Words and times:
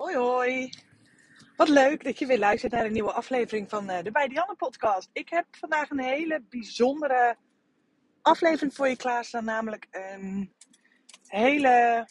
Hoi 0.00 0.16
hoi. 0.16 0.70
Wat 1.56 1.68
leuk 1.68 2.04
dat 2.04 2.18
je 2.18 2.26
weer 2.26 2.38
luistert 2.38 2.72
naar 2.72 2.84
een 2.84 2.92
nieuwe 2.92 3.12
aflevering 3.12 3.70
van 3.70 3.90
uh, 3.90 4.02
de 4.02 4.10
Bij 4.10 4.44
podcast. 4.56 5.10
Ik 5.12 5.28
heb 5.28 5.46
vandaag 5.50 5.90
een 5.90 6.00
hele 6.00 6.42
bijzondere 6.48 7.36
aflevering 8.22 8.74
voor 8.74 8.88
je 8.88 8.96
klaarstaan. 8.96 9.44
Namelijk 9.44 9.86
een 9.90 10.54
hele... 11.26 12.06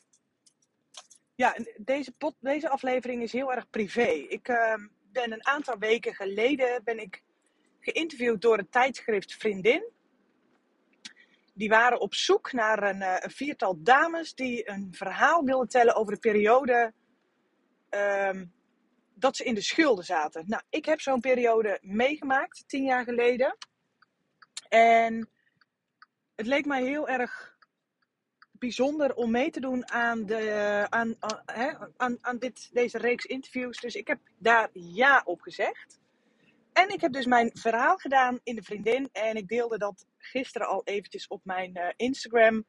Ja, 1.35 1.55
deze, 1.77 2.13
deze 2.39 2.69
aflevering 2.69 3.21
is 3.21 3.31
heel 3.31 3.53
erg 3.53 3.69
privé. 3.69 4.07
Ik 4.07 4.47
uh, 4.47 4.73
ben 5.11 5.31
een 5.31 5.45
aantal 5.45 5.77
weken 5.77 6.15
geleden 6.15 6.83
ben 6.83 6.99
ik 6.99 7.23
geïnterviewd 7.79 8.41
door 8.41 8.57
het 8.57 8.71
tijdschrift 8.71 9.33
Vriendin. 9.33 9.91
Die 11.53 11.69
waren 11.69 11.99
op 11.99 12.13
zoek 12.13 12.51
naar 12.51 12.83
een, 12.83 13.01
uh, 13.01 13.15
een 13.19 13.31
viertal 13.31 13.83
dames 13.83 14.33
die 14.33 14.69
een 14.69 14.87
verhaal 14.91 15.43
wilden 15.43 15.69
tellen 15.69 15.95
over 15.95 16.13
de 16.13 16.19
periode 16.19 16.93
um, 17.89 18.53
dat 19.13 19.35
ze 19.35 19.43
in 19.43 19.53
de 19.53 19.61
schulden 19.61 20.05
zaten. 20.05 20.43
Nou, 20.47 20.61
ik 20.69 20.85
heb 20.85 21.01
zo'n 21.01 21.19
periode 21.19 21.77
meegemaakt, 21.81 22.63
tien 22.67 22.83
jaar 22.83 23.03
geleden. 23.03 23.57
En 24.69 25.29
het 26.35 26.45
leek 26.45 26.65
mij 26.65 26.83
heel 26.83 27.07
erg 27.09 27.57
bijzonder 28.51 29.15
om 29.15 29.31
mee 29.31 29.49
te 29.49 29.59
doen 29.59 29.89
aan, 29.89 30.25
de, 30.25 30.85
aan, 30.89 31.15
aan, 31.19 31.93
aan, 31.97 32.17
aan 32.21 32.37
dit, 32.37 32.69
deze 32.73 32.97
reeks 32.97 33.25
interviews. 33.25 33.79
Dus 33.79 33.95
ik 33.95 34.07
heb 34.07 34.19
daar 34.37 34.69
ja 34.73 35.21
op 35.25 35.41
gezegd. 35.41 35.99
En 36.73 36.89
ik 36.89 37.01
heb 37.01 37.11
dus 37.11 37.25
mijn 37.25 37.51
verhaal 37.53 37.97
gedaan 37.97 38.39
in 38.43 38.55
de 38.55 38.63
vriendin. 38.63 39.09
En 39.11 39.35
ik 39.35 39.47
deelde 39.47 39.77
dat 39.77 40.05
gisteren 40.17 40.67
al 40.67 40.81
eventjes 40.83 41.27
op 41.27 41.41
mijn 41.43 41.77
uh, 41.77 41.87
Instagram. 41.95 42.65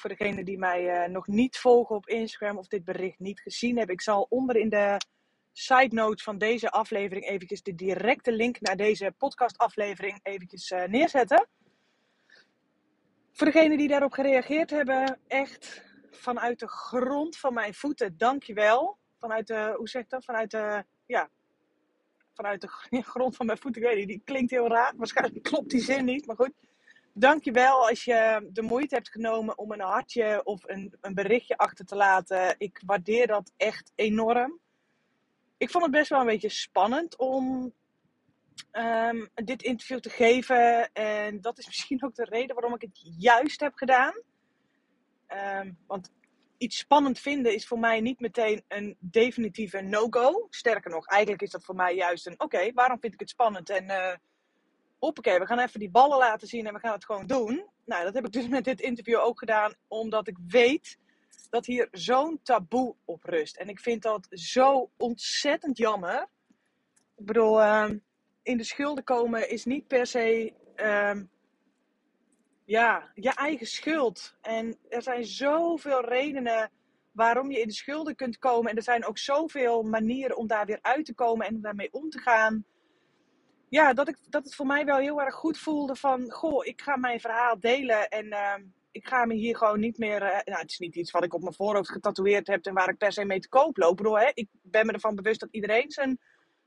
Voor 0.00 0.10
degenen 0.10 0.44
die 0.44 0.58
mij 0.58 1.04
uh, 1.04 1.12
nog 1.12 1.26
niet 1.26 1.56
volgen 1.58 1.96
op 1.96 2.08
Instagram 2.08 2.58
of 2.58 2.66
dit 2.66 2.84
bericht 2.84 3.18
niet 3.18 3.40
gezien 3.40 3.76
hebben. 3.76 3.94
Ik 3.94 4.00
zal 4.00 4.26
onder 4.28 4.56
in 4.56 4.68
de 4.68 4.96
side 5.52 5.94
note 5.94 6.22
van 6.22 6.38
deze 6.38 6.70
aflevering 6.70 7.26
eventjes 7.26 7.62
de 7.62 7.74
directe 7.74 8.32
link 8.32 8.60
naar 8.60 8.76
deze 8.76 9.14
podcast 9.18 9.58
aflevering 9.58 10.20
eventjes 10.22 10.70
uh, 10.70 10.84
neerzetten. 10.84 11.48
Voor 13.32 13.46
degenen 13.46 13.78
die 13.78 13.88
daarop 13.88 14.12
gereageerd 14.12 14.70
hebben, 14.70 15.20
echt 15.26 15.84
vanuit 16.10 16.58
de 16.58 16.68
grond 16.68 17.36
van 17.36 17.54
mijn 17.54 17.74
voeten, 17.74 18.18
dankjewel. 18.18 18.98
Vanuit 19.18 19.46
de, 19.46 19.74
hoe 19.76 19.88
zeg 19.88 20.02
ik 20.02 20.10
dat? 20.10 20.24
Vanuit 20.24 20.50
de, 20.50 20.84
ja, 21.06 21.30
vanuit 22.34 22.60
de 22.60 22.68
grond 23.12 23.36
van 23.36 23.46
mijn 23.46 23.58
voeten. 23.58 23.82
Ik 23.82 23.88
weet 23.88 23.98
niet, 23.98 24.08
die 24.08 24.22
klinkt 24.24 24.50
heel 24.50 24.68
raar. 24.68 24.92
Waarschijnlijk 24.96 25.42
klopt 25.42 25.70
die 25.70 25.82
zin 25.82 26.04
niet, 26.04 26.26
maar 26.26 26.36
goed. 26.36 26.52
Dankjewel 27.20 27.88
als 27.88 28.04
je 28.04 28.48
de 28.52 28.62
moeite 28.62 28.94
hebt 28.94 29.10
genomen 29.10 29.58
om 29.58 29.72
een 29.72 29.80
hartje 29.80 30.44
of 30.44 30.68
een, 30.68 30.96
een 31.00 31.14
berichtje 31.14 31.56
achter 31.56 31.84
te 31.84 31.96
laten. 31.96 32.54
Ik 32.58 32.82
waardeer 32.86 33.26
dat 33.26 33.52
echt 33.56 33.92
enorm. 33.94 34.60
Ik 35.56 35.70
vond 35.70 35.84
het 35.84 35.92
best 35.92 36.08
wel 36.08 36.20
een 36.20 36.26
beetje 36.26 36.48
spannend 36.48 37.16
om 37.16 37.72
um, 38.72 39.28
dit 39.34 39.62
interview 39.62 39.98
te 39.98 40.10
geven. 40.10 40.92
En 40.92 41.40
dat 41.40 41.58
is 41.58 41.66
misschien 41.66 42.04
ook 42.04 42.14
de 42.14 42.24
reden 42.24 42.54
waarom 42.54 42.74
ik 42.74 42.80
het 42.80 43.00
juist 43.18 43.60
heb 43.60 43.74
gedaan. 43.74 44.22
Um, 45.28 45.78
want 45.86 46.12
iets 46.58 46.78
spannend 46.78 47.18
vinden 47.18 47.54
is 47.54 47.66
voor 47.66 47.78
mij 47.78 48.00
niet 48.00 48.20
meteen 48.20 48.64
een 48.68 48.96
definitieve 48.98 49.80
no-go. 49.80 50.46
Sterker 50.50 50.90
nog, 50.90 51.06
eigenlijk 51.06 51.42
is 51.42 51.50
dat 51.50 51.64
voor 51.64 51.74
mij 51.74 51.94
juist 51.94 52.26
een 52.26 52.40
oké, 52.40 52.72
waarom 52.72 53.00
vind 53.00 53.14
ik 53.14 53.20
het 53.20 53.30
spannend? 53.30 53.70
En 53.70 53.84
uh, 53.84 54.14
hoppakee, 55.00 55.38
we 55.38 55.46
gaan 55.46 55.58
even 55.58 55.80
die 55.80 55.90
ballen 55.90 56.18
laten 56.18 56.48
zien 56.48 56.66
en 56.66 56.74
we 56.74 56.80
gaan 56.80 56.92
het 56.92 57.04
gewoon 57.04 57.26
doen. 57.26 57.64
Nou, 57.84 58.04
dat 58.04 58.14
heb 58.14 58.26
ik 58.26 58.32
dus 58.32 58.48
met 58.48 58.64
dit 58.64 58.80
interview 58.80 59.18
ook 59.18 59.38
gedaan, 59.38 59.74
omdat 59.88 60.28
ik 60.28 60.36
weet 60.48 60.98
dat 61.50 61.66
hier 61.66 61.88
zo'n 61.90 62.40
taboe 62.42 62.94
op 63.04 63.24
rust. 63.24 63.56
En 63.56 63.68
ik 63.68 63.80
vind 63.80 64.02
dat 64.02 64.26
zo 64.30 64.90
ontzettend 64.96 65.78
jammer. 65.78 66.28
Ik 67.16 67.26
bedoel, 67.26 67.60
uh, 67.60 67.90
in 68.42 68.56
de 68.56 68.64
schulden 68.64 69.04
komen 69.04 69.50
is 69.50 69.64
niet 69.64 69.86
per 69.86 70.06
se 70.06 70.52
uh, 70.76 71.20
ja, 72.64 73.10
je 73.14 73.34
eigen 73.34 73.66
schuld. 73.66 74.34
En 74.40 74.78
er 74.88 75.02
zijn 75.02 75.24
zoveel 75.24 76.04
redenen 76.04 76.70
waarom 77.12 77.50
je 77.50 77.60
in 77.60 77.66
de 77.66 77.74
schulden 77.74 78.16
kunt 78.16 78.38
komen. 78.38 78.70
En 78.70 78.76
er 78.76 78.82
zijn 78.82 79.04
ook 79.04 79.18
zoveel 79.18 79.82
manieren 79.82 80.36
om 80.36 80.46
daar 80.46 80.66
weer 80.66 80.78
uit 80.82 81.04
te 81.04 81.14
komen 81.14 81.46
en 81.46 81.60
daarmee 81.60 81.92
om 81.92 82.10
te 82.10 82.18
gaan. 82.18 82.64
Ja, 83.70 83.92
dat, 83.92 84.08
ik, 84.08 84.16
dat 84.28 84.44
het 84.44 84.54
voor 84.54 84.66
mij 84.66 84.84
wel 84.84 84.96
heel 84.96 85.22
erg 85.22 85.34
goed 85.34 85.58
voelde 85.58 85.96
van... 85.96 86.30
Goh, 86.30 86.66
ik 86.66 86.80
ga 86.80 86.96
mijn 86.96 87.20
verhaal 87.20 87.60
delen 87.60 88.08
en 88.08 88.26
uh, 88.26 88.54
ik 88.90 89.06
ga 89.06 89.24
me 89.24 89.34
hier 89.34 89.56
gewoon 89.56 89.80
niet 89.80 89.98
meer... 89.98 90.22
Uh, 90.22 90.28
nou, 90.28 90.60
het 90.60 90.70
is 90.70 90.78
niet 90.78 90.96
iets 90.96 91.10
wat 91.10 91.24
ik 91.24 91.34
op 91.34 91.42
mijn 91.42 91.54
voorhoofd 91.54 91.90
getatoeëerd 91.90 92.46
heb 92.46 92.66
en 92.66 92.74
waar 92.74 92.88
ik 92.88 92.98
per 92.98 93.12
se 93.12 93.24
mee 93.24 93.40
te 93.40 93.48
koop 93.48 93.76
loop. 93.76 93.96
Bedoel, 93.96 94.18
hè, 94.18 94.30
ik 94.34 94.48
ben 94.62 94.86
me 94.86 94.92
ervan 94.92 95.14
bewust 95.14 95.40
dat 95.40 95.48
iedereen 95.52 95.90
zijn 95.90 96.18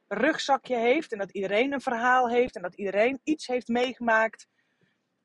rugzakje 0.07 0.77
heeft. 0.77 1.11
En 1.11 1.17
dat 1.17 1.31
iedereen 1.31 1.73
een 1.73 1.81
verhaal 1.81 2.29
heeft 2.29 2.55
en 2.55 2.61
dat 2.61 2.75
iedereen 2.75 3.19
iets 3.23 3.47
heeft 3.47 3.67
meegemaakt 3.67 4.47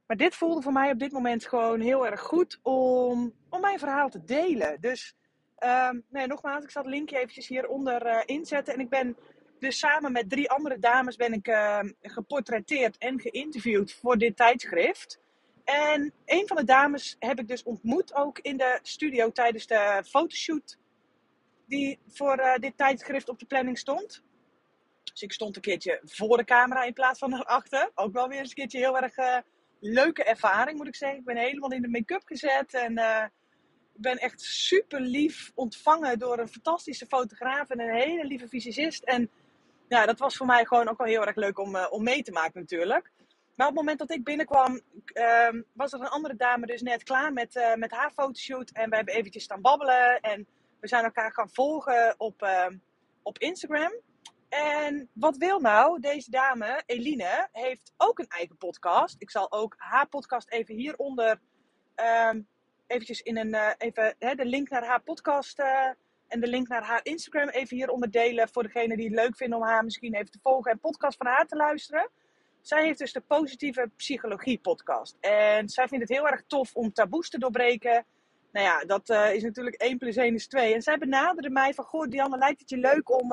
maar 0.08 0.16
dit 0.16 0.34
voelde 0.34 0.62
voor 0.62 0.72
mij 0.72 0.90
op 0.90 0.98
dit 0.98 1.12
moment 1.12 1.46
gewoon 1.46 1.80
heel 1.80 2.06
erg 2.06 2.20
goed 2.20 2.58
om, 2.62 3.34
om 3.48 3.60
mijn 3.60 3.78
verhaal 3.78 4.08
te 4.08 4.24
delen. 4.24 4.80
Dus 4.80 5.16
um, 5.64 6.04
nee, 6.10 6.26
nogmaals, 6.26 6.64
ik 6.64 6.70
zal 6.70 6.82
het 6.82 6.90
linkje 6.90 7.16
eventjes 7.16 7.48
hieronder 7.48 8.06
uh, 8.06 8.20
inzetten. 8.24 8.74
En 8.74 8.80
ik 8.80 8.88
ben 8.88 9.16
dus 9.60 9.78
samen 9.78 10.12
met 10.12 10.30
drie 10.30 10.50
andere 10.50 10.78
dames 10.78 11.16
ben 11.16 11.32
ik 11.32 11.48
uh, 11.48 11.80
geportretteerd 12.02 12.98
en 12.98 13.20
geïnterviewd 13.20 13.92
voor 13.92 14.18
dit 14.18 14.36
tijdschrift. 14.36 15.20
En 15.64 16.12
een 16.24 16.46
van 16.46 16.56
de 16.56 16.64
dames 16.64 17.16
heb 17.18 17.38
ik 17.38 17.48
dus 17.48 17.62
ontmoet 17.62 18.14
ook 18.14 18.38
in 18.38 18.56
de 18.56 18.78
studio 18.82 19.32
tijdens 19.32 19.66
de 19.66 20.02
fotoshoot 20.06 20.78
die 21.66 21.98
voor 22.08 22.38
uh, 22.38 22.54
dit 22.54 22.76
tijdschrift 22.76 23.28
op 23.28 23.38
de 23.38 23.46
planning 23.46 23.78
stond. 23.78 24.22
Dus 25.12 25.22
ik 25.22 25.32
stond 25.32 25.56
een 25.56 25.62
keertje 25.62 26.00
voor 26.04 26.36
de 26.36 26.44
camera 26.44 26.82
in 26.82 26.92
plaats 26.92 27.18
van 27.18 27.34
erachter. 27.34 27.90
Ook 27.94 28.12
wel 28.12 28.28
weer 28.28 28.38
eens 28.38 28.48
een 28.48 28.54
keertje 28.54 28.78
heel 28.78 28.98
erg 28.98 29.16
uh, 29.16 29.36
leuke 29.80 30.24
ervaring, 30.24 30.78
moet 30.78 30.86
ik 30.86 30.96
zeggen. 30.96 31.18
Ik 31.18 31.24
ben 31.24 31.36
helemaal 31.36 31.72
in 31.72 31.82
de 31.82 31.88
make-up 31.88 32.22
gezet 32.24 32.74
en 32.74 32.98
ik 33.98 34.04
ben 34.04 34.18
echt 34.18 34.40
super 34.40 35.00
lief 35.00 35.52
ontvangen 35.54 36.18
door 36.18 36.38
een 36.38 36.48
fantastische 36.48 37.06
fotograaf 37.06 37.70
en 37.70 37.80
een 37.80 37.94
hele 37.94 38.24
lieve 38.24 38.48
fysicist. 38.48 39.04
En 39.04 39.30
ja, 39.88 40.06
dat 40.06 40.18
was 40.18 40.36
voor 40.36 40.46
mij 40.46 40.64
gewoon 40.64 40.88
ook 40.88 40.98
wel 40.98 41.06
heel 41.06 41.26
erg 41.26 41.36
leuk 41.36 41.58
om, 41.58 41.74
uh, 41.74 41.86
om 41.90 42.02
mee 42.02 42.22
te 42.22 42.32
maken 42.32 42.60
natuurlijk. 42.60 43.10
Maar 43.54 43.66
op 43.66 43.72
het 43.72 43.82
moment 43.82 43.98
dat 43.98 44.10
ik 44.10 44.24
binnenkwam, 44.24 44.80
uh, 45.14 45.62
was 45.72 45.92
er 45.92 46.00
een 46.00 46.08
andere 46.08 46.36
dame 46.36 46.66
dus 46.66 46.82
net 46.82 47.02
klaar 47.02 47.32
met, 47.32 47.56
uh, 47.56 47.74
met 47.74 47.90
haar 47.90 48.10
fotoshoot. 48.10 48.70
En 48.70 48.90
we 48.90 48.96
hebben 48.96 49.14
eventjes 49.14 49.44
staan 49.44 49.60
babbelen 49.60 50.20
en 50.20 50.46
we 50.80 50.88
zijn 50.88 51.04
elkaar 51.04 51.32
gaan 51.32 51.50
volgen 51.50 52.14
op, 52.18 52.42
ehm, 52.42 52.76
op 53.22 53.38
Instagram. 53.38 53.92
En 54.48 55.08
wat 55.12 55.36
wil 55.36 55.60
nou? 55.60 56.00
Deze 56.00 56.30
dame, 56.30 56.82
Eline, 56.86 57.48
heeft 57.52 57.92
ook 57.96 58.18
een 58.18 58.28
eigen 58.28 58.56
podcast. 58.56 59.16
Ik 59.18 59.30
zal 59.30 59.52
ook 59.52 59.74
haar 59.76 60.08
podcast 60.08 60.50
even 60.50 60.74
hieronder 60.74 61.40
um, 62.30 62.46
eventjes 62.86 63.20
in 63.20 63.36
een, 63.36 63.54
uh, 63.54 63.70
even 63.78 64.14
hè, 64.18 64.34
de 64.34 64.44
link 64.44 64.68
naar 64.68 64.84
haar 64.84 65.02
podcast 65.02 65.62
en 66.28 66.40
de 66.40 66.46
link 66.46 66.68
naar 66.68 66.84
haar 66.84 67.00
Instagram 67.02 67.48
even 67.48 67.76
hieronder 67.76 68.10
delen. 68.10 68.48
Voor 68.48 68.62
degene 68.62 68.96
die 68.96 69.06
het 69.06 69.14
leuk 69.14 69.36
vinden 69.36 69.58
om 69.58 69.64
haar 69.64 69.84
misschien 69.84 70.14
even 70.14 70.30
te 70.30 70.38
volgen 70.42 70.70
en 70.70 70.80
podcast 70.80 71.16
van 71.16 71.26
haar 71.26 71.46
te 71.46 71.56
luisteren. 71.56 72.10
Zij 72.60 72.84
heeft 72.84 72.98
dus 72.98 73.12
de 73.12 73.20
Positieve 73.20 73.90
Psychologie 73.96 74.58
podcast. 74.58 75.16
En 75.20 75.68
zij 75.68 75.88
vindt 75.88 76.08
het 76.08 76.18
heel 76.18 76.28
erg 76.28 76.42
tof 76.46 76.74
om 76.74 76.92
taboes 76.92 77.30
te 77.30 77.38
doorbreken. 77.38 78.04
Nou 78.52 78.66
ja, 78.66 78.80
dat 78.80 79.08
uh, 79.10 79.34
is 79.34 79.42
natuurlijk 79.42 79.76
1 79.76 79.98
plus 79.98 80.16
1 80.16 80.34
is 80.34 80.46
2. 80.46 80.74
En 80.74 80.82
zij 80.82 80.98
benaderde 80.98 81.50
mij 81.50 81.74
van, 81.74 81.84
goh 81.84 82.08
Dianne, 82.08 82.38
lijkt 82.38 82.60
het 82.60 82.70
je 82.70 82.76
leuk 82.76 83.10
om 83.10 83.32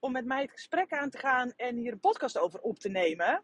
om 0.00 0.12
met 0.12 0.24
mij 0.24 0.42
het 0.42 0.50
gesprek 0.50 0.92
aan 0.92 1.10
te 1.10 1.18
gaan 1.18 1.52
en 1.56 1.76
hier 1.76 1.92
een 1.92 2.00
podcast 2.00 2.38
over 2.38 2.60
op 2.60 2.78
te 2.78 2.88
nemen. 2.88 3.42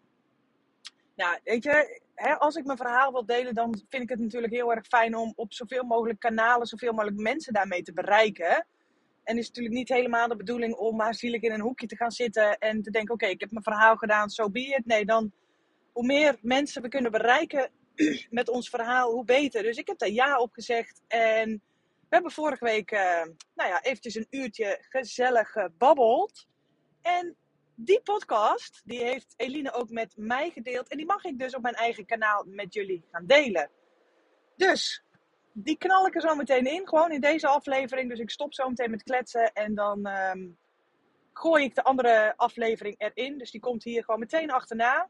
Nou, 1.17 1.39
weet 1.45 1.65
je, 1.65 2.01
hè, 2.16 2.34
als 2.38 2.56
ik 2.56 2.65
mijn 2.65 2.78
verhaal 2.78 3.12
wil 3.12 3.27
delen, 3.27 3.54
dan 3.54 3.82
vind 3.88 4.03
ik 4.03 4.09
het 4.09 4.19
natuurlijk 4.19 4.53
heel 4.53 4.72
erg 4.72 4.87
fijn 4.87 5.16
om 5.16 5.32
op 5.37 5.53
zoveel 5.53 5.84
mogelijk 5.84 6.21
kanalen, 6.21 6.66
zoveel 6.66 6.93
mogelijk 6.93 7.16
mensen 7.16 7.53
daarmee 7.53 7.82
te 7.82 7.93
bereiken. 7.93 8.66
En 9.24 9.39
is 9.39 9.47
natuurlijk 9.47 9.74
niet 9.74 9.89
helemaal 9.89 10.28
de 10.28 10.36
bedoeling 10.36 10.74
om 10.74 10.97
maar 10.97 11.15
zielig 11.15 11.41
in 11.41 11.53
een 11.53 11.60
hoekje 11.60 11.86
te 11.86 11.97
gaan 11.97 12.10
zitten 12.10 12.59
en 12.59 12.83
te 12.83 12.91
denken: 12.91 13.15
oké, 13.15 13.27
ik 13.27 13.41
heb 13.41 13.51
mijn 13.51 13.65
verhaal 13.65 13.97
gedaan, 13.97 14.30
zo 14.30 14.42
so 14.42 14.51
be 14.51 14.60
it. 14.60 14.86
Nee, 14.86 15.04
dan 15.04 15.33
hoe 15.92 16.07
meer 16.07 16.39
mensen 16.41 16.83
we 16.83 16.89
kunnen 16.89 17.10
bereiken 17.10 17.71
met 18.30 18.48
ons 18.48 18.68
verhaal, 18.68 19.13
hoe 19.13 19.24
beter. 19.24 19.63
Dus 19.63 19.77
ik 19.77 19.86
heb 19.86 19.98
daar 19.98 20.10
ja 20.10 20.39
op 20.39 20.53
gezegd. 20.53 21.03
En 21.09 21.63
we 22.09 22.15
hebben 22.15 22.33
vorige 22.33 22.65
week, 22.65 22.91
uh, 22.92 23.01
nou 23.54 23.71
ja, 23.71 23.83
eventjes 23.83 24.15
een 24.15 24.27
uurtje 24.30 24.84
gezellig 24.89 25.51
gebabbeld. 25.51 26.47
En 27.03 27.36
die 27.77 28.01
podcast, 28.01 28.83
die 28.84 29.05
heeft 29.05 29.34
Eline 29.37 29.73
ook 29.73 29.91
met 29.91 30.13
mij 30.17 30.51
gedeeld. 30.51 30.89
En 30.89 30.97
die 30.97 31.07
mag 31.07 31.25
ik 31.25 31.39
dus 31.39 31.55
op 31.55 31.63
mijn 31.63 31.75
eigen 31.75 32.07
kanaal 32.07 32.45
met 32.47 32.75
jullie 32.75 33.05
gaan 33.11 33.27
delen. 33.27 33.71
Dus, 34.57 35.03
die 35.53 35.78
knal 35.78 36.07
ik 36.07 36.15
er 36.15 36.21
zo 36.21 36.34
meteen 36.34 36.67
in. 36.67 36.89
Gewoon 36.89 37.13
in 37.13 37.21
deze 37.21 37.47
aflevering. 37.47 38.09
Dus 38.09 38.19
ik 38.19 38.31
stop 38.31 38.55
zo 38.55 38.69
meteen 38.69 38.91
met 38.91 39.03
kletsen. 39.03 39.53
En 39.53 39.75
dan 39.75 40.07
um, 40.07 40.59
gooi 41.33 41.65
ik 41.65 41.75
de 41.75 41.84
andere 41.84 42.37
aflevering 42.37 42.95
erin. 42.99 43.39
Dus 43.39 43.51
die 43.51 43.61
komt 43.61 43.84
hier 43.84 44.05
gewoon 44.05 44.21
meteen 44.21 44.51
achterna. 44.51 45.09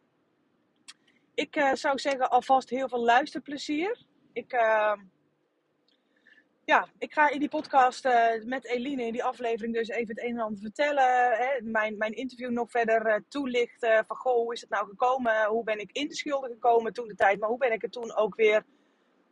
Ik 1.34 1.56
uh, 1.56 1.74
zou 1.74 1.98
zeggen 1.98 2.30
alvast 2.30 2.70
heel 2.70 2.88
veel 2.88 3.04
luisterplezier. 3.04 4.04
Ik... 4.32 4.52
Uh, 4.52 4.92
ja, 6.66 6.88
ik 6.98 7.12
ga 7.12 7.30
in 7.30 7.38
die 7.38 7.48
podcast 7.48 8.04
uh, 8.04 8.44
met 8.44 8.64
Eline 8.64 9.02
in 9.02 9.12
die 9.12 9.24
aflevering 9.24 9.74
dus 9.74 9.88
even 9.88 10.08
het 10.08 10.22
een 10.22 10.36
en 10.36 10.40
ander 10.40 10.60
vertellen. 10.60 11.32
Hè, 11.32 11.60
mijn, 11.62 11.96
mijn 11.96 12.12
interview 12.12 12.50
nog 12.50 12.70
verder 12.70 13.06
uh, 13.06 13.14
toelichten. 13.28 14.04
Van 14.06 14.16
goh, 14.16 14.34
hoe 14.34 14.52
is 14.52 14.60
het 14.60 14.70
nou 14.70 14.88
gekomen? 14.88 15.44
Hoe 15.44 15.64
ben 15.64 15.78
ik 15.78 15.92
in 15.92 16.08
de 16.08 16.14
schulden 16.14 16.50
gekomen 16.50 16.92
toen 16.92 17.08
de 17.08 17.14
tijd? 17.14 17.40
Maar 17.40 17.48
hoe 17.48 17.58
ben 17.58 17.72
ik 17.72 17.82
er 17.82 17.90
toen 17.90 18.16
ook 18.16 18.34
weer... 18.34 18.64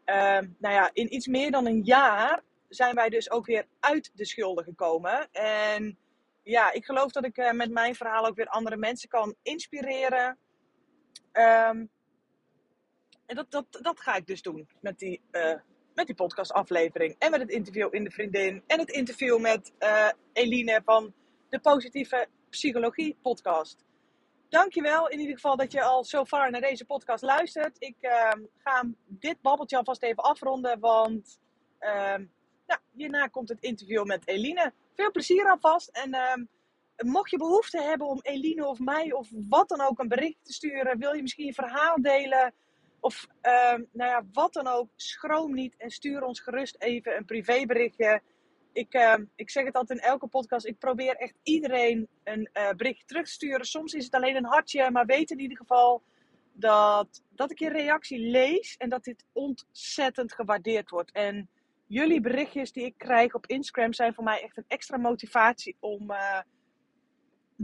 Uh, 0.06 0.38
nou 0.58 0.74
ja, 0.74 0.90
in 0.92 1.14
iets 1.14 1.26
meer 1.26 1.50
dan 1.50 1.66
een 1.66 1.82
jaar 1.82 2.42
zijn 2.68 2.94
wij 2.94 3.08
dus 3.08 3.30
ook 3.30 3.46
weer 3.46 3.66
uit 3.80 4.10
de 4.14 4.24
schulden 4.24 4.64
gekomen. 4.64 5.28
En 5.32 5.98
ja, 6.42 6.72
ik 6.72 6.84
geloof 6.84 7.12
dat 7.12 7.24
ik 7.24 7.52
met 7.52 7.70
mijn 7.70 7.94
verhaal 7.94 8.26
ook 8.26 8.36
weer 8.36 8.48
andere 8.48 8.76
mensen 8.76 9.08
kan 9.08 9.34
inspireren. 9.42 10.38
Um, 11.32 11.90
en 13.26 13.36
dat, 13.36 13.50
dat, 13.50 13.66
dat 13.70 14.00
ga 14.00 14.14
ik 14.14 14.26
dus 14.26 14.42
doen 14.42 14.68
met 14.80 14.98
die, 14.98 15.20
met 15.94 16.06
die 16.06 16.14
podcastaflevering. 16.14 17.16
En 17.18 17.30
met 17.30 17.40
het 17.40 17.50
interview 17.50 17.94
in 17.94 18.04
de 18.04 18.10
vriendin. 18.10 18.62
En 18.66 18.78
het 18.78 18.90
interview 18.90 19.40
met 19.40 19.72
uh, 19.78 20.08
Eline 20.32 20.80
van 20.84 21.14
de 21.48 21.58
Positieve 21.58 22.26
Psychologie 22.50 23.16
podcast. 23.22 23.84
Dankjewel 24.48 25.08
in 25.08 25.20
ieder 25.20 25.34
geval 25.34 25.56
dat 25.56 25.72
je 25.72 25.82
al 25.82 26.04
zo 26.04 26.24
ver 26.24 26.50
naar 26.50 26.60
deze 26.60 26.84
podcast 26.84 27.22
luistert. 27.22 27.76
Ik 27.78 27.96
uh, 28.00 28.30
ga 28.58 28.84
dit 29.06 29.40
babbeltje 29.40 29.76
alvast 29.76 30.02
even 30.02 30.22
afronden. 30.22 30.80
Want 30.80 31.38
ehm, 31.78 32.24
ja, 32.66 32.80
hierna 32.92 33.26
komt 33.26 33.48
het 33.48 33.60
interview 33.60 34.04
met 34.04 34.28
Eline. 34.28 34.72
Veel 34.94 35.10
plezier 35.10 35.50
alvast. 35.50 35.88
En 35.88 36.14
ehm, 36.14 36.44
mocht 36.96 37.30
je 37.30 37.36
behoefte 37.36 37.82
hebben 37.82 38.06
om 38.06 38.20
Eline 38.22 38.66
of 38.66 38.78
mij 38.78 39.12
of 39.12 39.28
wat 39.48 39.68
dan 39.68 39.80
ook 39.80 39.98
een 39.98 40.08
bericht 40.08 40.44
te 40.44 40.52
sturen. 40.52 40.98
Wil 40.98 41.12
je 41.12 41.22
misschien 41.22 41.46
je 41.46 41.54
verhaal 41.54 42.02
delen 42.02 42.54
of 43.04 43.26
uh, 43.42 43.86
nou 43.92 44.10
ja, 44.10 44.24
wat 44.32 44.52
dan 44.52 44.66
ook, 44.66 44.88
schroom 44.96 45.54
niet 45.54 45.74
en 45.76 45.90
stuur 45.90 46.22
ons 46.22 46.40
gerust 46.40 46.76
even 46.78 47.16
een 47.16 47.24
privéberichtje. 47.24 48.22
Ik, 48.72 48.94
uh, 48.94 49.14
ik 49.34 49.50
zeg 49.50 49.64
het 49.64 49.74
altijd 49.74 49.98
in 49.98 50.04
elke 50.04 50.26
podcast, 50.26 50.66
ik 50.66 50.78
probeer 50.78 51.16
echt 51.16 51.34
iedereen 51.42 52.08
een 52.24 52.50
uh, 52.52 52.70
bericht 52.70 53.08
terug 53.08 53.24
te 53.24 53.32
sturen. 53.32 53.66
Soms 53.66 53.92
is 53.92 54.04
het 54.04 54.14
alleen 54.14 54.36
een 54.36 54.44
hartje, 54.44 54.90
maar 54.90 55.06
weet 55.06 55.30
in 55.30 55.40
ieder 55.40 55.56
geval 55.56 56.02
dat, 56.52 57.22
dat 57.30 57.50
ik 57.50 57.58
je 57.58 57.68
reactie 57.68 58.18
lees 58.18 58.76
en 58.76 58.88
dat 58.88 59.04
dit 59.04 59.24
ontzettend 59.32 60.32
gewaardeerd 60.32 60.90
wordt. 60.90 61.12
En 61.12 61.48
jullie 61.86 62.20
berichtjes 62.20 62.72
die 62.72 62.84
ik 62.84 62.98
krijg 62.98 63.34
op 63.34 63.46
Instagram 63.46 63.92
zijn 63.92 64.14
voor 64.14 64.24
mij 64.24 64.42
echt 64.42 64.56
een 64.56 64.64
extra 64.68 64.96
motivatie 64.96 65.76
om 65.80 66.10
uh, 66.10 66.40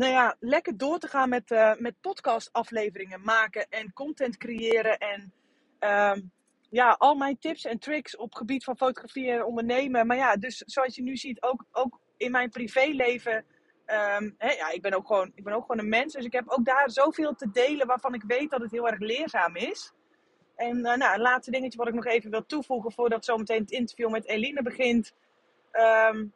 nou 0.00 0.12
ja, 0.12 0.36
lekker 0.38 0.76
door 0.76 0.98
te 0.98 1.08
gaan 1.08 1.28
met, 1.28 1.50
uh, 1.50 1.74
met 1.78 2.00
podcastafleveringen 2.00 3.20
maken 3.22 3.66
en 3.68 3.92
content 3.92 4.36
creëren. 4.36 4.98
En 4.98 5.32
uh, 5.80 6.22
ja, 6.70 6.90
al 6.98 7.14
mijn 7.14 7.38
tips 7.38 7.64
en 7.64 7.78
tricks 7.78 8.16
op 8.16 8.34
gebied 8.34 8.64
van 8.64 8.76
fotografie 8.76 9.30
en 9.30 9.44
ondernemen. 9.44 10.06
Maar 10.06 10.16
ja, 10.16 10.36
dus 10.36 10.56
zoals 10.56 10.94
je 10.94 11.02
nu 11.02 11.16
ziet, 11.16 11.42
ook, 11.42 11.64
ook 11.72 12.00
in 12.16 12.30
mijn 12.30 12.50
privéleven. 12.50 13.34
Um, 13.86 14.34
hè, 14.38 14.50
ja, 14.50 14.70
ik 14.70 14.82
ben, 14.82 14.92
ook 14.92 15.06
gewoon, 15.06 15.32
ik 15.34 15.44
ben 15.44 15.52
ook 15.52 15.66
gewoon 15.66 15.78
een 15.78 15.88
mens. 15.88 16.12
Dus 16.12 16.24
ik 16.24 16.32
heb 16.32 16.48
ook 16.48 16.64
daar 16.64 16.90
zoveel 16.90 17.34
te 17.34 17.50
delen 17.50 17.86
waarvan 17.86 18.14
ik 18.14 18.22
weet 18.26 18.50
dat 18.50 18.60
het 18.60 18.70
heel 18.70 18.88
erg 18.88 18.98
leerzaam 18.98 19.56
is. 19.56 19.92
En 20.56 20.76
uh, 20.76 20.94
nou, 20.96 21.14
een 21.14 21.20
laatste 21.20 21.50
dingetje 21.50 21.78
wat 21.78 21.88
ik 21.88 21.94
nog 21.94 22.06
even 22.06 22.30
wil 22.30 22.46
toevoegen 22.46 22.92
voordat 22.92 23.24
zometeen 23.24 23.60
het 23.60 23.70
interview 23.70 24.10
met 24.10 24.26
Eline 24.26 24.62
begint. 24.62 25.14
Um, 25.72 26.32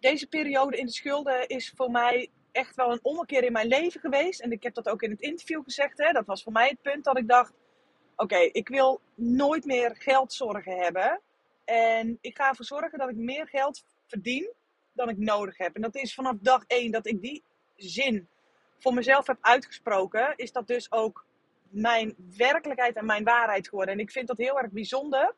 deze 0.00 0.26
periode 0.26 0.76
in 0.76 0.86
de 0.86 0.92
schulden 0.92 1.48
is 1.48 1.72
voor 1.76 1.90
mij 1.90 2.30
echt 2.52 2.76
wel 2.76 2.92
een 2.92 2.98
ommekeer 3.02 3.44
in 3.44 3.52
mijn 3.52 3.66
leven 3.66 4.00
geweest. 4.00 4.40
En 4.40 4.52
ik 4.52 4.62
heb 4.62 4.74
dat 4.74 4.88
ook 4.88 5.02
in 5.02 5.10
het 5.10 5.20
interview 5.20 5.62
gezegd. 5.64 5.98
Hè. 5.98 6.12
Dat 6.12 6.26
was 6.26 6.42
voor 6.42 6.52
mij 6.52 6.68
het 6.68 6.82
punt 6.82 7.04
dat 7.04 7.18
ik 7.18 7.28
dacht: 7.28 7.52
oké, 8.16 8.38
ik 8.38 8.68
wil 8.68 9.00
nooit 9.14 9.64
meer 9.64 9.96
geldzorgen 9.98 10.76
hebben. 10.78 11.20
En 11.64 12.18
ik 12.20 12.36
ga 12.36 12.48
ervoor 12.48 12.64
zorgen 12.64 12.98
dat 12.98 13.08
ik 13.08 13.16
meer 13.16 13.48
geld 13.48 13.84
verdien 14.06 14.52
dan 14.92 15.08
ik 15.08 15.18
nodig 15.18 15.58
heb. 15.58 15.74
En 15.74 15.82
dat 15.82 15.94
is 15.94 16.14
vanaf 16.14 16.36
dag 16.40 16.64
één 16.66 16.90
dat 16.90 17.06
ik 17.06 17.20
die 17.20 17.42
zin 17.76 18.28
voor 18.78 18.94
mezelf 18.94 19.26
heb 19.26 19.38
uitgesproken, 19.40 20.32
is 20.36 20.52
dat 20.52 20.66
dus 20.66 20.92
ook 20.92 21.26
mijn 21.68 22.14
werkelijkheid 22.36 22.96
en 22.96 23.06
mijn 23.06 23.24
waarheid 23.24 23.68
geworden. 23.68 23.94
En 23.94 24.00
ik 24.00 24.10
vind 24.10 24.28
dat 24.28 24.38
heel 24.38 24.58
erg 24.58 24.70
bijzonder. 24.70 25.34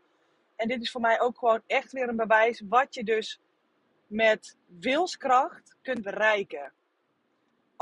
En 0.56 0.69
dit 0.69 0.82
is 0.82 0.90
voor 0.90 1.00
mij 1.00 1.20
ook 1.20 1.38
gewoon 1.38 1.62
echt 1.67 1.93
weer 1.93 2.08
een 2.08 2.17
bewijs 2.17 2.62
wat 2.69 2.94
je 2.94 3.05
dus 3.05 3.40
met 4.06 4.56
wilskracht 4.67 5.76
kunt 5.82 6.02
bereiken. 6.02 6.72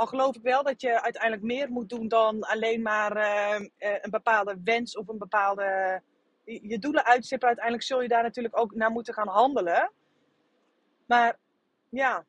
Al 0.02 0.08
geloof 0.08 0.36
ik 0.36 0.42
wel 0.42 0.62
dat 0.62 0.80
je 0.80 1.02
uiteindelijk 1.02 1.42
meer 1.42 1.70
moet 1.70 1.88
doen 1.88 2.08
dan 2.08 2.40
alleen 2.40 2.82
maar 2.82 3.16
uh, 3.16 3.68
een 3.76 4.10
bepaalde 4.10 4.60
wens 4.64 4.96
of 4.96 5.08
een 5.08 5.18
bepaalde. 5.18 6.02
Je 6.44 6.78
doelen 6.78 7.04
uitstippen. 7.04 7.48
Uiteindelijk 7.48 7.86
zul 7.86 8.02
je 8.02 8.08
daar 8.08 8.22
natuurlijk 8.22 8.58
ook 8.58 8.74
naar 8.74 8.90
moeten 8.90 9.14
gaan 9.14 9.28
handelen. 9.28 9.92
Maar 11.06 11.38
ja, 11.88 12.24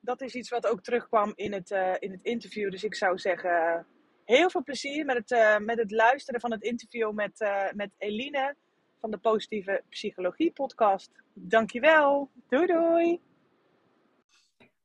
dat 0.00 0.20
is 0.20 0.34
iets 0.34 0.48
wat 0.48 0.66
ook 0.66 0.82
terugkwam 0.82 1.32
in 1.34 1.52
het, 1.52 1.70
uh, 1.70 1.94
in 1.98 2.10
het 2.10 2.22
interview. 2.22 2.70
Dus 2.70 2.84
ik 2.84 2.94
zou 2.94 3.18
zeggen, 3.18 3.86
heel 4.24 4.50
veel 4.50 4.62
plezier 4.62 5.04
met 5.04 5.16
het, 5.16 5.62
met 5.64 5.78
het 5.78 5.90
luisteren 5.90 6.40
van 6.40 6.50
het 6.50 6.62
interview 6.62 7.12
met, 7.12 7.50
met 7.74 7.90
Eline 7.98 8.56
van 9.00 9.10
de 9.10 9.18
Positieve 9.18 9.82
Psychologie 9.88 10.52
Podcast. 10.52 11.10
Dankjewel. 11.34 12.30
Doei 12.48 12.66
doei. 12.66 13.20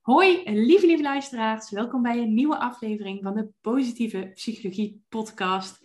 Hoi, 0.03 0.41
lieve 0.45 0.85
lieve 0.85 1.01
luisteraars. 1.01 1.69
Welkom 1.69 2.01
bij 2.01 2.17
een 2.17 2.33
nieuwe 2.33 2.57
aflevering 2.57 3.23
van 3.23 3.33
de 3.35 3.49
Positieve 3.61 4.31
Psychologie 4.33 5.03
Podcast. 5.09 5.79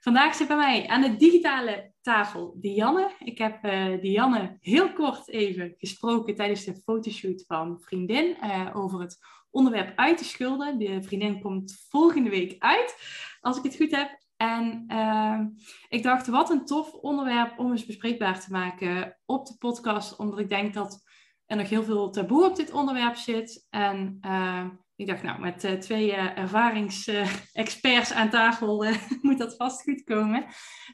Vandaag 0.00 0.34
zit 0.34 0.48
bij 0.48 0.56
mij 0.56 0.86
aan 0.86 1.00
de 1.00 1.16
digitale 1.16 1.92
tafel 2.00 2.56
Dianne. 2.60 3.10
Ik 3.18 3.38
heb 3.38 3.64
uh, 3.64 4.00
Dianne 4.00 4.56
heel 4.60 4.92
kort 4.92 5.28
even 5.28 5.74
gesproken 5.78 6.34
tijdens 6.34 6.64
de 6.64 6.74
fotoshoot 6.74 7.44
van 7.46 7.80
Vriendin 7.80 8.36
uh, 8.42 8.70
over 8.72 9.00
het 9.00 9.18
onderwerp 9.50 9.98
uit 9.98 10.18
de 10.18 10.24
schulden. 10.24 10.78
De 10.78 11.02
vriendin 11.02 11.40
komt 11.40 11.86
volgende 11.88 12.30
week 12.30 12.56
uit, 12.58 12.96
als 13.40 13.56
ik 13.56 13.62
het 13.62 13.76
goed 13.76 13.96
heb. 13.96 14.18
En 14.36 14.84
uh, 14.88 15.40
ik 15.88 16.02
dacht, 16.02 16.26
wat 16.26 16.50
een 16.50 16.64
tof 16.64 16.92
onderwerp 16.92 17.58
om 17.58 17.70
eens 17.70 17.86
bespreekbaar 17.86 18.40
te 18.40 18.52
maken 18.52 19.18
op 19.24 19.46
de 19.46 19.56
podcast, 19.58 20.16
omdat 20.16 20.38
ik 20.38 20.48
denk 20.48 20.74
dat 20.74 21.05
er 21.46 21.56
nog 21.56 21.68
heel 21.68 21.82
veel 21.82 22.10
taboe 22.10 22.44
op 22.44 22.56
dit 22.56 22.72
onderwerp 22.72 23.14
zit. 23.14 23.66
En 23.70 24.18
uh, 24.26 24.66
ik 24.96 25.06
dacht, 25.06 25.22
nou, 25.22 25.40
met 25.40 25.64
uh, 25.64 25.72
twee 25.72 26.10
uh, 26.10 26.38
ervaringsexperts 26.38 28.12
aan 28.12 28.30
tafel 28.30 28.84
moet 29.22 29.38
dat 29.38 29.56
vast 29.56 29.82
goed 29.82 30.04
komen. 30.04 30.44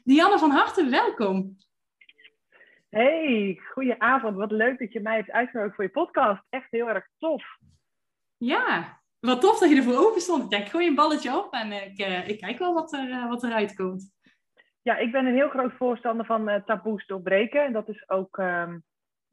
Dianne, 0.03 0.39
van 0.39 0.51
harte 0.51 0.89
welkom. 0.89 1.57
Hey, 2.89 3.59
goedenavond. 3.71 4.35
Wat 4.35 4.51
leuk 4.51 4.79
dat 4.79 4.93
je 4.93 4.99
mij 4.99 5.15
hebt 5.15 5.31
uitgenodigd 5.31 5.75
voor 5.75 5.83
je 5.83 5.89
podcast. 5.89 6.43
Echt 6.49 6.71
heel 6.71 6.89
erg 6.89 7.07
tof. 7.17 7.43
Ja, 8.37 9.01
wat 9.19 9.41
tof 9.41 9.59
dat 9.59 9.69
je 9.69 9.75
ervoor 9.75 10.07
open 10.07 10.21
stond. 10.21 10.43
Ik 10.43 10.49
denk, 10.49 10.67
gooi 10.67 10.87
een 10.87 10.95
balletje 10.95 11.37
op 11.37 11.53
en 11.53 11.71
ik, 11.71 11.97
ik 12.27 12.39
kijk 12.39 12.59
wel 12.59 12.73
wat, 12.73 12.93
er, 12.93 13.27
wat 13.27 13.43
eruit 13.43 13.75
komt. 13.75 14.11
Ja, 14.81 14.97
ik 14.97 15.11
ben 15.11 15.25
een 15.25 15.33
heel 15.33 15.49
groot 15.49 15.73
voorstander 15.73 16.25
van 16.25 16.63
taboes 16.65 17.05
doorbreken. 17.05 17.65
En 17.65 17.73
dat 17.73 17.89
is 17.89 18.09
ook... 18.09 18.37
Um 18.37 18.83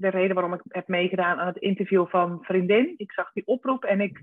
de 0.01 0.09
reden 0.09 0.35
waarom 0.35 0.55
ik 0.55 0.61
heb 0.69 0.89
meegedaan 0.89 1.39
aan 1.39 1.47
het 1.47 1.57
interview 1.57 2.07
van 2.07 2.39
Vriendin. 2.43 2.95
Ik 2.97 3.13
zag 3.13 3.33
die 3.33 3.47
oproep 3.47 3.85
en 3.85 4.01
ik. 4.01 4.23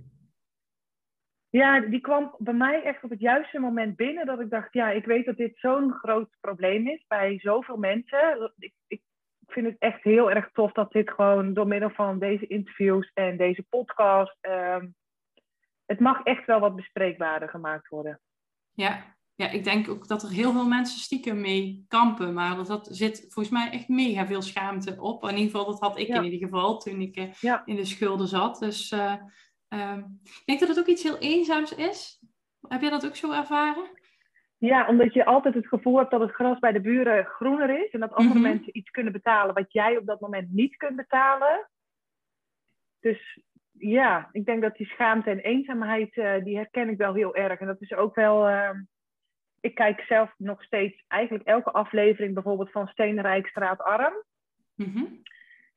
Ja, 1.49 1.79
die 1.79 2.01
kwam 2.01 2.35
bij 2.37 2.53
mij 2.53 2.83
echt 2.83 3.03
op 3.03 3.09
het 3.09 3.19
juiste 3.19 3.59
moment 3.59 3.95
binnen. 3.95 4.25
Dat 4.25 4.39
ik 4.39 4.49
dacht, 4.49 4.73
ja, 4.73 4.89
ik 4.89 5.05
weet 5.05 5.25
dat 5.25 5.37
dit 5.37 5.57
zo'n 5.57 5.91
groot 5.91 6.29
probleem 6.39 6.87
is 6.87 7.05
bij 7.07 7.39
zoveel 7.39 7.77
mensen. 7.77 8.51
Ik, 8.57 8.73
ik 8.87 9.01
vind 9.47 9.65
het 9.65 9.75
echt 9.79 10.03
heel 10.03 10.31
erg 10.31 10.49
tof 10.51 10.71
dat 10.71 10.91
dit 10.91 11.09
gewoon 11.09 11.53
door 11.53 11.67
middel 11.67 11.89
van 11.89 12.19
deze 12.19 12.47
interviews 12.47 13.11
en 13.13 13.37
deze 13.37 13.65
podcast. 13.69 14.37
Um, 14.41 14.95
het 15.85 15.99
mag 15.99 16.23
echt 16.23 16.45
wel 16.45 16.59
wat 16.59 16.75
bespreekbaarder 16.75 17.49
gemaakt 17.49 17.87
worden. 17.87 18.19
Ja, 18.73 19.16
ja, 19.37 19.49
ik 19.49 19.63
denk 19.63 19.89
ook 19.89 20.07
dat 20.07 20.23
er 20.23 20.29
heel 20.29 20.51
veel 20.51 20.67
mensen 20.67 20.99
stiekem 20.99 21.41
mee 21.41 21.85
kampen. 21.87 22.33
Maar 22.33 22.55
dat, 22.55 22.67
dat 22.67 22.87
zit 22.91 23.25
volgens 23.29 23.49
mij 23.49 23.69
echt 23.71 23.87
mega 23.87 24.25
veel 24.25 24.41
schaamte 24.41 25.01
op. 25.01 25.23
In 25.23 25.29
ieder 25.29 25.43
geval, 25.43 25.65
dat 25.65 25.79
had 25.79 25.99
ik 25.99 26.07
in 26.07 26.23
ieder 26.23 26.39
geval 26.39 26.77
toen 26.77 27.01
ik 27.01 27.17
uh, 27.17 27.57
in 27.65 27.75
de 27.75 27.85
schulden 27.85 28.27
zat. 28.27 28.59
Dus 28.59 28.91
uh, 28.91 29.13
uh, 29.69 29.97
ik 30.23 30.43
denk 30.45 30.59
dat 30.59 30.67
het 30.67 30.79
ook 30.79 30.85
iets 30.85 31.03
heel 31.03 31.17
eenzaams 31.17 31.75
is. 31.75 32.23
Heb 32.67 32.81
jij 32.81 32.89
dat 32.89 33.05
ook 33.05 33.15
zo 33.15 33.31
ervaren? 33.31 33.89
Ja, 34.57 34.87
omdat 34.87 35.13
je 35.13 35.25
altijd 35.25 35.53
het 35.53 35.67
gevoel 35.67 35.97
hebt 35.97 36.11
dat 36.11 36.21
het 36.21 36.31
gras 36.31 36.59
bij 36.59 36.71
de 36.71 36.81
buren 36.81 37.25
groener 37.25 37.85
is. 37.85 37.91
En 37.91 37.99
dat 37.99 38.13
andere 38.13 38.39
mm-hmm. 38.39 38.53
mensen 38.53 38.77
iets 38.77 38.89
kunnen 38.89 39.13
betalen 39.13 39.55
wat 39.55 39.73
jij 39.73 39.97
op 39.97 40.05
dat 40.05 40.19
moment 40.19 40.51
niet 40.51 40.77
kunt 40.77 40.95
betalen. 40.95 41.69
Dus 42.99 43.39
ja, 43.71 44.29
ik 44.31 44.45
denk 44.45 44.61
dat 44.61 44.75
die 44.75 44.87
schaamte 44.87 45.29
en 45.29 45.39
eenzaamheid, 45.39 46.15
uh, 46.15 46.43
die 46.43 46.55
herken 46.55 46.89
ik 46.89 46.97
wel 46.97 47.13
heel 47.13 47.35
erg. 47.35 47.59
En 47.59 47.67
dat 47.67 47.81
is 47.81 47.93
ook 47.93 48.15
wel 48.15 48.47
ehm, 48.47 48.79
ik 49.67 49.75
kijk 49.75 50.01
zelf 50.01 50.33
nog 50.37 50.63
steeds 50.63 51.03
eigenlijk 51.07 51.47
elke 51.47 51.71
aflevering 51.71 52.33
bijvoorbeeld 52.33 52.71
van 52.71 52.87
Steenrijk 52.87 53.47
Straat 53.47 53.81
Arm. 53.81 54.13
Mm 54.75 55.21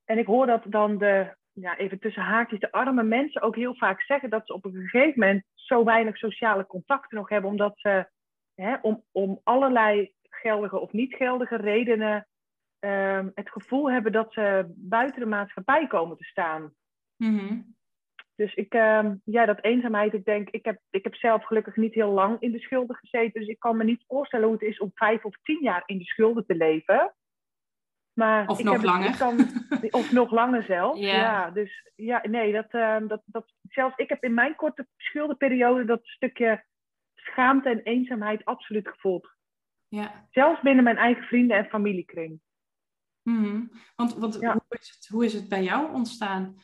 En 0.04 0.18
ik 0.18 0.26
hoor 0.26 0.46
dat 0.46 0.62
dan 0.66 0.98
de, 0.98 1.36
ja, 1.52 1.76
even 1.76 1.98
tussen 1.98 2.22
haakjes, 2.22 2.60
de 2.60 2.72
arme 2.72 3.02
mensen 3.02 3.42
ook 3.42 3.56
heel 3.56 3.74
vaak 3.74 4.02
zeggen 4.02 4.30
dat 4.30 4.46
ze 4.46 4.54
op 4.54 4.64
een 4.64 4.72
gegeven 4.72 5.20
moment 5.20 5.44
zo 5.54 5.84
weinig 5.84 6.16
sociale 6.16 6.66
contacten 6.66 7.18
nog 7.18 7.28
hebben, 7.28 7.50
omdat 7.50 7.72
ze 7.78 8.08
hè, 8.54 8.76
om, 8.82 9.04
om 9.12 9.40
allerlei 9.44 10.12
geldige 10.22 10.78
of 10.78 10.92
niet 10.92 11.14
geldige 11.14 11.56
redenen 11.56 12.26
ehm, 12.78 13.28
het 13.34 13.50
gevoel 13.50 13.90
hebben 13.90 14.12
dat 14.12 14.32
ze 14.32 14.72
buiten 14.76 15.20
de 15.20 15.26
maatschappij 15.26 15.86
komen 15.86 16.16
te 16.16 16.24
staan. 16.24 16.72
Mhm. 17.16 17.60
Dus 18.40 18.54
ik, 18.54 18.72
ehm, 18.74 19.14
ja, 19.24 19.46
dat 19.46 19.64
eenzaamheid, 19.64 20.12
ik 20.12 20.24
denk, 20.24 20.50
ik 20.50 20.64
heb, 20.64 20.80
ik 20.90 21.04
heb 21.04 21.14
zelf 21.14 21.44
gelukkig 21.44 21.76
niet 21.76 21.94
heel 21.94 22.10
lang 22.10 22.40
in 22.40 22.52
de 22.52 22.58
schulden 22.60 22.96
gezeten. 22.96 23.40
Dus 23.40 23.48
ik 23.50 23.58
kan 23.58 23.76
me 23.76 23.84
niet 23.84 24.04
voorstellen 24.06 24.44
hoe 24.46 24.54
het 24.54 24.62
is 24.68 24.78
om 24.78 24.90
vijf 24.94 25.24
of 25.24 25.36
tien 25.42 25.62
jaar 25.62 25.82
in 25.86 25.98
de 25.98 26.04
schulden 26.04 26.46
te 26.46 26.54
leven. 26.54 27.14
Maar 28.12 28.46
Of 28.48 28.58
ik 28.58 28.64
nog 28.64 28.72
heb 28.74 28.82
het- 28.82 28.90
langer. 28.90 29.08
ik 29.08 29.16
kan- 29.18 29.90
of 30.00 30.12
nog 30.12 30.30
langer 30.30 30.62
zelf. 30.62 30.98
Ja. 30.98 31.14
Ja. 31.14 31.50
dus 31.50 31.90
ja, 31.94 32.22
nee, 32.28 32.52
dat, 32.52 32.70
ehm, 32.70 33.06
dat, 33.06 33.22
dat, 33.24 33.52
zelfs 33.68 33.96
ik 33.96 34.08
heb 34.08 34.24
in 34.24 34.34
mijn 34.34 34.54
korte 34.56 34.86
schuldenperiode 34.96 35.84
dat 35.84 36.00
stukje 36.02 36.64
schaamte 37.14 37.68
en 37.68 37.82
eenzaamheid 37.82 38.44
absoluut 38.44 38.88
gevoeld. 38.88 39.28
Ja. 39.88 40.26
Zelfs 40.30 40.60
binnen 40.60 40.84
mijn 40.84 40.96
eigen 40.96 41.22
vrienden- 41.22 41.56
en 41.56 41.64
familiekring. 41.68 42.40
Mhm. 43.22 43.62
Want, 43.96 44.14
want 44.14 44.36
Ja. 44.40 44.52
hoe, 44.52 44.62
is 44.78 44.90
het, 44.90 45.08
hoe 45.08 45.24
is 45.24 45.32
het 45.32 45.48
bij 45.48 45.62
jou 45.62 45.92
ontstaan? 45.92 46.56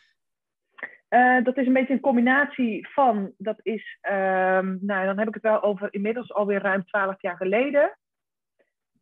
Eh, 1.09 1.45
dat 1.45 1.57
is 1.57 1.67
een 1.67 1.73
beetje 1.73 1.93
een 1.93 2.01
combinatie 2.01 2.89
van, 2.89 3.33
dat 3.39 3.59
is, 3.63 3.99
ehm, 4.01 4.77
nou 4.81 5.07
dan 5.07 5.19
heb 5.19 5.29
ik 5.29 5.35
het 5.35 5.43
wel 5.43 5.63
over 5.63 5.95
inmiddels 5.95 6.33
alweer 6.33 6.63
ruim 6.63 6.85
twaalf 6.85 7.23
jaar 7.23 7.37
geleden. 7.37 7.99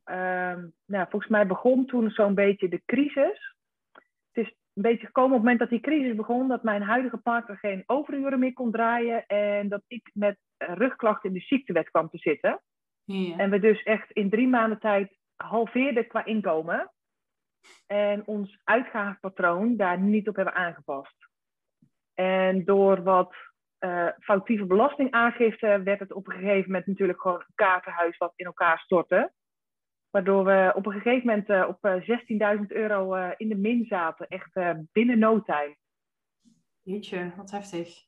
Ehm, 0.04 0.66
nou, 0.87 1.06
volgens 1.11 1.30
mij 1.30 1.46
begon 1.46 1.87
toen 1.87 2.11
zo'n 2.11 2.34
beetje 2.34 2.68
de 2.68 2.82
crisis. 2.87 3.54
Het 4.32 4.46
is 4.46 4.49
een 4.75 4.82
beetje 4.82 5.06
gekomen 5.06 5.30
op 5.30 5.37
het 5.37 5.42
moment 5.42 5.58
dat 5.58 5.68
die 5.68 5.80
crisis 5.80 6.16
begon, 6.16 6.49
dat 6.49 6.62
mijn 6.62 6.82
huidige 6.82 7.16
partner 7.16 7.56
geen 7.56 7.82
overuren 7.87 8.38
meer 8.38 8.52
kon 8.52 8.70
draaien 8.70 9.26
en 9.26 9.68
dat 9.68 9.82
ik 9.87 10.11
met 10.12 10.38
eh, 10.56 10.75
rugklachten 10.75 11.28
in 11.28 11.34
de 11.34 11.44
ziektewet 11.44 11.90
kwam 11.90 12.08
te 12.08 12.18
zitten. 12.18 12.62
Ja. 13.04 13.37
En 13.37 13.50
we 13.50 13.58
dus 13.58 13.82
echt 13.82 14.11
in 14.11 14.30
drie 14.30 14.49
maanden 14.49 14.78
tijd 14.78 15.16
halveerden 15.37 16.06
qua 16.06 16.25
inkomen. 16.25 16.92
En 17.87 18.26
ons 18.26 18.58
uitgavenpatroon 18.64 19.76
daar 19.76 20.00
niet 20.00 20.28
op 20.28 20.37
hebben 20.37 20.54
aangepast. 20.54 21.32
En 22.14 22.64
door 22.64 23.02
wat 23.02 23.35
eh, 23.78 24.09
foutieve 24.21 24.66
belastingaangifte 24.66 25.80
werd 25.85 26.00
het 26.00 26.12
op 26.12 26.28
een 26.28 26.35
gegeven 26.35 26.71
moment 26.71 26.87
natuurlijk 26.87 27.21
gewoon 27.21 27.38
een 27.38 27.52
kaartenhuis 27.54 28.16
wat 28.16 28.33
in 28.37 28.47
elkaar 28.47 28.78
stortte. 28.78 29.33
Waardoor 30.14 30.44
we 30.44 30.73
op 30.75 30.87
een 30.87 30.92
gegeven 30.92 31.26
moment 31.26 31.49
eh, 31.49 31.64
op 31.68 31.85
eh, 31.85 32.56
16.000 32.59 32.66
euro 32.66 33.14
eh, 33.14 33.30
in 33.37 33.49
de 33.49 33.56
min 33.56 33.85
zaten. 33.88 34.28
Echt 34.28 34.52
binnen 34.92 35.18
no 35.18 35.42
time. 35.42 35.76
Jeetje, 36.83 37.33
wat 37.37 37.50
heftig. 37.50 38.02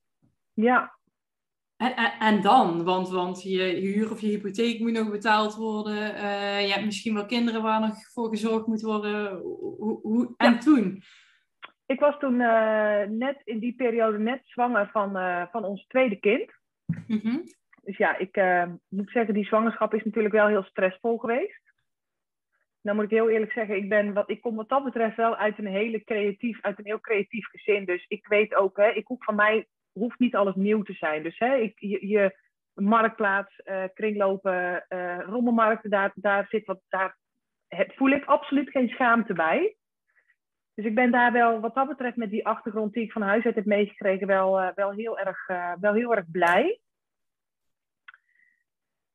Ja, 0.53 0.99
En, 1.77 1.97
en, 1.97 2.13
en 2.19 2.43
dan? 2.43 2.85
Want, 2.85 3.09
want 3.09 3.43
je, 3.43 3.63
huur 3.63 4.11
of 4.11 4.21
je 4.21 4.27
hypotheek 4.27 4.81
moet 4.81 4.93
nog 4.93 5.11
betaald 5.11 5.55
worden. 5.55 5.95
je 6.67 6.73
hebt 6.73 6.85
misschien 6.85 7.15
wel 7.15 7.27
kinderen 7.27 7.63
waar 7.63 7.81
nog 7.81 8.13
voor 8.13 8.29
gezorgd 8.29 8.67
moet 8.67 8.83
worden. 8.83 9.39
Hoe, 9.39 10.01
hoe, 10.03 10.35
en 10.37 10.59
toen? 10.59 11.03
Ik 11.87 12.01
was 12.01 12.19
toen 12.19 12.41
eh, 12.41 13.07
net 13.09 13.41
in 13.45 13.59
die 13.59 13.75
periode 13.75 14.19
net 14.19 14.41
zwanger 14.45 14.89
van, 14.93 15.17
eh, 15.17 15.47
van 15.51 15.65
ons 15.65 15.87
tweede 15.87 16.17
kind. 16.17 16.51
Mhm. 17.07 17.39
Dus 17.83 17.97
ja, 17.97 18.17
ik 18.17 18.37
eh, 18.37 18.65
moet 18.89 19.11
zeggen, 19.11 19.35
die 19.35 19.45
zwangerschap 19.45 19.95
is 19.95 20.05
natuurlijk 20.05 20.35
wel 20.35 20.47
heel 20.47 20.63
stressvol 20.63 21.19
geweest. 21.19 21.61
Nou 22.83 22.97
moet 22.97 23.07
ik 23.07 23.19
heel 23.19 23.31
eerlijk 23.31 23.53
zeggen, 23.53 23.77
ik, 23.77 23.89
ben, 23.89 24.13
wat, 24.13 24.31
ik 24.31 24.41
kom 24.41 24.57
wat 24.57 24.69
dat 24.69 24.85
betreft 24.85 25.17
wel 25.17 25.37
uit 25.37 25.59
een, 25.59 25.67
hele 25.67 26.05
creatief, 26.05 26.61
uit 26.61 26.79
een 26.79 26.85
heel 26.85 27.01
creatief 27.01 27.47
gezin. 27.47 27.85
Dus 27.85 28.05
ik 28.09 28.27
weet 28.27 28.55
ook, 28.55 28.77
hè, 28.77 28.89
ik 28.89 29.07
hoef 29.07 29.25
van 29.25 29.35
mij 29.35 29.67
hoeft 29.93 30.19
niet 30.19 30.35
alles 30.35 30.55
nieuw 30.55 30.83
te 30.83 30.93
zijn. 30.93 31.23
Dus 31.23 31.39
hè, 31.39 31.57
ik, 31.57 31.81
je, 31.81 32.07
je 32.09 32.39
marktplaats, 32.75 33.63
kringlopen, 33.95 34.85
rommelmarkten, 35.19 35.91
daar, 35.91 36.13
daar 36.15 36.47
zit 36.49 36.67
wat, 36.67 36.81
daar 36.89 37.17
het, 37.69 37.95
voel 37.95 38.11
ik 38.11 38.25
absoluut 38.25 38.71
geen 38.71 38.89
schaamte 38.89 39.33
bij. 39.33 39.77
Dus 40.77 40.85
ik 40.85 40.95
ben 40.95 41.11
daar 41.11 41.33
wel, 41.33 41.61
wat 41.61 41.75
dat 41.75 41.89
betreft, 41.89 42.17
met 42.17 42.31
die 42.31 42.47
achtergrond 42.47 42.93
die 42.93 43.03
ik 43.03 43.13
van 43.13 43.23
huis 43.23 43.45
uit 43.45 43.55
heb 43.55 43.65
meegekregen, 43.65 44.27
wel, 44.27 44.61
eh, 44.61 44.75
wel, 44.75 44.91
heel, 44.91 45.19
erg, 45.19 45.49
eh, 45.49 45.73
wel 45.81 45.95
heel 45.95 46.15
erg 46.15 46.31
blij. 46.31 46.81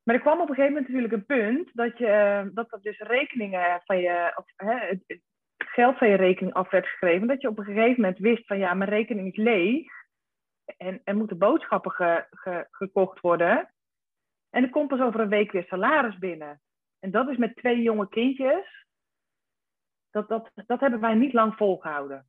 Maar 0.02 0.14
er 0.14 0.20
kwam 0.20 0.40
op 0.40 0.48
een 0.48 0.54
gegeven 0.54 0.72
moment 0.72 0.88
natuurlijk 0.88 1.12
een 1.12 1.36
punt 1.36 1.70
dat, 1.72 1.98
je, 1.98 2.06
eh, 2.06 2.46
dat 2.54 2.72
er 2.72 2.80
dus 2.82 2.98
rekeningen 2.98 3.80
van 3.84 3.98
je, 3.98 4.32
of, 4.36 4.44
hè, 4.56 4.74
het, 4.74 5.20
geld 5.56 5.98
van 5.98 6.08
je 6.08 6.16
rekening 6.16 6.54
af 6.54 6.70
werd 6.70 6.86
geschreven. 6.86 7.26
Dat 7.26 7.40
je 7.40 7.48
op 7.48 7.58
een 7.58 7.64
gegeven 7.64 8.00
moment 8.00 8.18
wist 8.18 8.46
van 8.46 8.58
ja, 8.58 8.74
mijn 8.74 8.90
rekening 8.90 9.28
is 9.28 9.36
leeg 9.36 9.90
en 10.76 11.00
er 11.04 11.16
moeten 11.16 11.38
boodschappen 11.38 11.90
ge- 11.90 12.26
ge- 12.30 12.66
gekocht 12.70 13.20
worden. 13.20 13.72
En 14.50 14.62
er 14.62 14.70
komt 14.70 14.88
pas 14.88 15.00
over 15.00 15.20
een 15.20 15.28
week 15.28 15.52
weer 15.52 15.64
salaris 15.64 16.18
binnen. 16.18 16.60
En 17.00 17.10
dat 17.10 17.28
is 17.28 17.36
met 17.36 17.56
twee 17.56 17.82
jonge 17.82 18.08
kindjes. 18.08 18.81
Dat, 20.12 20.28
dat, 20.28 20.50
dat 20.66 20.80
hebben 20.80 21.00
wij 21.00 21.14
niet 21.14 21.32
lang 21.32 21.54
volgehouden. 21.54 22.26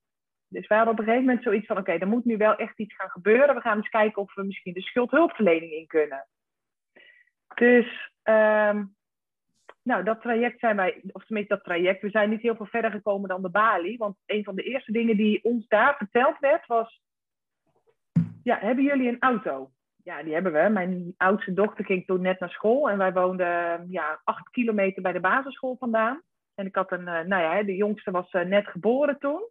Dus 0.47 0.67
wij 0.67 0.77
hadden 0.77 0.95
op 0.95 0.99
een 0.99 1.05
gegeven 1.05 1.27
moment 1.27 1.43
zoiets 1.43 1.65
van: 1.65 1.77
oké, 1.77 1.91
er 1.91 2.07
moet 2.07 2.25
nu 2.25 2.37
wel 2.37 2.55
echt 2.55 2.79
iets 2.79 2.95
gaan 2.95 3.09
gebeuren. 3.09 3.55
We 3.55 3.61
gaan 3.61 3.77
eens 3.77 3.89
kijken 3.89 4.21
of 4.21 4.35
we 4.35 4.43
misschien 4.43 4.73
de 4.73 4.81
schuldhulpverlening 4.81 5.71
in 5.71 5.87
kunnen. 5.87 6.27
Dus, 7.55 8.11
ehm, 8.23 8.85
nou, 9.83 10.03
dat 10.03 10.21
traject 10.21 10.59
zijn 10.59 10.75
wij, 10.75 11.01
of 11.11 11.25
tenminste 11.25 11.55
dat 11.55 11.63
traject, 11.63 12.01
we 12.01 12.09
zijn 12.09 12.29
niet 12.29 12.41
heel 12.41 12.55
veel 12.55 12.65
verder 12.65 12.91
gekomen 12.91 13.29
dan 13.29 13.41
de 13.41 13.49
balie. 13.49 13.97
Want 13.97 14.17
een 14.25 14.43
van 14.43 14.55
de 14.55 14.63
eerste 14.63 14.91
dingen 14.91 15.17
die 15.17 15.43
ons 15.43 15.67
daar 15.67 15.97
verteld 15.97 16.39
werd 16.39 16.65
was: 16.65 17.01
ja, 18.43 18.59
hebben 18.59 18.83
jullie 18.83 19.07
een 19.07 19.19
auto? 19.21 19.71
Ja, 20.03 20.23
die 20.23 20.33
hebben 20.33 20.53
we. 20.53 20.69
Mijn 20.69 21.13
oudste 21.17 21.53
dochter 21.53 21.85
ging 21.85 22.05
toen 22.05 22.21
net 22.21 22.39
naar 22.39 22.49
school 22.49 22.89
en 22.89 22.97
wij 22.97 23.13
woonden 23.13 23.87
ja, 23.89 24.21
acht 24.23 24.49
kilometer 24.49 25.01
bij 25.01 25.11
de 25.11 25.19
basisschool 25.19 25.75
vandaan. 25.79 26.21
En 26.55 26.65
ik 26.65 26.75
had 26.75 26.91
een, 26.91 27.07
eh, 27.07 27.25
nou 27.25 27.41
ja, 27.41 27.63
de 27.63 27.75
jongste 27.75 28.11
was 28.11 28.31
eh, 28.31 28.45
net 28.45 28.67
geboren 28.67 29.19
toen. 29.19 29.49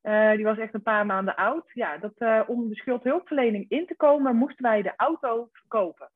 Eh, 0.00 0.32
die 0.32 0.44
was 0.44 0.58
echt 0.58 0.74
een 0.74 0.82
paar 0.82 1.06
maanden 1.06 1.36
oud. 1.36 1.70
Ja, 1.72 1.98
dat, 1.98 2.46
om 2.48 2.68
de 2.68 2.74
schuldhulpverlening 2.74 3.64
in 3.68 3.86
te 3.86 3.96
komen, 3.96 4.36
moesten 4.36 4.64
wij 4.64 4.82
de 4.82 4.92
auto 4.96 5.48
verkopen. 5.52 6.10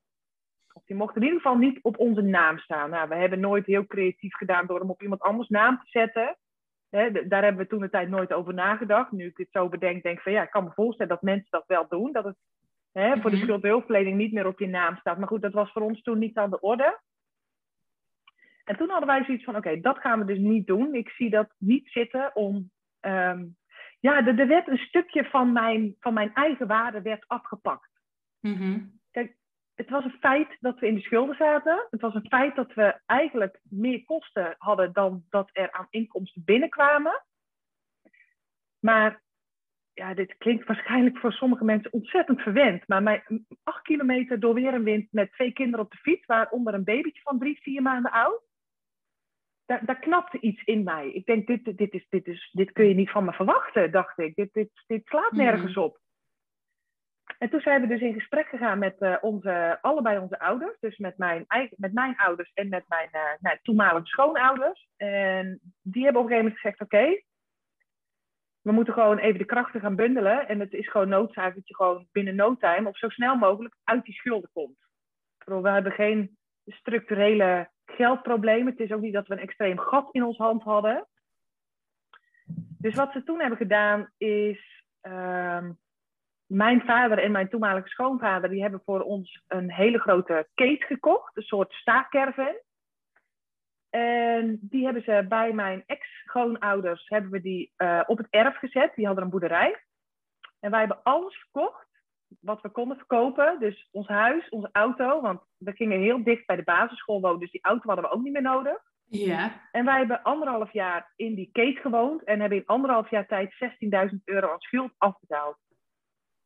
Of 0.73 0.83
die 0.85 0.97
mocht 0.97 1.17
in 1.17 1.23
ieder 1.23 1.37
geval 1.37 1.57
niet 1.57 1.79
op 1.83 1.99
onze 1.99 2.21
naam 2.21 2.59
staan. 2.59 2.91
Nou, 2.91 3.09
we 3.09 3.15
hebben 3.15 3.41
nooit 3.41 3.67
heel 3.67 3.87
creatief 3.87 4.35
gedaan 4.35 4.67
door 4.67 4.81
hem 4.81 4.91
op 4.91 5.03
iemand 5.03 5.21
anders 5.21 5.49
naam 5.49 5.79
te 5.79 5.87
zetten. 5.89 6.37
Hè, 6.91 7.29
daar 7.29 7.43
hebben 7.43 7.63
we 7.63 7.69
toen 7.69 7.81
de 7.81 7.91
tijd 7.91 8.09
nooit 8.09 8.33
over 8.33 8.55
nagedacht. 8.55 9.13
Nu 9.13 9.27
ik 9.27 9.37
dit 9.37 9.49
zo 9.51 9.69
bedenk, 9.69 10.03
denk 10.03 10.17
ik 10.17 10.23
van 10.23 10.33
ja, 10.33 10.43
ik 10.43 10.51
kan 10.51 10.65
me 10.65 10.71
voorstellen 10.75 11.13
dat 11.13 11.23
mensen 11.23 11.51
dat 11.51 11.65
wel 11.67 11.89
doen. 11.89 12.13
Dat 12.13 12.25
het 12.25 12.37
hè, 12.93 13.21
voor 13.21 13.31
de 13.31 13.37
Mhm. 13.37 13.45
schuldhulpverlening 13.45 14.17
niet 14.17 14.33
meer 14.33 14.47
op 14.47 14.59
je 14.59 14.67
naam 14.69 14.97
staat. 14.97 15.19
Maar 15.19 15.29
goed, 15.29 15.43
dat 15.43 15.53
was 15.53 15.73
voor 15.73 15.83
ons 15.83 16.03
toen 16.03 16.19
niet 16.19 16.37
aan 16.37 16.51
de 16.51 16.61
orde. 16.61 17.01
En 18.65 18.77
toen 18.77 18.91
hadden 18.91 19.09
wij 19.09 19.25
zoiets 19.25 19.45
van, 19.45 19.57
oké, 19.57 19.81
dat 19.81 19.99
gaan 19.99 20.19
we 20.19 20.25
dus 20.25 20.39
niet 20.39 20.67
doen. 20.67 20.95
Ik 20.95 21.09
zie 21.09 21.31
dat 21.31 21.55
niet 21.59 21.89
zitten 21.89 22.37
om... 22.37 22.71
ehm, 23.01 23.45
ja, 24.01 24.27
er, 24.27 24.39
er 24.39 24.47
werd 24.47 24.69
een 24.69 24.79
stukje 24.79 25.25
van 25.25 25.53
mijn, 25.53 25.97
van 26.01 26.15
mijn 26.15 26.35
eigen 26.35 26.67
waarde 26.67 27.03
werd 27.03 27.25
afgepakt. 27.27 27.91
Mhm. 28.41 28.81
Het 29.75 29.91
was 29.91 30.05
een 30.05 30.19
feit 30.21 30.57
dat 30.61 30.79
we 30.79 30.87
in 30.87 30.95
de 30.95 31.01
schulden 31.01 31.37
zaten. 31.37 31.87
Het 31.91 32.01
was 32.01 32.15
een 32.15 32.29
feit 32.29 32.57
dat 32.57 32.75
we 32.75 33.01
eigenlijk 33.07 33.61
meer 33.63 34.05
kosten 34.05 34.55
hadden 34.59 34.93
dan 34.93 35.25
dat 35.31 35.51
er 35.53 35.73
aan 35.73 35.87
inkomsten 35.91 36.43
binnenkwamen. 36.45 37.25
Maar 38.81 39.23
ja, 39.93 40.15
dit 40.15 40.37
klinkt 40.37 40.67
waarschijnlijk 40.67 41.19
voor 41.19 41.33
sommige 41.33 41.65
mensen 41.65 41.93
ontzettend 41.93 42.41
verwend. 42.41 42.89
Maar 42.89 43.03
mijn 43.03 43.47
acht 43.63 43.83
kilometer 43.83 44.41
door 44.41 44.55
weer 44.55 44.75
en 44.75 44.85
wind 44.85 45.13
met 45.13 45.33
twee 45.33 45.53
kinderen 45.53 45.85
op 45.85 45.91
de 45.91 45.99
fiets, 45.99 46.27
waaronder 46.27 46.75
een 46.75 46.85
babytje 46.85 47.23
van 47.23 47.39
drie, 47.39 47.59
vier 47.63 47.83
maanden 47.83 48.11
oud. 48.11 48.43
Daar, 49.67 49.85
daar 49.85 49.99
knapte 49.99 50.41
iets 50.41 50.63
in 50.63 50.83
mij. 50.83 51.11
Ik 51.11 51.27
denk, 51.27 51.47
dit, 51.47 51.79
dit, 51.79 51.93
is, 51.93 52.07
dit, 52.09 52.27
is, 52.27 52.51
dit 52.53 52.73
kun 52.73 52.89
je 52.89 52.95
niet 52.95 53.11
van 53.11 53.25
me 53.25 53.33
verwachten, 53.33 53.91
dacht 53.91 54.19
ik. 54.19 54.35
Dit, 54.35 54.53
dit, 54.53 54.71
dit 54.87 55.07
slaat 55.07 55.33
nergens 55.33 55.77
op. 55.77 56.03
En 57.39 57.51
toen 57.51 57.61
zijn 57.61 57.81
we 57.81 57.87
dus 57.87 58.01
in 58.01 58.15
gesprek 58.15 58.47
gegaan 58.47 58.79
met 58.79 58.99
eh, 58.99 59.17
onze, 59.21 59.79
allebei 59.81 60.19
onze 60.19 60.39
ouders. 60.39 60.77
Dus 60.81 60.97
met 60.97 61.19
mijn, 61.19 61.45
eigen, 61.47 61.77
met 61.81 61.93
mijn 61.93 62.17
ouders 62.17 62.53
en 62.53 62.69
met 62.69 62.85
mijn 62.89 63.09
eh, 63.11 63.21
nou, 63.41 63.59
toenmalige 63.63 64.07
schoonouders. 64.07 64.89
En 64.97 65.61
die 65.83 66.05
hebben 66.05 66.23
op 66.23 66.29
een 66.29 66.35
gegeven 66.35 66.53
moment 66.53 66.61
gezegd, 66.61 66.81
oké, 66.81 67.23
we 68.61 68.73
moeten 68.73 68.95
gewoon 68.95 69.19
even 69.19 69.39
de 69.39 69.45
krachten 69.45 69.81
gaan 69.81 69.97
bundelen. 69.97 70.49
En 70.49 70.61
het 70.61 70.73
is 70.73 70.91
gewoon 70.91 71.09
noodzaak 71.09 71.55
dat 71.55 71.69
je 71.69 71.75
gewoon 71.75 72.07
binnen 72.13 72.35
no 72.35 72.57
time 72.57 72.89
of 72.89 72.99
zo 72.99 73.09
snel 73.09 73.37
mogelijk 73.37 73.77
uit 73.85 74.05
die 74.05 74.15
schulden 74.15 74.51
komt. 74.53 74.79
Ik 75.39 75.45
bedoel, 75.45 75.63
we 75.63 75.71
hebben 75.71 75.93
geen 75.93 76.37
structurele 76.67 77.71
geldproblemen. 77.87 78.73
Het 78.73 78.81
is 78.81 78.93
ook 78.93 79.01
niet 79.01 79.13
dat 79.13 79.27
we 79.27 79.35
een 79.35 79.41
extreem 79.41 79.79
gat 79.79 80.09
in 80.13 80.25
ons 80.25 80.37
hand 80.37 80.63
hadden. 80.63 81.07
Dus 82.79 82.95
wat 82.95 83.13
ze 83.13 83.23
toen 83.23 83.41
hebben 83.41 83.59
gedaan 83.59 84.11
is... 84.17 84.85
ehm, 85.01 85.73
mijn 86.47 86.81
vader 86.81 87.19
en 87.19 87.33
mijn 87.33 87.49
toenmalige 87.49 87.89
schoonvader... 87.89 88.51
die 88.51 88.63
hebben 88.63 88.83
voor 88.85 89.01
ons 89.01 89.43
een 89.49 89.73
hele 89.73 89.99
grote 89.99 90.49
case 90.55 90.85
gekocht. 90.87 91.37
Een 91.37 91.43
soort 91.43 91.73
staakcaravan. 91.73 92.57
En 93.91 94.59
die 94.61 94.85
hebben 94.85 95.03
ze 95.03 95.27
bij 95.29 95.53
mijn 95.53 95.83
ex-schoonouders 95.87 97.09
hebben 97.09 97.31
we 97.31 97.41
die 97.41 97.73
eh, 97.77 98.03
op 98.07 98.19
het 98.19 98.27
erf 98.31 98.57
gezet. 98.57 98.95
Die 98.95 99.07
hadden 99.07 99.25
een 99.25 99.31
boerderij. 99.31 99.85
En 100.61 100.71
wij 100.71 100.79
hebben 100.79 101.03
alles 101.03 101.37
verkocht 101.37 101.87
wat 102.41 102.61
we 102.63 102.69
konden 102.69 102.97
verkopen. 102.97 103.57
Dus 103.61 103.89
ons 103.93 104.09
huis, 104.09 104.49
onze 104.49 104.69
auto. 104.73 105.21
Want 105.21 105.41
we 105.57 105.73
gingen 105.73 106.01
heel 106.01 106.25
dicht 106.25 106.47
bij 106.47 106.57
de 106.57 106.63
basisschool 106.63 107.21
wonen. 107.21 107.41
Dus 107.41 107.51
die 107.51 107.63
auto 107.65 107.87
hadden 107.87 108.05
we 108.05 108.11
ook 108.11 108.23
niet 108.23 108.33
meer 108.33 108.43
nodig. 108.43 108.79
Ja. 109.05 109.69
En 109.71 109.85
wij 109.85 109.99
hebben 109.99 110.23
anderhalf 110.23 110.73
jaar 110.73 111.13
in 111.17 111.35
die 111.35 111.49
keet 111.53 111.79
gewoond 111.79 112.25
en 112.25 112.41
hebben 112.41 112.59
in 112.59 112.67
anderhalf 112.67 113.11
jaar 113.11 113.27
tijd 113.27 113.55
16.000 114.11 114.17
euro 114.25 114.53
aan 114.53 114.61
schuld 114.61 114.93
afbetaald. 114.99 115.57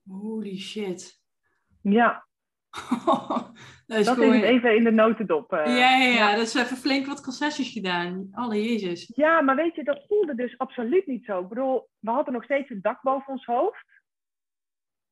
Holy 0.09 0.57
shit. 0.59 1.21
Ja, 1.83 2.27
dat 3.87 3.99
is 3.99 4.07
dat 4.07 4.19
is 4.19 4.35
het 4.35 4.43
even 4.43 4.77
in 4.77 4.85
de 4.85 4.91
notendop. 4.91 5.53
eh. 5.53 5.67
Ja, 5.79 5.97
ja, 5.97 6.09
ja, 6.13 6.37
dat 6.37 6.47
is 6.47 6.55
even 6.55 6.77
flink 6.77 7.07
wat 7.07 7.21
concessies 7.23 7.73
gedaan. 7.73 8.29
Alle 8.33 8.63
jezus. 8.63 9.13
Ja, 9.15 9.41
maar 9.41 9.57
weet 9.57 9.75
je, 9.75 9.85
dat 9.85 10.05
voelde 10.09 10.35
dus 10.35 10.59
absoluut 10.59 11.07
niet 11.07 11.25
zo. 11.25 11.41
Ik 11.41 11.49
bedoel, 11.49 11.89
we 11.99 12.11
hadden 12.11 12.33
nog 12.33 12.45
steeds 12.45 12.71
een 12.71 12.83
dak 12.83 13.03
boven 13.03 13.33
ons 13.33 13.45
hoofd. 13.45 13.85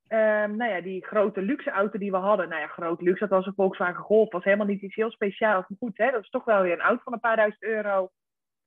Ehm, 0.09 0.57
nou 0.57 0.71
ja, 0.71 0.81
die 0.81 1.07
grote 1.07 1.43
luxe 1.43 1.71
auto 1.71 1.99
die 1.99 2.11
we 2.11 2.17
hadden. 2.17 2.49
Nou 2.49 2.61
ja, 2.61 2.67
groot 2.67 3.01
luxe, 3.01 3.21
dat 3.21 3.29
was 3.29 3.47
een 3.47 3.55
Volkswagen 3.55 4.03
Golf. 4.03 4.33
was 4.33 4.45
helemaal 4.45 4.67
niet 4.67 4.83
iets 4.83 4.95
heel 4.95 5.11
speciaals. 5.11 5.65
Maar 5.69 5.79
goed, 5.79 5.99
hè, 5.99 6.11
dat 6.11 6.23
is 6.23 6.31
toch 6.31 6.45
wel 6.45 6.63
weer 6.63 6.73
een 6.73 6.81
auto 6.81 7.03
van 7.03 7.13
een 7.13 7.21
paar 7.21 7.37
duizend 7.37 7.63
euro. 7.63 8.11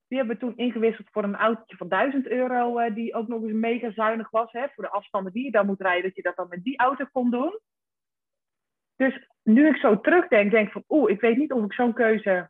Die 0.08 0.18
hebben 0.18 0.36
we 0.36 0.42
toen 0.42 0.58
ingewisseld 0.58 1.08
voor 1.12 1.24
een 1.24 1.36
autootje 1.36 1.76
van 1.78 1.88
1000 1.88 2.28
euro. 2.28 2.78
eh, 2.78 2.96
die 2.96 3.14
ook 3.14 3.28
nog 3.28 3.42
eens 3.42 3.52
mega 3.52 3.92
zuinig 3.92 4.30
was. 4.30 4.52
Hè, 4.52 4.68
voor 4.76 4.84
de 4.84 4.90
afstanden 4.90 5.34
die 5.34 5.44
je 5.44 5.52
dan 5.52 5.66
moet 5.66 5.82
rijden. 5.82 6.04
Dat 6.04 6.16
je 6.16 6.22
dat 6.22 6.36
dan 6.36 6.48
met 6.50 6.64
die 6.64 6.78
auto 6.78 7.06
kon 7.12 7.32
doen. 7.32 7.60
Dus 8.96 9.28
nu 9.44 9.68
ik 9.68 9.76
zo 9.76 10.00
terugdenk, 10.00 10.52
denk 10.52 10.68
ik 10.68 10.74
van... 10.74 10.84
Oeh, 10.88 11.12
ik 11.12 11.22
weet 11.22 11.38
niet 11.38 11.52
of 11.52 11.64
ik 11.64 11.74
zo'n 11.74 11.94
keuze 11.94 12.50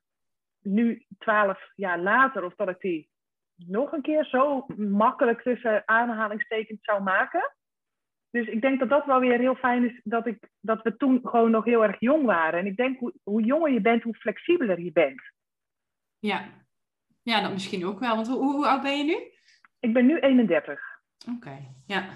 nu, 0.62 1.06
twaalf 1.18 1.72
jaar 1.76 2.00
later... 2.00 2.44
of 2.44 2.56
dat 2.56 2.70
ik 2.70 2.80
die 2.80 3.10
nog 3.56 3.92
een 3.92 4.02
keer 4.02 4.26
zo 4.26 4.66
makkelijk 4.78 5.42
tussen 5.42 5.88
aanhalingstekens 5.88 6.80
zou 6.82 7.04
maken. 7.04 7.54
Dus 8.32 8.48
ik 8.48 8.62
denk 8.62 8.80
dat 8.80 8.90
dat 8.90 9.06
wel 9.06 9.20
weer 9.20 9.40
heel 9.40 9.56
fijn 9.56 9.86
is 9.86 10.02
dat, 10.04 10.28
ik, 10.28 10.50
dat 10.60 10.82
we 10.82 10.98
toen 10.98 11.20
gewoon 11.24 11.52
nog 11.52 11.66
heel 11.66 11.84
erg 11.84 12.00
jong 12.00 12.26
waren. 12.26 12.60
En 12.60 12.66
ik 12.66 12.76
denk 12.76 13.00
hoe, 13.00 13.14
hoe 13.24 13.44
jonger 13.44 13.72
je 13.72 13.82
bent, 13.82 14.04
hoe 14.04 14.16
flexibeler 14.16 14.80
je 14.80 14.92
bent. 14.92 15.22
Ja. 16.20 16.50
Ja, 17.22 17.42
dat 17.42 17.52
misschien 17.52 17.86
ook 17.86 18.00
wel. 18.00 18.16
Want 18.16 18.28
hoe, 18.28 18.38
hoe 18.38 18.68
oud 18.68 18.82
ben 18.82 18.98
je 18.98 19.04
nu? 19.04 19.18
Ik 19.80 19.94
ben 19.94 20.06
nu 20.06 20.20
31. 20.20 20.82
Oké, 21.36 21.58
ja. 21.86 22.10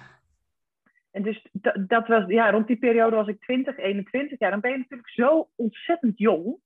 En 1.12 1.24
dus 1.24 1.48
dat, 1.51 1.75
dat 1.88 2.08
was, 2.08 2.24
ja, 2.27 2.51
rond 2.51 2.67
die 2.67 2.77
periode 2.77 3.15
was 3.15 3.27
ik 3.27 3.41
20, 3.41 3.77
21 3.77 4.39
jaar. 4.39 4.51
Dan 4.51 4.60
ben 4.60 4.72
je 4.72 4.77
natuurlijk 4.77 5.10
zo 5.10 5.50
ontzettend 5.55 6.17
jong. 6.17 6.58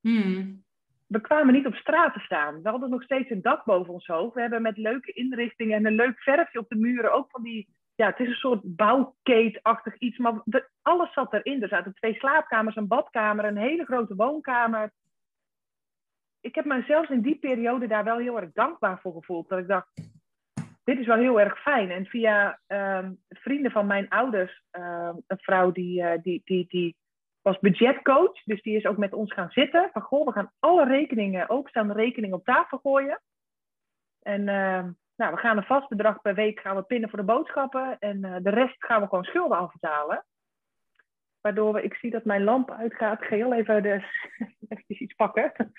Hmm. 0.00 0.64
We 1.06 1.20
kwamen 1.20 1.54
niet 1.54 1.66
op 1.66 1.74
straat 1.74 2.12
te 2.12 2.20
staan. 2.20 2.62
We 2.62 2.68
hadden 2.68 2.90
nog 2.90 3.02
steeds 3.02 3.30
een 3.30 3.42
dak 3.42 3.64
boven 3.64 3.92
ons 3.92 4.06
hoofd. 4.06 4.34
We 4.34 4.40
hebben 4.40 4.62
met 4.62 4.76
leuke 4.76 5.12
inrichtingen 5.12 5.76
en 5.76 5.86
een 5.86 5.94
leuk 5.94 6.22
verfje 6.22 6.58
op 6.58 6.68
de 6.68 6.76
muren 6.76 7.12
ook 7.12 7.30
van 7.30 7.42
die 7.42 7.68
ja, 7.94 8.06
het 8.06 8.18
is 8.18 8.28
een 8.28 8.34
soort 8.34 8.60
bouwkeetachtig 8.62 9.98
iets, 9.98 10.18
maar 10.18 10.42
alles 10.82 11.12
zat 11.12 11.32
erin. 11.32 11.62
Er 11.62 11.68
zaten 11.68 11.94
twee 11.94 12.14
slaapkamers, 12.14 12.76
een 12.76 12.88
badkamer, 12.88 13.44
een 13.44 13.56
hele 13.56 13.84
grote 13.84 14.14
woonkamer. 14.14 14.92
Ik 16.40 16.54
heb 16.54 16.64
me 16.64 16.82
zelfs 16.86 17.08
in 17.10 17.20
die 17.20 17.38
periode 17.38 17.86
daar 17.86 18.04
wel 18.04 18.18
heel 18.18 18.40
erg 18.40 18.52
dankbaar 18.52 19.00
voor 19.00 19.12
gevoeld. 19.12 19.48
Dat 19.48 19.58
ik 19.58 19.68
dacht, 19.68 19.88
dit 20.84 20.98
is 20.98 21.06
wel 21.06 21.16
heel 21.16 21.40
erg 21.40 21.60
fijn. 21.60 21.90
En 21.90 22.06
via 22.06 22.60
um, 22.66 23.22
vrienden 23.28 23.70
van 23.70 23.86
mijn 23.86 24.08
ouders, 24.08 24.62
um, 24.70 25.22
een 25.26 25.38
vrouw 25.38 25.72
die, 25.72 26.02
uh, 26.02 26.12
die, 26.22 26.42
die, 26.44 26.66
die 26.68 26.96
was 27.42 27.58
budgetcoach, 27.58 28.42
dus 28.44 28.62
die 28.62 28.76
is 28.76 28.86
ook 28.86 28.96
met 28.96 29.12
ons 29.12 29.32
gaan 29.32 29.50
zitten. 29.50 29.90
Van 29.92 30.02
goh, 30.02 30.26
we 30.26 30.32
gaan 30.32 30.52
alle 30.58 30.84
rekeningen, 30.84 31.48
openstaande 31.48 31.94
rekeningen 31.94 32.36
op 32.36 32.44
tafel 32.44 32.78
gooien. 32.78 33.20
En 34.22 34.48
uh, 34.48 34.84
nou, 35.16 35.34
we 35.34 35.40
gaan 35.40 35.56
een 35.56 35.62
vast 35.62 35.88
bedrag 35.88 36.20
per 36.20 36.34
week 36.34 36.60
gaan 36.60 36.76
we 36.76 36.82
pinnen 36.82 37.10
voor 37.10 37.18
de 37.18 37.24
boodschappen. 37.24 37.98
En 37.98 38.24
uh, 38.24 38.36
de 38.42 38.50
rest 38.50 38.84
gaan 38.84 39.00
we 39.00 39.08
gewoon 39.08 39.24
schulden 39.24 39.58
afbetalen. 39.58 40.24
Waardoor 41.40 41.72
we, 41.72 41.82
ik 41.82 41.94
zie 41.94 42.10
dat 42.10 42.24
mijn 42.24 42.44
lamp 42.44 42.70
uitgaat. 42.70 43.24
Heel 43.24 43.52
even, 43.52 43.82
de, 43.82 44.04
even 44.68 45.02
iets 45.02 45.14
pakken. 45.14 45.72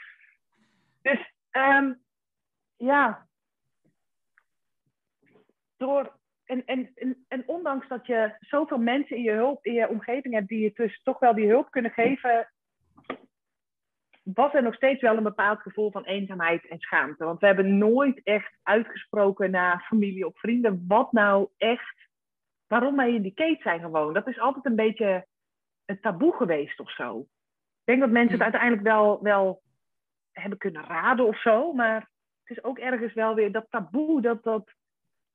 Dus 1.01 1.33
um, 1.51 2.01
ja. 2.75 3.27
Door, 5.77 6.17
en, 6.45 6.65
en, 6.65 6.91
en, 6.95 7.25
en 7.27 7.43
ondanks 7.47 7.87
dat 7.87 8.05
je 8.05 8.35
zoveel 8.39 8.77
mensen 8.77 9.15
in 9.15 9.23
je, 9.23 9.31
hulp, 9.31 9.65
in 9.65 9.73
je 9.73 9.89
omgeving 9.89 10.33
hebt 10.33 10.47
die 10.47 10.59
je 10.59 10.71
dus 10.73 11.03
toch 11.03 11.19
wel 11.19 11.33
die 11.33 11.47
hulp 11.47 11.71
kunnen 11.71 11.91
geven, 11.91 12.52
was 14.23 14.53
er 14.53 14.63
nog 14.63 14.75
steeds 14.75 15.01
wel 15.01 15.17
een 15.17 15.23
bepaald 15.23 15.59
gevoel 15.59 15.91
van 15.91 16.03
eenzaamheid 16.03 16.67
en 16.67 16.79
schaamte. 16.79 17.25
Want 17.25 17.39
we 17.39 17.45
hebben 17.45 17.77
nooit 17.77 18.23
echt 18.23 18.57
uitgesproken 18.63 19.51
naar 19.51 19.85
familie 19.89 20.27
of 20.27 20.39
vrienden 20.39 20.85
wat 20.87 21.11
nou 21.11 21.49
echt, 21.57 22.09
waarom 22.67 22.95
wij 22.95 23.13
in 23.13 23.21
die 23.21 23.33
keet 23.33 23.61
zijn 23.61 23.79
gewoon. 23.79 24.13
Dat 24.13 24.27
is 24.27 24.39
altijd 24.39 24.65
een 24.65 24.75
beetje 24.75 25.27
een 25.85 25.99
taboe 25.99 26.33
geweest 26.35 26.79
of 26.79 26.91
zo. 26.91 27.19
Ik 27.19 27.89
denk 27.89 27.99
dat 27.99 28.09
mensen 28.09 28.33
het 28.33 28.43
uiteindelijk 28.43 28.83
wel, 28.83 29.23
wel 29.23 29.61
hebben 30.31 30.57
kunnen 30.57 30.83
raden 30.83 31.25
of 31.25 31.41
zo, 31.41 31.73
maar 31.73 32.09
het 32.43 32.57
is 32.57 32.63
ook 32.63 32.79
ergens 32.79 33.13
wel 33.13 33.35
weer 33.35 33.51
dat 33.51 33.65
taboe, 33.69 34.21
dat, 34.21 34.43
dat, 34.43 34.73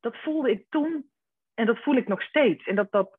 dat 0.00 0.16
voelde 0.16 0.50
ik 0.50 0.66
toen 0.68 1.10
en 1.54 1.66
dat 1.66 1.78
voel 1.78 1.96
ik 1.96 2.08
nog 2.08 2.22
steeds. 2.22 2.66
En 2.66 2.74
dat, 2.74 2.90
dat, 2.90 3.18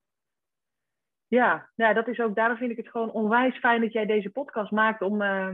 ja, 1.29 1.69
ja, 1.75 1.93
dat 1.93 2.07
is 2.07 2.19
ook, 2.19 2.35
daarom 2.35 2.57
vind 2.57 2.71
ik 2.71 2.77
het 2.77 2.89
gewoon 2.89 3.11
onwijs 3.11 3.57
fijn 3.57 3.81
dat 3.81 3.93
jij 3.93 4.05
deze 4.05 4.29
podcast 4.29 4.71
maakt. 4.71 5.01
Om, 5.01 5.21
uh, 5.21 5.49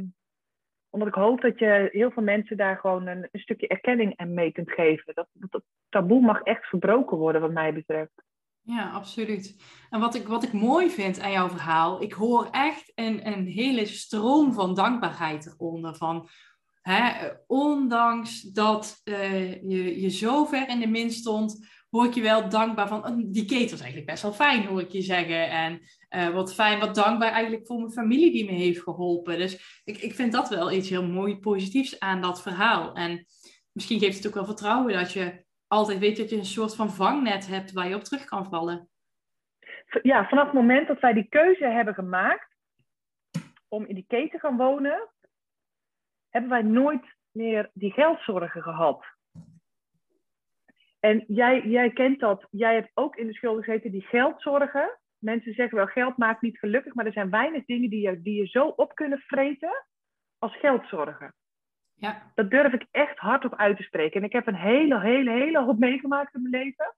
omdat 0.90 1.08
ik 1.08 1.14
hoop 1.14 1.42
dat 1.42 1.60
je 1.60 1.90
heel 1.92 2.12
veel 2.12 2.24
mensen 2.24 2.58
daar 2.58 2.78
gewoon 2.78 3.08
een, 3.08 3.30
stukje 3.32 3.68
erkenning 3.68 4.16
en 4.16 4.34
mee 4.34 4.52
kunt 4.52 4.72
geven. 4.72 5.14
Dat, 5.14 5.28
dat, 5.34 5.64
taboe 5.90 6.22
mag 6.22 6.42
echt 6.42 6.66
verbroken 6.66 7.18
worden, 7.18 7.42
wat 7.42 7.52
mij 7.52 7.74
betreft. 7.74 8.24
Ja, 8.62 8.92
absoluut. 8.92 9.64
En 9.90 10.00
wat 10.00 10.16
ik, 10.16 10.28
wat 10.28 10.44
ik 10.44 10.54
mooi 10.54 10.90
vind 10.90 11.20
aan 11.20 11.32
jouw 11.32 11.50
verhaal, 11.50 12.02
ik 12.02 12.14
hoor 12.14 12.48
echt 12.52 12.92
een, 12.96 13.28
een 13.28 13.48
hele 13.48 13.86
stroom 13.86 14.54
van 14.54 14.76
dankbaarheid 14.76 15.46
eronder. 15.46 15.96
Van, 15.96 16.28
hè, 16.82 17.30
ondanks 17.48 18.42
dat 18.42 19.02
uh, 19.04 19.54
je, 19.54 20.02
je 20.02 20.10
zo 20.10 20.46
ver 20.46 20.70
in 20.70 20.80
de 20.80 20.88
min 20.88 21.12
stond, 21.12 21.68
hoor 21.96 22.06
ik 22.06 22.14
je 22.14 22.22
wel 22.22 22.50
dankbaar 22.50 22.88
van, 22.88 23.06
oh, 23.06 23.18
die 23.18 23.46
keten 23.46 23.70
was 23.70 23.80
eigenlijk 23.80 24.10
best 24.10 24.24
wel 24.24 24.34
fijn, 24.34 24.66
hoor 24.66 24.82
ik 24.82 24.90
je 24.90 25.02
zeggen. 25.02 25.50
En 25.50 25.82
uh, 26.10 26.30
wat 26.30 26.54
fijn, 26.54 26.80
wat 26.80 26.96
dankbaar 26.96 27.32
eigenlijk 27.32 27.68
voor 27.68 27.80
mijn 27.80 27.92
familie 27.92 28.32
die 28.32 28.46
me 28.46 28.52
heeft 28.52 28.82
geholpen. 28.82 29.38
Dus 29.38 29.82
ik, 29.84 29.98
ik 29.98 30.14
vind 30.14 30.32
dat 30.32 30.50
wel 30.50 30.72
iets 30.72 30.90
heel 30.90 31.08
mooi 31.08 31.40
positiefs 31.40 32.00
aan 32.00 32.22
dat 32.22 32.42
verhaal. 32.42 32.94
En 32.96 33.26
misschien 33.72 34.00
geeft 34.00 34.18
het 34.18 34.28
ook 34.28 34.34
wel 34.34 34.46
vertrouwen 34.46 34.94
dat 34.94 35.12
je 35.12 35.44
altijd 35.68 36.00
weet 36.00 36.18
dat 36.18 36.30
je 36.30 36.38
een 36.38 36.46
soort 36.46 36.76
van 36.76 36.92
vangnet 36.92 37.48
hebt 37.48 37.72
waar 37.72 37.88
je 37.88 37.96
op 37.96 38.04
terug 38.04 38.26
kan 38.26 38.46
vallen. 38.46 38.90
Ja, 40.02 40.28
vanaf 40.28 40.46
het 40.46 40.54
moment 40.54 40.88
dat 40.88 41.00
wij 41.00 41.14
die 41.14 41.30
keuze 41.30 41.66
hebben 41.66 41.94
gemaakt 41.94 42.56
om 43.68 43.86
in 43.86 43.96
die 43.96 44.06
keten 44.08 44.30
te 44.30 44.40
gaan 44.40 44.58
wonen, 44.58 45.10
hebben 46.30 46.50
wij 46.50 46.62
nooit 46.62 47.16
meer 47.32 47.70
die 47.74 47.92
geldzorgen 47.92 48.62
gehad. 48.62 49.15
En 51.06 51.24
jij, 51.28 51.62
jij 51.62 51.90
kent 51.90 52.20
dat. 52.20 52.48
Jij 52.50 52.74
hebt 52.74 52.92
ook 52.94 53.16
in 53.16 53.28
de 53.28 53.34
schulden 53.34 53.64
gezeten 53.64 53.92
die 53.92 54.02
geldzorgen. 54.02 55.00
Mensen 55.18 55.54
zeggen 55.54 55.78
wel, 55.78 55.86
geld 55.86 56.18
maakt 56.18 56.42
niet 56.42 56.60
gelukkig, 56.60 56.94
maar 56.94 57.06
er 57.06 57.12
zijn 57.12 57.30
weinig 57.30 57.66
dingen 57.66 57.90
die 57.90 58.10
je, 58.10 58.22
die 58.22 58.40
je 58.40 58.48
zo 58.48 58.68
op 58.68 58.96
kunnen 58.96 59.20
vreten 59.20 59.86
als 60.40 60.58
geldzorgen. 60.58 61.34
Ja. 61.94 62.32
Dat 62.36 62.50
durf 62.50 62.74
ik 62.74 62.86
echt 62.92 63.18
hardop 63.18 63.56
uit 63.56 63.78
te 63.78 63.84
spreken. 63.84 64.20
En 64.20 64.26
ik 64.26 64.32
heb 64.32 64.48
een 64.48 64.56
hele, 64.56 65.00
hele, 65.00 65.32
hele 65.32 65.64
hoop 65.64 65.80
meegemaakt 65.80 66.36
in 66.36 66.42
mijn 66.42 66.64
leven. 66.64 66.96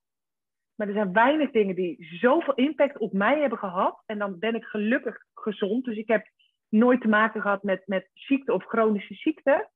Maar 0.76 0.88
er 0.88 0.94
zijn 0.94 1.14
weinig 1.14 1.52
dingen 1.52 1.76
die 1.76 2.18
zoveel 2.20 2.54
impact 2.54 2.98
op 2.98 3.14
mij 3.14 3.40
hebben 3.40 3.60
gehad. 3.60 4.04
En 4.06 4.18
dan 4.18 4.40
ben 4.40 4.56
ik 4.56 4.64
gelukkig 4.64 5.26
gezond. 5.34 5.86
Dus 5.86 5.98
ik 5.98 6.08
heb 6.08 6.28
nooit 6.70 7.02
te 7.02 7.08
maken 7.08 7.42
gehad 7.42 7.64
met, 7.64 7.88
met 7.88 8.10
ziekte 8.14 8.54
of 8.54 8.66
chronische 8.66 9.14
ziekte. 9.14 9.70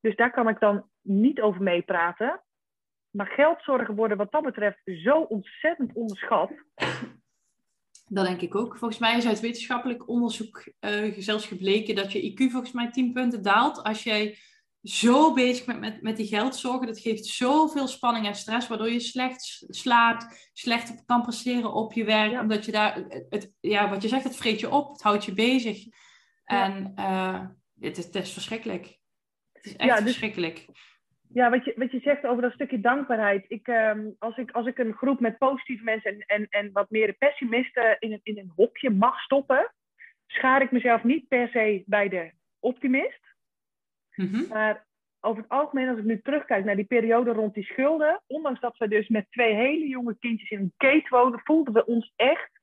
Dus 0.00 0.16
daar 0.16 0.30
kan 0.30 0.48
ik 0.48 0.60
dan 0.60 0.88
niet 1.02 1.40
over 1.40 1.62
meepraten. 1.62 2.40
Maar 3.10 3.26
geldzorgen 3.26 3.94
worden 3.94 4.16
wat 4.16 4.32
dat 4.32 4.42
betreft 4.42 4.80
zo 4.84 5.20
ontzettend 5.20 5.92
onderschat. 5.92 6.50
Dat 8.12 8.26
denk 8.26 8.40
ik 8.40 8.54
ook. 8.54 8.76
Volgens 8.76 9.00
mij 9.00 9.16
is 9.16 9.26
uit 9.26 9.40
wetenschappelijk 9.40 10.08
onderzoek 10.08 10.72
uh, 10.80 11.14
zelfs 11.18 11.46
gebleken 11.46 11.94
dat 11.94 12.12
je 12.12 12.32
IQ 12.32 12.50
volgens 12.50 12.72
mij 12.72 12.90
10 12.90 13.12
punten 13.12 13.42
daalt. 13.42 13.82
Als 13.82 14.02
jij 14.02 14.38
zo 14.82 15.32
bezig 15.32 15.64
bent 15.64 15.80
met, 15.80 16.02
met 16.02 16.16
die 16.16 16.26
geldzorgen, 16.26 16.86
dat 16.86 17.00
geeft 17.00 17.26
zoveel 17.26 17.88
spanning 17.88 18.26
en 18.26 18.34
stress, 18.34 18.68
waardoor 18.68 18.90
je 18.90 19.00
slecht 19.00 19.64
slaapt, 19.68 20.50
slecht 20.52 21.04
kan 21.04 21.22
presteren 21.22 21.72
op 21.72 21.92
je 21.92 22.04
werk. 22.04 22.30
Ja. 22.30 22.40
Omdat 22.40 22.64
je 22.64 22.72
daar, 22.72 23.04
het, 23.28 23.52
ja, 23.60 23.88
wat 23.90 24.02
je 24.02 24.08
zegt, 24.08 24.24
het 24.24 24.36
vreet 24.36 24.60
je 24.60 24.70
op, 24.70 24.92
het 24.92 25.02
houdt 25.02 25.24
je 25.24 25.32
bezig. 25.32 25.84
Ja. 25.84 25.92
En 26.44 26.92
uh, 26.98 27.46
het, 27.80 27.98
is, 27.98 28.04
het 28.04 28.14
is 28.14 28.32
verschrikkelijk. 28.32 28.98
Het 29.52 29.64
is 29.64 29.76
echt 29.76 29.88
Ja, 29.88 29.94
dus- 29.94 30.04
verschrikkelijk. 30.04 30.66
Ja, 31.32 31.50
wat 31.50 31.64
je, 31.64 31.74
wat 31.76 31.90
je 31.90 32.00
zegt 32.00 32.24
over 32.24 32.42
dat 32.42 32.52
stukje 32.52 32.80
dankbaarheid. 32.80 33.44
Ik, 33.48 33.66
ehm, 33.68 34.08
als, 34.18 34.36
ik, 34.36 34.50
als 34.50 34.66
ik 34.66 34.78
een 34.78 34.94
groep 34.94 35.20
met 35.20 35.38
positieve 35.38 35.84
mensen 35.84 36.10
en, 36.12 36.24
en, 36.26 36.46
en 36.50 36.72
wat 36.72 36.90
meer 36.90 37.12
pessimisten 37.12 37.96
in 37.98 38.12
een, 38.12 38.20
in 38.22 38.38
een 38.38 38.52
hokje 38.56 38.90
mag 38.90 39.20
stoppen, 39.20 39.72
schaar 40.26 40.62
ik 40.62 40.70
mezelf 40.70 41.04
niet 41.04 41.28
per 41.28 41.48
se 41.48 41.82
bij 41.86 42.08
de 42.08 42.32
optimist. 42.58 43.34
Mhm. 44.14 44.48
Maar 44.48 44.86
over 45.20 45.42
het 45.42 45.50
algemeen, 45.50 45.88
als 45.88 45.98
ik 45.98 46.04
nu 46.04 46.20
terugkijk 46.20 46.64
naar 46.64 46.76
die 46.76 46.84
periode 46.84 47.32
rond 47.32 47.54
die 47.54 47.64
schulden, 47.64 48.22
ondanks 48.26 48.60
dat 48.60 48.76
we 48.76 48.88
dus 48.88 49.08
met 49.08 49.26
twee 49.30 49.54
hele 49.54 49.88
jonge 49.88 50.16
kindjes 50.18 50.50
in 50.50 50.58
een 50.58 50.72
keet 50.76 51.08
woonden, 51.08 51.40
voelden 51.44 51.74
we 51.74 51.86
ons 51.86 52.12
echt 52.16 52.60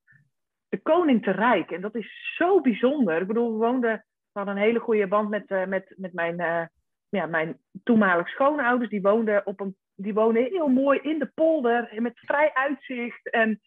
de 0.70 0.82
koning 0.82 1.24
te 1.24 1.32
rijk. 1.32 1.72
En 1.72 1.82
dat 1.82 1.96
is 1.96 2.36
zo 2.38 2.62
bijzonder. 2.62 3.22
Ik 3.22 3.28
bedoel, 3.28 3.52
we 3.52 3.66
woonden, 3.66 4.06
we 4.32 4.40
hadden 4.40 4.56
een 4.56 4.62
hele 4.62 4.80
goede 4.80 5.08
band 5.08 5.30
met, 5.30 5.50
uh, 5.52 5.66
met, 5.66 5.94
met 5.98 6.14
mijn, 6.14 6.40
uh, 6.42 6.66
ja, 7.10 7.26
mijn 7.26 7.60
toenmalige 7.84 8.30
schoonouders, 8.30 8.90
die 8.90 9.02
woonden, 9.02 9.46
op 9.46 9.60
een, 9.60 9.76
die 9.96 10.14
woonden 10.14 10.44
heel 10.44 10.68
mooi 10.68 11.00
in 11.00 11.20
de 11.20 11.32
polder. 11.36 12.02
Met 12.02 12.20
vrij 12.20 12.54
uitzicht. 12.54 13.30
En 13.30 13.62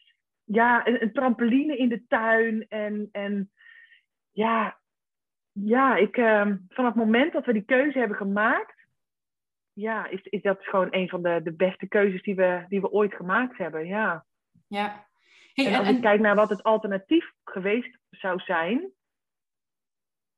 ja, 0.44 0.87
een, 0.87 1.03
een 1.03 1.12
trampoline 1.12 1.76
in 1.76 1.88
de 1.88 2.07
tuin. 2.07 2.66
En, 2.68 3.09
en 3.12 3.50
ja, 4.31 4.79
ja 5.53 5.96
ik, 5.96 6.16
uh, 6.16 6.46
vanaf 6.68 6.94
het 6.94 7.05
moment 7.05 7.33
dat 7.33 7.46
we 7.46 7.53
die 7.53 7.64
keuze 7.64 7.98
hebben 7.98 8.16
gemaakt, 8.16 8.79
ja, 9.72 10.07
is, 10.07 10.22
is 10.22 10.42
dat 10.42 10.64
gewoon 10.64 10.88
een 10.90 11.09
van 11.09 11.22
de, 11.22 11.40
de 11.42 11.53
beste 11.53 11.88
keuzes 11.88 12.22
die 12.22 12.35
we, 12.35 12.64
die 12.68 12.81
we 12.81 12.90
ooit 12.90 13.14
gemaakt 13.14 13.59
hebben. 13.59 13.87
Ja. 13.87 14.24
ja. 14.68 15.09
Hey, 15.53 15.66
en 15.66 15.79
als 15.79 15.88
en, 15.88 15.94
ik 15.94 16.00
kijk 16.00 16.20
naar 16.20 16.35
wat 16.35 16.48
het 16.48 16.62
alternatief 16.62 17.33
geweest 17.44 17.98
zou 18.11 18.38
zijn, 18.38 18.92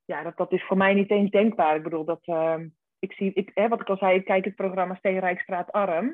ja, 0.04 0.22
dat, 0.22 0.36
dat 0.36 0.52
is 0.52 0.64
voor 0.64 0.76
mij 0.76 0.94
niet 0.94 1.10
eens 1.10 1.30
denkbaar. 1.30 1.76
Ik 1.76 1.82
bedoel, 1.82 2.04
dat, 2.04 2.26
uh, 2.26 2.56
ik 3.02 3.12
zie, 3.12 3.50
hè, 3.54 3.68
wat 3.68 3.80
ik 3.80 3.88
al 3.88 3.96
zei, 3.96 4.18
ik 4.18 4.24
kijk 4.24 4.44
het 4.44 4.54
programma 4.54 4.94
Steenrijkstraat 4.94 5.72
Arm. 5.72 6.08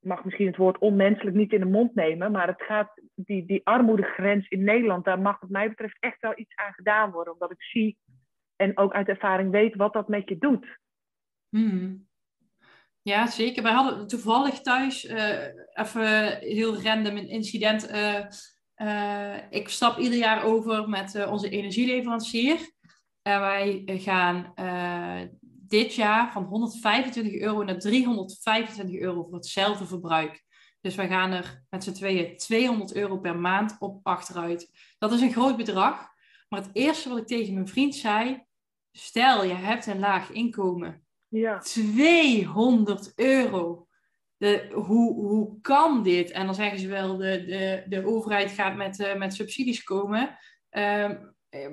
Ik 0.00 0.08
mag 0.08 0.24
misschien 0.24 0.46
het 0.46 0.56
woord 0.56 0.78
onmenselijk 0.78 1.36
niet 1.36 1.52
in 1.52 1.60
de 1.60 1.66
mond 1.66 1.94
nemen, 1.94 2.32
maar 2.32 2.46
het 2.46 2.62
gaat, 2.62 3.02
die, 3.14 3.44
die 3.44 3.60
armoedegrens 3.64 4.48
in 4.48 4.64
Nederland, 4.64 5.04
daar 5.04 5.20
mag 5.20 5.40
wat 5.40 5.50
mij 5.50 5.68
betreft 5.68 5.96
echt 6.00 6.20
wel 6.20 6.38
iets 6.38 6.54
aan 6.54 6.72
gedaan 6.72 7.10
worden. 7.10 7.32
Omdat 7.32 7.50
ik 7.50 7.62
zie 7.62 7.98
en 8.56 8.78
ook 8.78 8.92
uit 8.92 9.08
ervaring 9.08 9.50
weet 9.50 9.74
wat 9.74 9.92
dat 9.92 10.08
met 10.08 10.28
je 10.28 10.38
doet. 10.38 10.78
Hmm. 11.48 12.08
Ja, 13.02 13.26
zeker. 13.26 13.62
Wij 13.62 13.72
hadden 13.72 14.06
toevallig 14.06 14.60
thuis 14.60 15.04
uh, 15.04 15.44
even 15.72 16.38
heel 16.38 16.82
random 16.82 17.16
een 17.16 17.28
incident. 17.28 17.90
Uh, 17.90 18.24
uh, 18.76 19.36
ik 19.50 19.68
stap 19.68 19.98
ieder 19.98 20.18
jaar 20.18 20.44
over 20.44 20.88
met 20.88 21.26
onze 21.26 21.48
energieleverancier. 21.48 22.76
En 23.28 23.40
wij 23.40 23.82
gaan 23.86 24.52
dit 25.68 25.94
jaar 25.94 26.32
van 26.32 26.44
125 26.44 27.40
euro 27.40 27.64
naar 27.64 27.78
325 27.78 29.00
euro 29.00 29.22
voor 29.22 29.34
hetzelfde 29.34 29.86
verbruik. 29.86 30.44
Dus 30.80 30.94
wij 30.94 31.08
gaan 31.08 31.30
er 31.30 31.64
met 31.70 31.84
z'n 31.84 31.92
tweeën 31.92 32.36
200 32.36 32.94
euro 32.94 33.18
per 33.18 33.36
maand 33.36 33.76
op 33.78 34.00
achteruit. 34.02 34.70
Dat 34.98 35.12
is 35.12 35.20
een 35.20 35.32
groot 35.32 35.56
bedrag. 35.56 36.08
Maar 36.48 36.60
het 36.60 36.70
eerste 36.72 37.08
wat 37.08 37.18
ik 37.18 37.26
tegen 37.26 37.54
mijn 37.54 37.68
vriend 37.68 37.94
zei, 37.94 38.44
stel 38.92 39.44
je 39.44 39.54
hebt 39.54 39.86
een 39.86 39.98
laag 39.98 40.30
inkomen. 40.30 41.06
Ja. 41.28 41.58
200 41.58 43.12
euro. 43.14 43.86
De, 44.36 44.70
hoe, 44.72 45.14
hoe 45.14 45.60
kan 45.60 46.02
dit? 46.02 46.30
En 46.30 46.46
dan 46.46 46.54
zeggen 46.54 46.78
ze 46.78 46.88
wel, 46.88 47.16
de, 47.16 47.44
de, 47.44 47.84
de 47.88 48.06
overheid 48.06 48.50
gaat 48.50 48.76
met, 48.76 48.98
uh, 48.98 49.14
met 49.14 49.34
subsidies 49.34 49.84
komen. 49.84 50.38
Uh, 50.70 51.10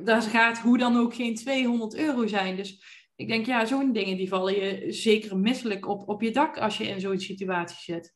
daar 0.04 0.22
gaat 0.22 0.60
hoe 0.60 0.78
dan 0.78 0.98
ook 0.98 1.14
geen 1.14 1.36
200 1.36 1.98
euro 1.98 2.28
zijn. 2.28 2.56
Dus 2.56 3.04
ik 3.16 3.28
denk, 3.28 3.46
ja, 3.46 3.66
zo'n 3.66 3.94
dingen 3.94 4.18
die 4.18 4.30
vallen 4.30 4.54
je 4.54 4.92
zeker 4.92 5.38
misselijk 5.38 5.88
op, 5.88 6.10
op 6.10 6.22
je 6.22 6.32
dak 6.32 6.58
als 6.58 6.78
je 6.78 6.84
in 6.84 7.00
zo'n 7.00 7.20
situatie 7.20 7.94
zit. 7.94 8.16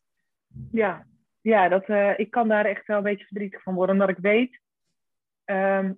Ja, 0.71 1.07
ja 1.41 1.67
dat, 1.67 1.87
uh, 1.87 2.19
ik 2.19 2.31
kan 2.31 2.47
daar 2.47 2.65
echt 2.65 2.87
wel 2.87 2.97
een 2.97 3.03
beetje 3.03 3.25
verdrietig 3.25 3.63
van 3.63 3.73
worden, 3.73 3.95
omdat 3.95 4.09
ik 4.09 4.17
weet 4.21 4.59
um, 5.45 5.97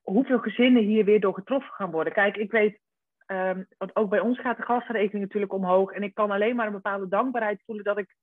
hoeveel 0.00 0.38
gezinnen 0.38 0.82
hier 0.82 1.04
weer 1.04 1.20
door 1.20 1.34
getroffen 1.34 1.72
gaan 1.72 1.90
worden. 1.90 2.12
Kijk, 2.12 2.36
ik 2.36 2.50
weet, 2.50 2.80
um, 3.26 3.66
want 3.78 3.96
ook 3.96 4.10
bij 4.10 4.20
ons 4.20 4.40
gaat 4.40 4.56
de 4.56 4.62
gastenrekening 4.62 5.24
natuurlijk 5.24 5.52
omhoog. 5.52 5.92
En 5.92 6.02
ik 6.02 6.14
kan 6.14 6.30
alleen 6.30 6.56
maar 6.56 6.66
een 6.66 6.72
bepaalde 6.72 7.08
dankbaarheid 7.08 7.62
voelen 7.64 7.84
dat 7.84 7.98
ik. 7.98 8.16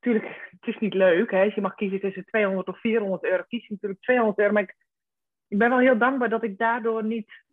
Natuurlijk, 0.00 0.34
het 0.60 0.74
is 0.74 0.78
niet 0.78 0.94
leuk. 0.94 1.30
Hè? 1.30 1.42
Je 1.42 1.60
mag 1.60 1.74
kiezen 1.74 2.00
tussen 2.00 2.24
200 2.24 2.68
of 2.68 2.80
400 2.80 3.24
euro, 3.24 3.42
kies 3.48 3.66
je 3.66 3.72
natuurlijk 3.72 4.02
200 4.02 4.38
euro. 4.38 4.52
Maar 4.52 4.62
ik, 4.62 4.76
ik 5.48 5.58
ben 5.58 5.68
wel 5.68 5.78
heel 5.78 5.98
dankbaar 5.98 6.28
dat 6.28 6.42
ik 6.42 6.58
daardoor 6.58 7.04
niet 7.04 7.46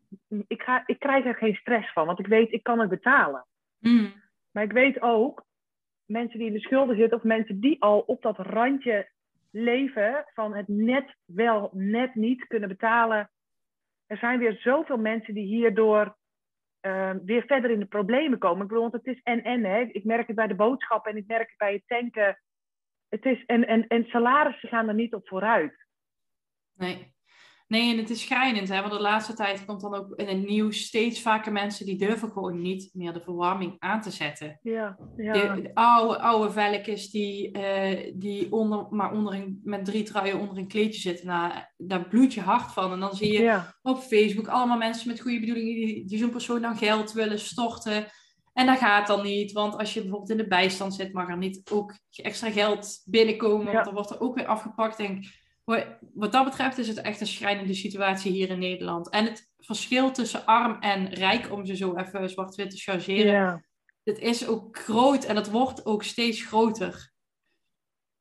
ik, 0.47 0.61
ga, 0.61 0.83
ik 0.85 0.99
krijg 0.99 1.25
er 1.25 1.35
geen 1.35 1.55
stress 1.55 1.93
van, 1.93 2.05
want 2.05 2.19
ik 2.19 2.27
weet, 2.27 2.51
ik 2.51 2.63
kan 2.63 2.79
het 2.79 2.89
betalen. 2.89 3.45
Mm. 3.79 4.13
Maar 4.51 4.63
ik 4.63 4.71
weet 4.71 5.01
ook, 5.01 5.45
mensen 6.05 6.39
die 6.39 6.47
in 6.47 6.53
de 6.53 6.59
schulden 6.59 6.95
zitten, 6.95 7.17
of 7.17 7.23
mensen 7.23 7.59
die 7.59 7.81
al 7.81 7.99
op 7.99 8.21
dat 8.21 8.37
randje 8.37 9.09
leven 9.51 10.25
van 10.33 10.53
het 10.53 10.67
net 10.67 11.15
wel, 11.25 11.69
net 11.73 12.15
niet 12.15 12.47
kunnen 12.47 12.69
betalen. 12.69 13.29
Er 14.05 14.17
zijn 14.17 14.39
weer 14.39 14.53
zoveel 14.53 14.97
mensen 14.97 15.33
die 15.33 15.45
hierdoor 15.45 16.17
uh, 16.81 17.11
weer 17.25 17.43
verder 17.45 17.71
in 17.71 17.79
de 17.79 17.85
problemen 17.85 18.39
komen. 18.39 18.61
Ik 18.61 18.67
bedoel, 18.67 18.89
want 18.89 19.05
het 19.05 19.15
is 19.15 19.21
en-en. 19.23 19.63
Hè. 19.63 19.79
Ik 19.79 20.03
merk 20.03 20.27
het 20.27 20.35
bij 20.35 20.47
de 20.47 20.55
boodschappen 20.55 21.11
en 21.11 21.17
ik 21.17 21.27
merk 21.27 21.49
het 21.49 21.57
bij 21.57 21.73
het 21.73 21.83
tanken. 21.87 22.41
Het 23.09 23.25
is, 23.25 23.45
en, 23.45 23.67
en, 23.67 23.87
en 23.87 24.05
salarissen 24.05 24.69
gaan 24.69 24.87
er 24.87 24.93
niet 24.93 25.13
op 25.13 25.27
vooruit. 25.27 25.85
Nee. 26.73 27.14
Nee, 27.67 27.91
en 27.91 27.97
het 27.97 28.09
is 28.09 28.21
schrijnend, 28.21 28.69
hè? 28.69 28.79
want 28.79 28.93
de 28.93 28.99
laatste 28.99 29.33
tijd 29.33 29.65
komt 29.65 29.81
dan 29.81 29.95
ook 29.95 30.13
in 30.15 30.27
het 30.27 30.47
nieuws 30.47 30.85
steeds 30.85 31.21
vaker 31.21 31.51
mensen 31.51 31.85
die 31.85 31.97
durven 31.97 32.31
gewoon 32.31 32.61
niet 32.61 32.89
meer 32.93 33.13
de 33.13 33.21
verwarming 33.21 33.75
aan 33.79 34.01
te 34.01 34.11
zetten. 34.11 34.59
Ja, 34.61 34.97
ja. 35.17 35.33
De, 35.33 35.71
oude, 35.73 36.19
oude 36.19 36.51
velkjes 36.51 37.09
die, 37.09 37.57
uh, 37.57 38.11
die 38.15 38.51
onder, 38.51 38.87
maar 38.89 39.11
onder 39.11 39.33
een, 39.33 39.61
met 39.63 39.85
drie 39.85 40.03
truien 40.03 40.39
onder 40.39 40.57
een 40.57 40.67
kleedje 40.67 41.01
zitten, 41.01 41.27
nou, 41.27 41.53
daar 41.77 42.07
bloed 42.07 42.33
je 42.33 42.41
hart 42.41 42.71
van. 42.71 42.91
En 42.91 42.99
dan 42.99 43.15
zie 43.15 43.31
je 43.31 43.41
ja. 43.41 43.75
op 43.81 43.97
Facebook 43.97 44.47
allemaal 44.47 44.77
mensen 44.77 45.07
met 45.07 45.21
goede 45.21 45.39
bedoelingen 45.39 45.75
die, 45.75 46.05
die 46.05 46.17
zo'n 46.17 46.29
persoon 46.29 46.61
dan 46.61 46.77
geld 46.77 47.11
willen 47.11 47.39
storten. 47.39 48.05
En 48.53 48.65
dat 48.65 48.77
gaat 48.77 49.07
dan 49.07 49.23
niet, 49.23 49.51
want 49.51 49.77
als 49.77 49.93
je 49.93 50.01
bijvoorbeeld 50.01 50.31
in 50.31 50.37
de 50.37 50.47
bijstand 50.47 50.93
zit, 50.93 51.13
mag 51.13 51.29
er 51.29 51.37
niet 51.37 51.61
ook 51.71 51.93
extra 52.11 52.49
geld 52.49 53.01
binnenkomen, 53.05 53.73
want 53.73 53.85
dan 53.85 53.93
wordt 53.93 54.11
er 54.11 54.19
ook 54.19 54.35
weer 54.35 54.45
afgepakt. 54.45 54.97
Denk, 54.97 55.25
wat 56.13 56.31
dat 56.31 56.45
betreft 56.45 56.77
is 56.77 56.87
het 56.87 57.01
echt 57.01 57.21
een 57.21 57.27
schrijnende 57.27 57.73
situatie 57.73 58.31
hier 58.31 58.49
in 58.49 58.59
Nederland. 58.59 59.09
En 59.09 59.25
het 59.25 59.53
verschil 59.57 60.11
tussen 60.11 60.45
arm 60.45 60.77
en 60.79 61.09
rijk, 61.09 61.51
om 61.51 61.65
ze 61.65 61.75
zo 61.75 61.95
even 61.95 62.29
zwart-wit 62.29 62.69
te 62.69 62.77
chargeren, 62.77 63.31
ja. 63.31 63.63
het 64.03 64.19
is 64.19 64.47
ook 64.47 64.77
groot 64.77 65.25
en 65.25 65.35
het 65.35 65.51
wordt 65.51 65.85
ook 65.85 66.03
steeds 66.03 66.45
groter. 66.45 67.13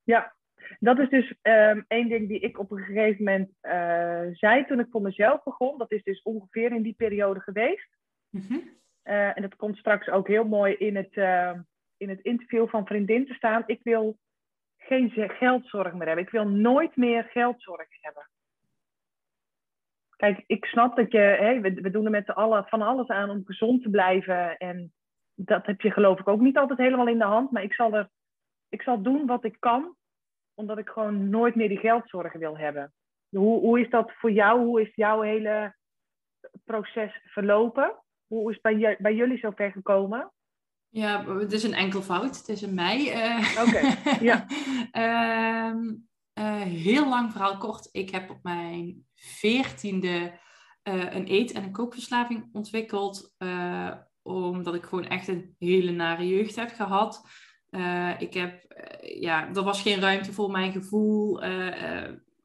Ja, 0.03 0.35
dat 0.79 0.99
is 0.99 1.09
dus 1.09 1.35
um, 1.43 1.85
één 1.89 2.09
ding 2.09 2.29
die 2.29 2.41
ik 2.41 2.59
op 2.59 2.71
een 2.71 2.85
gegeven 2.85 3.25
moment 3.25 3.51
uh, 3.63 4.23
zei 4.33 4.67
toen 4.67 4.81
ik 4.81 4.87
voor 4.91 5.03
mezelf 5.03 5.43
begon. 5.43 5.79
Dat 5.79 5.93
is 5.93 6.03
dus 6.03 6.23
ongeveer 6.23 6.73
in 6.73 6.83
die 6.83 6.95
periode 6.95 7.41
geweest. 7.41 7.89
Mm 8.31 8.45
-hmm. 8.49 8.63
uh, 9.05 9.37
en 9.37 9.43
dat 9.43 9.57
komt 9.57 9.77
straks 9.77 10.09
ook 10.09 10.29
heel 10.29 10.45
mooi 10.45 10.75
in 10.75 10.97
het, 10.97 11.17
uh, 11.17 11.53
in 11.97 12.09
het 12.09 12.21
interview 12.21 12.69
van 12.69 12.87
Vriendin 12.87 13.27
te 13.27 13.35
staan. 13.35 13.63
Ik 13.67 13.81
wil 13.83 14.19
geen 14.87 15.11
geldzorg 15.11 15.93
meer 15.93 16.07
hebben. 16.07 16.25
Ik 16.25 16.31
wil 16.31 16.49
nooit 16.49 16.97
meer 16.97 17.25
geldzorgen 17.25 17.99
hebben. 18.01 18.29
Kijk, 20.17 20.45
ik 20.47 20.65
snap 20.65 20.97
dat 20.97 21.13
je, 21.13 21.59
we 21.83 21.91
doen 21.91 22.05
er 22.05 22.11
met 22.11 22.25
z'n 22.25 22.31
allen 22.31 22.65
van 22.65 22.83
alles 22.83 23.09
aan 23.09 23.31
om 23.31 23.45
gezond 23.45 23.83
te 23.83 23.91
blijven. 23.91 24.57
En 24.57 24.93
dat 25.35 25.67
heb 25.67 25.81
je 25.81 25.91
geloof 25.91 26.19
ik 26.19 26.29
ook 26.29 26.41
niet 26.41 26.57
altijd 26.57 26.79
helemaal 26.79 27.09
in 27.09 27.19
de 27.19 27.25
hand. 27.25 27.51
Maar 27.51 27.63
ik 27.63 27.75
zal, 27.75 27.93
er, 27.93 28.09
ik 28.69 28.83
zal 28.83 29.03
doen 29.03 29.27
wat 29.27 29.45
ik 29.45 29.57
kan, 29.59 29.97
omdat 30.55 30.79
ik 30.79 30.89
gewoon 30.89 31.29
nooit 31.29 31.55
meer 31.55 31.69
die 31.69 31.79
geldzorgen 31.79 32.41
wil 32.41 32.59
hebben. 32.59 32.93
Hoe, 33.29 33.61
hoe 33.61 33.81
is 33.81 33.91
dat 33.91 34.13
voor 34.13 34.31
jou? 34.31 34.65
Hoe 34.65 34.81
is 34.81 34.95
jouw 34.95 35.21
hele 35.21 35.77
proces 36.65 37.21
verlopen? 37.25 37.95
Hoe 38.27 38.51
is 38.51 38.59
het 38.63 38.79
bij, 38.79 38.97
bij 38.99 39.15
jullie 39.15 39.39
zover 39.39 39.71
gekomen? 39.71 40.33
Ja, 40.95 41.39
het 41.39 41.53
is 41.53 41.63
een 41.63 41.75
enkel 41.75 42.03
fout. 42.03 42.37
Het 42.37 42.49
is 42.49 42.63
in 42.63 42.75
mei. 42.75 43.11
Uh, 43.11 43.55
Oké, 43.59 43.69
okay. 43.69 44.19
ja. 44.21 44.47
uh, 44.93 45.75
uh, 46.45 46.61
heel 46.63 47.09
lang 47.09 47.33
verhaal 47.33 47.59
kort. 47.59 47.89
Ik 47.93 48.11
heb 48.11 48.31
op 48.31 48.39
mijn 48.43 49.07
veertiende 49.15 50.39
uh, 50.89 51.15
een 51.15 51.33
eet- 51.33 51.53
en 51.53 51.63
een 51.63 51.73
kookverslaving 51.73 52.49
ontwikkeld. 52.53 53.35
omdat 54.23 54.75
ik 54.75 54.85
gewoon 54.85 55.07
echt 55.07 55.29
een 55.29 55.55
hele 55.59 55.91
nare 55.91 56.29
jeugd 56.29 56.57
heb 56.57 56.71
gehad. 56.71 57.29
ik 58.19 58.35
heb, 58.35 58.75
ja, 59.01 59.49
er 59.49 59.63
was 59.63 59.83
geen 59.83 60.01
ruimte 60.01 60.33
voor 60.33 60.51
mijn 60.51 60.73
gevoel. 60.73 61.45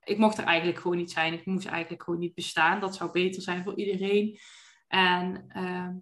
ik 0.04 0.18
mocht 0.18 0.38
er 0.38 0.44
eigenlijk 0.44 0.80
gewoon 0.80 0.98
niet 0.98 1.12
zijn. 1.12 1.34
Ik 1.34 1.46
moest 1.46 1.68
eigenlijk 1.68 2.04
gewoon 2.04 2.20
niet 2.20 2.36
bestaan. 2.36 2.80
Dat 2.80 2.96
zou 2.96 3.12
beter 3.12 3.42
zijn 3.42 3.64
voor 3.64 3.78
iedereen. 3.78 4.40
En 4.88 5.46
ehm, 5.48 5.94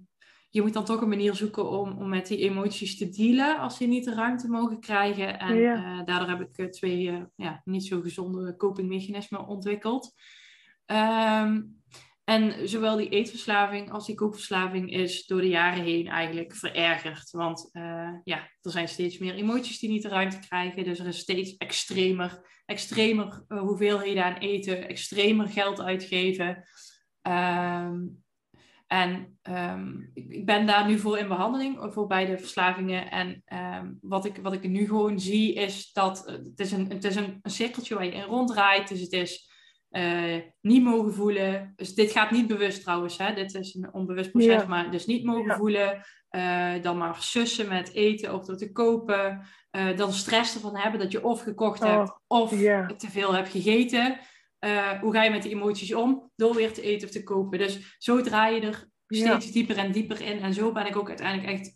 je 0.50 0.62
moet 0.62 0.74
dan 0.74 0.86
toch 0.86 1.02
een 1.02 1.10
manier 1.10 1.36
zoeken 1.36 1.70
om, 1.70 1.98
om 1.98 2.10
met 2.10 2.28
die 2.28 2.38
emoties 2.38 2.98
te 2.98 3.10
dealen 3.10 3.60
als 3.60 3.78
die 3.78 3.88
niet 3.88 4.06
de 4.06 4.14
ruimte 4.14 4.48
mogen 4.48 4.80
krijgen. 4.80 5.40
En 5.40 5.56
ja. 5.56 5.76
uh, 5.76 6.06
daardoor 6.06 6.30
heb 6.30 6.42
ik 6.42 6.58
uh, 6.58 6.66
twee 6.66 7.04
uh, 7.04 7.22
ja, 7.36 7.62
niet 7.66 7.86
zo 7.86 8.02
gezonde 8.02 8.56
copingmechanismen 8.56 9.48
ontwikkeld. 9.48 10.14
Um, 10.86 11.82
en 12.24 12.70
zowel 12.70 12.98
die 12.98 13.10
eetverslaving 13.10 13.92
als 13.92 14.06
die 14.06 14.16
kookverslaving 14.16 14.92
is 14.92 15.26
door 15.26 15.42
de 15.42 15.48
jaren 15.48 15.84
heen 15.84 16.08
eigenlijk 16.08 16.56
verergerd. 16.56 17.32
Want 17.32 17.70
ja, 18.24 18.50
er 18.62 18.72
zijn 18.72 18.88
steeds 18.88 19.18
meer 19.18 19.34
emoties 19.34 19.80
die 19.80 19.90
niet 19.90 20.02
de 20.02 20.10
ruimte 20.10 20.40
krijgen. 20.40 20.84
Dus 20.84 21.00
er 21.00 21.08
is 21.08 21.18
steeds 21.18 21.58
extremer, 21.58 22.62
extremer 22.66 23.44
hoeveelheden 23.48 24.26
aan 24.26 24.38
eten, 24.38 24.88
extremer 24.88 25.48
geld 25.48 25.82
uitgeven. 25.82 26.64
Um, 27.22 28.26
en 28.88 29.40
um, 29.50 30.12
ik, 30.14 30.30
ik, 30.30 30.46
ben 30.46 30.66
daar 30.66 30.88
nu 30.88 31.00
voor 31.00 31.18
in 31.18 31.28
behandeling, 31.28 31.94
voor 31.94 32.08
beide 32.08 32.38
verslavingen. 32.38 33.12
En 33.12 33.44
um, 33.54 33.98
wat, 34.02 34.26
ik, 34.26 34.38
wat 34.42 34.54
ik 34.54 34.68
nu 34.68 34.86
gewoon 34.86 35.20
zie 35.20 35.54
is 35.54 35.92
dat 35.92 36.26
het 36.26 36.60
is 36.60 36.72
een, 36.72 36.90
het 36.90 37.04
is 37.04 37.16
een, 37.16 37.40
een 37.42 37.52
cirkeltje 37.52 37.96
waar 37.96 38.06
je 38.06 38.12
in 38.12 38.24
ronddraait. 38.24 38.88
Dus 38.88 39.02
het 39.02 39.14
is 39.14 39.50
niet 40.62 40.84
mogen 40.84 41.14
voelen. 41.14 41.74
Dus 41.76 41.96
dit 41.96 42.12
gaat 42.12 42.32
niet 42.32 42.48
bewust 42.48 42.82
trouwens, 42.82 43.18
hè? 43.18 43.34
dit 43.34 43.54
is 43.54 43.74
een 43.74 43.94
onbewust 43.94 44.32
proces, 44.32 44.66
maar 44.66 44.92
dus 44.92 45.06
niet 45.06 45.24
mogen 45.24 45.56
voelen. 45.56 46.02
dan 46.82 46.98
maar 46.98 47.16
sussen 47.20 47.68
met 47.68 47.94
eten 47.94 48.34
of 48.34 48.46
door 48.46 48.58
te 48.58 48.72
kopen. 48.72 49.48
dan 49.96 50.14
stress 50.14 50.56
ervan 50.56 50.78
hebben 50.78 51.00
dat 51.00 51.12
je 51.12 51.24
of 51.24 51.42
gekocht 51.42 51.84
oh, 51.84 51.90
hebt 51.90 52.20
of 52.28 52.50
te 52.98 53.10
veel 53.10 53.34
hebt 53.34 53.50
gegeten. 53.50 54.20
Hoe 55.02 55.14
ga 55.14 55.24
je 55.24 55.30
met 55.30 55.44
die 55.44 55.52
emoties 55.52 55.94
om? 55.94 56.32
Door 56.36 56.56
weer 56.56 56.74
te 56.74 56.82
eten 56.82 57.08
of 57.08 57.14
te 57.14 57.24
kopen. 57.24 57.60
Dus 57.60 57.96
zo 57.98 58.22
draai 58.22 58.56
je 58.56 58.62
er 58.62 58.90
steeds 59.08 59.52
dieper 59.52 59.78
en 59.78 59.92
dieper 59.92 60.22
in. 60.22 60.40
En 60.40 60.54
zo 60.54 60.72
ben 60.72 60.86
ik 60.86 60.96
ook 60.96 61.08
uiteindelijk 61.08 61.60
echt 61.60 61.76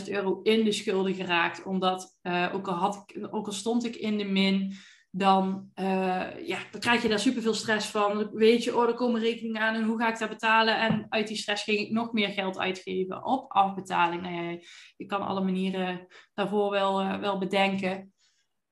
20.000 0.00 0.12
euro 0.12 0.40
in 0.42 0.64
de 0.64 0.72
schulden 0.72 1.14
geraakt. 1.14 1.62
Omdat 1.64 2.18
uh, 2.22 2.50
ook, 2.54 2.68
al 2.68 2.74
had 2.74 3.04
ik, 3.06 3.28
ook 3.30 3.46
al 3.46 3.52
stond 3.52 3.84
ik 3.84 3.96
in 3.96 4.18
de 4.18 4.24
min, 4.24 4.74
dan, 5.10 5.70
uh, 5.74 6.46
ja, 6.46 6.58
dan 6.70 6.80
krijg 6.80 7.02
je 7.02 7.08
daar 7.08 7.18
superveel 7.18 7.54
stress 7.54 7.86
van. 7.86 8.30
Weet 8.32 8.64
je, 8.64 8.76
oh, 8.76 8.88
er 8.88 8.94
komen 8.94 9.20
rekeningen 9.20 9.62
aan 9.62 9.74
en 9.74 9.84
hoe 9.84 9.98
ga 9.98 10.08
ik 10.08 10.18
dat 10.18 10.28
betalen? 10.28 10.80
En 10.80 11.06
uit 11.08 11.28
die 11.28 11.36
stress 11.36 11.64
ging 11.64 11.78
ik 11.78 11.90
nog 11.90 12.12
meer 12.12 12.28
geld 12.28 12.58
uitgeven 12.58 13.24
op 13.24 13.50
afbetaling. 13.50 14.22
Nou 14.22 14.34
ja, 14.34 14.58
je 14.96 15.06
kan 15.06 15.22
alle 15.22 15.44
manieren 15.44 16.06
daarvoor 16.34 16.70
wel, 16.70 17.02
uh, 17.02 17.18
wel 17.18 17.38
bedenken. 17.38 18.12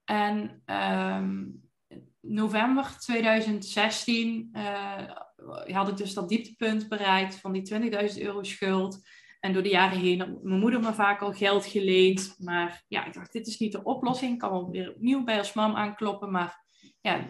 En 0.04 0.62
um, 0.66 1.69
november 2.20 2.96
2016 2.98 4.50
had 5.66 5.88
ik 5.88 5.96
dus 5.96 6.14
dat 6.14 6.28
dieptepunt 6.28 6.88
bereikt 6.88 7.34
van 7.34 7.52
die 7.52 7.90
20.000 8.14 8.22
euro 8.22 8.42
schuld. 8.42 9.00
En 9.40 9.52
door 9.52 9.62
de 9.62 9.68
jaren 9.68 9.98
heen 9.98 10.20
had 10.20 10.42
mijn 10.42 10.60
moeder 10.60 10.80
me 10.80 10.92
vaak 10.92 11.20
al 11.20 11.32
geld 11.32 11.66
geleend. 11.66 12.34
Maar 12.38 12.84
ja, 12.88 13.06
ik 13.06 13.12
dacht, 13.12 13.32
dit 13.32 13.46
is 13.46 13.58
niet 13.58 13.72
de 13.72 13.82
oplossing. 13.82 14.32
Ik 14.32 14.38
kan 14.38 14.50
wel 14.50 14.70
weer 14.70 14.94
opnieuw 14.94 15.24
bij 15.24 15.38
als 15.38 15.52
mam 15.52 15.74
aankloppen. 15.74 16.30
Maar 16.30 16.64
ja, 17.00 17.28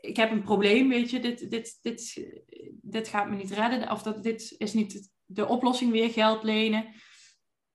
ik 0.00 0.16
heb 0.16 0.30
een 0.30 0.42
probleem, 0.42 0.88
weet 0.88 1.10
je. 1.10 1.20
Dit, 1.20 1.50
dit, 1.50 1.78
dit, 1.82 2.28
dit 2.82 3.08
gaat 3.08 3.28
me 3.30 3.36
niet 3.36 3.50
redden. 3.50 3.90
Of 3.90 4.02
dat, 4.02 4.22
dit 4.22 4.54
is 4.58 4.72
niet 4.72 5.10
de 5.24 5.46
oplossing, 5.46 5.92
weer 5.92 6.10
geld 6.10 6.42
lenen. 6.42 6.86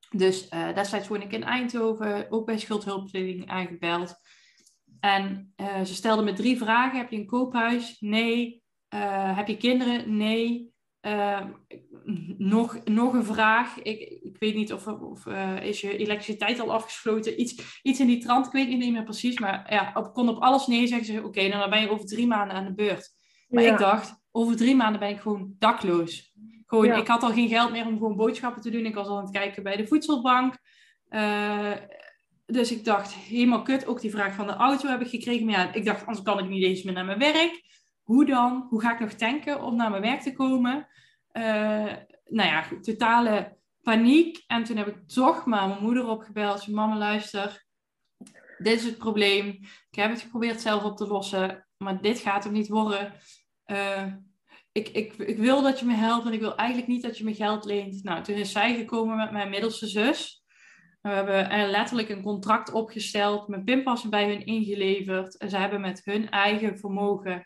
Dus 0.09 0.51
uh, 0.51 0.73
destijds 0.75 1.07
woonde 1.07 1.25
ik 1.25 1.33
in 1.33 1.43
Eindhoven, 1.43 2.31
ook 2.31 2.45
bij 2.45 2.57
schuldhulpverlening 2.57 3.49
aangebeld. 3.49 4.15
En 5.05 5.53
uh, 5.57 5.81
ze 5.83 5.93
stelden 5.93 6.25
me 6.25 6.33
drie 6.33 6.57
vragen. 6.57 6.97
Heb 6.97 7.11
je 7.11 7.17
een 7.17 7.25
koophuis? 7.25 7.97
Nee. 7.99 8.63
Uh, 8.95 9.37
heb 9.37 9.47
je 9.47 9.57
kinderen? 9.57 10.17
Nee. 10.17 10.73
Uh, 11.01 11.45
nog, 12.37 12.83
nog 12.83 13.13
een 13.13 13.23
vraag. 13.25 13.79
Ik, 13.81 13.99
ik 14.21 14.35
weet 14.39 14.55
niet 14.55 14.73
of, 14.73 14.87
of 14.87 15.25
is 15.61 15.81
je 15.81 15.97
elektriciteit 15.97 16.59
al 16.59 16.73
afgesloten. 16.73 17.41
Iets, 17.41 17.79
iets 17.81 17.99
in 17.99 18.07
die 18.07 18.17
trant, 18.17 18.45
ik 18.45 18.51
weet 18.51 18.67
niet 18.67 18.91
meer 18.91 19.03
precies. 19.03 19.39
Maar 19.39 19.73
ja, 19.73 19.91
op, 19.93 20.13
kon 20.13 20.29
op 20.29 20.41
alles 20.41 20.67
nee 20.67 20.87
zeggen 20.87 21.13
ze, 21.13 21.23
oké, 21.23 21.47
nou, 21.47 21.59
dan 21.59 21.69
ben 21.69 21.81
je 21.81 21.89
over 21.89 22.05
drie 22.05 22.27
maanden 22.27 22.55
aan 22.55 22.65
de 22.65 22.73
beurt. 22.73 23.09
Maar 23.47 23.63
ik 23.63 23.77
dacht, 23.77 24.21
over 24.31 24.55
drie 24.55 24.75
maanden 24.75 24.99
ben 24.99 25.09
ik 25.09 25.19
gewoon 25.19 25.55
dakloos. 25.59 26.33
Gewoon, 26.65 26.85
Ik 26.85 27.07
had 27.07 27.23
al 27.23 27.33
geen 27.33 27.49
geld 27.49 27.71
meer 27.71 27.85
om 27.85 27.97
gewoon 27.97 28.15
boodschappen 28.15 28.61
te 28.61 28.69
doen. 28.69 28.85
Ik 28.85 28.95
was 28.95 29.07
al 29.07 29.17
aan 29.17 29.23
het 29.23 29.33
kijken 29.33 29.63
bij 29.63 29.75
de 29.75 29.87
voedselbank. 29.87 30.57
Uh, 31.09 31.71
dus 32.45 32.71
ik 32.71 32.85
dacht, 32.85 33.13
helemaal 33.13 33.61
kut. 33.61 33.87
Ook 33.87 34.01
die 34.01 34.11
vraag 34.11 34.33
van 34.33 34.47
de 34.47 34.53
auto 34.53 34.89
heb 34.89 35.01
ik 35.01 35.09
gekregen. 35.09 35.45
Maar 35.45 35.55
ja, 35.55 35.73
ik 35.73 35.85
dacht, 35.85 36.05
anders 36.05 36.25
kan 36.25 36.39
ik 36.39 36.49
niet 36.49 36.63
eens 36.63 36.83
meer 36.83 36.93
naar 36.93 37.05
mijn 37.05 37.19
werk. 37.19 37.63
Hoe 38.03 38.25
dan? 38.25 38.65
Hoe 38.69 38.81
ga 38.81 38.93
ik 38.93 38.99
nog 38.99 39.11
tanken 39.11 39.63
om 39.63 39.75
naar 39.75 39.89
mijn 39.89 40.01
werk 40.01 40.21
te 40.21 40.33
komen? 40.33 40.87
Uh, 41.33 41.43
nou 42.25 42.49
ja, 42.49 42.63
totale 42.81 43.57
paniek. 43.81 44.43
En 44.47 44.63
toen 44.63 44.77
heb 44.77 44.87
ik 44.87 45.07
toch 45.07 45.45
maar 45.45 45.67
mijn 45.67 45.81
moeder 45.81 46.07
opgebeld. 46.07 46.67
Mama, 46.67 46.97
luister. 46.97 47.65
Dit 48.57 48.79
is 48.79 48.85
het 48.85 48.97
probleem. 48.97 49.47
Ik 49.89 49.99
heb 49.99 50.09
het 50.09 50.21
geprobeerd 50.21 50.61
zelf 50.61 50.83
op 50.83 50.97
te 50.97 51.07
lossen. 51.07 51.67
Maar 51.77 52.01
dit 52.01 52.19
gaat 52.19 52.43
hem 52.43 52.53
niet 52.53 52.67
worden. 52.67 53.13
Uh, 53.65 54.13
ik, 54.71 54.89
ik, 54.89 55.13
ik 55.13 55.37
wil 55.37 55.61
dat 55.61 55.79
je 55.79 55.85
me 55.85 55.93
helpt. 55.93 56.25
En 56.25 56.33
ik 56.33 56.39
wil 56.39 56.55
eigenlijk 56.55 56.89
niet 56.89 57.03
dat 57.03 57.17
je 57.17 57.23
me 57.23 57.33
geld 57.33 57.65
leent. 57.65 58.03
Nou, 58.03 58.23
toen 58.23 58.35
is 58.35 58.51
zij 58.51 58.75
gekomen 58.75 59.17
met 59.17 59.31
mijn 59.31 59.49
middelste 59.49 59.87
zus. 59.87 60.44
We 61.05 61.11
hebben 61.11 61.49
er 61.49 61.67
letterlijk 61.67 62.09
een 62.09 62.21
contract 62.21 62.71
opgesteld. 62.71 63.47
Mijn 63.47 63.63
pinpassen 63.63 64.09
bij 64.09 64.27
hun 64.27 64.45
ingeleverd. 64.45 65.37
En 65.37 65.49
ze 65.49 65.57
hebben 65.57 65.81
met 65.81 66.01
hun 66.03 66.29
eigen 66.29 66.77
vermogen 66.77 67.45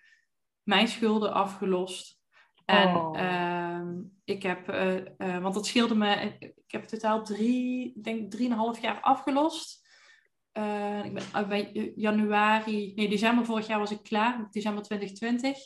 mijn 0.63 0.88
schulden 0.88 1.34
afgelost. 1.34 2.19
En 2.65 2.95
oh. 2.95 3.19
Ehm, 3.19 4.02
ik 4.24 4.43
heb, 4.43 4.69
uh, 4.72 4.95
uh, 4.95 5.38
want 5.38 5.54
dat 5.54 5.65
scheelde 5.65 5.95
me, 5.95 6.36
ik 6.39 6.72
heb 6.72 6.84
totaal 6.84 7.24
drie, 7.24 7.93
ik 7.95 8.04
denk 8.04 8.32
drieënhalf 8.32 8.82
jaar 8.82 9.00
afgelost. 9.02 9.88
Ik 11.04 11.13
ben 11.13 11.48
bij 11.48 11.91
januari, 11.95 12.93
nee, 12.95 13.10
december 13.10 13.45
vorig 13.45 13.67
jaar 13.67 13.80
was 13.80 13.91
ik 13.91 14.04
klaar, 14.04 14.48
december 14.52 14.84
2020. 14.84 15.58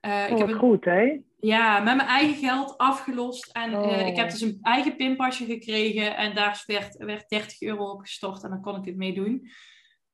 Uh, 0.00 0.12
oh, 0.12 0.30
ik 0.30 0.38
heb 0.38 0.48
een, 0.48 0.58
goed, 0.58 0.84
hè? 0.84 1.20
Ja, 1.44 1.80
met 1.80 1.96
mijn 1.96 2.08
eigen 2.08 2.36
geld 2.36 2.78
afgelost. 2.78 3.50
En 3.52 3.76
oh. 3.76 4.06
ik 4.06 4.16
heb 4.16 4.30
dus 4.30 4.40
een 4.40 4.58
eigen 4.62 4.96
pinpasje 4.96 5.44
gekregen. 5.44 6.16
En 6.16 6.34
daar 6.34 6.62
werd, 6.66 6.96
werd 6.96 7.28
30 7.28 7.62
euro 7.62 7.90
op 7.90 8.00
gestort. 8.00 8.42
En 8.42 8.50
dan 8.50 8.60
kon 8.60 8.76
ik 8.76 8.84
het 8.84 8.96
mee 8.96 9.14
doen. 9.14 9.32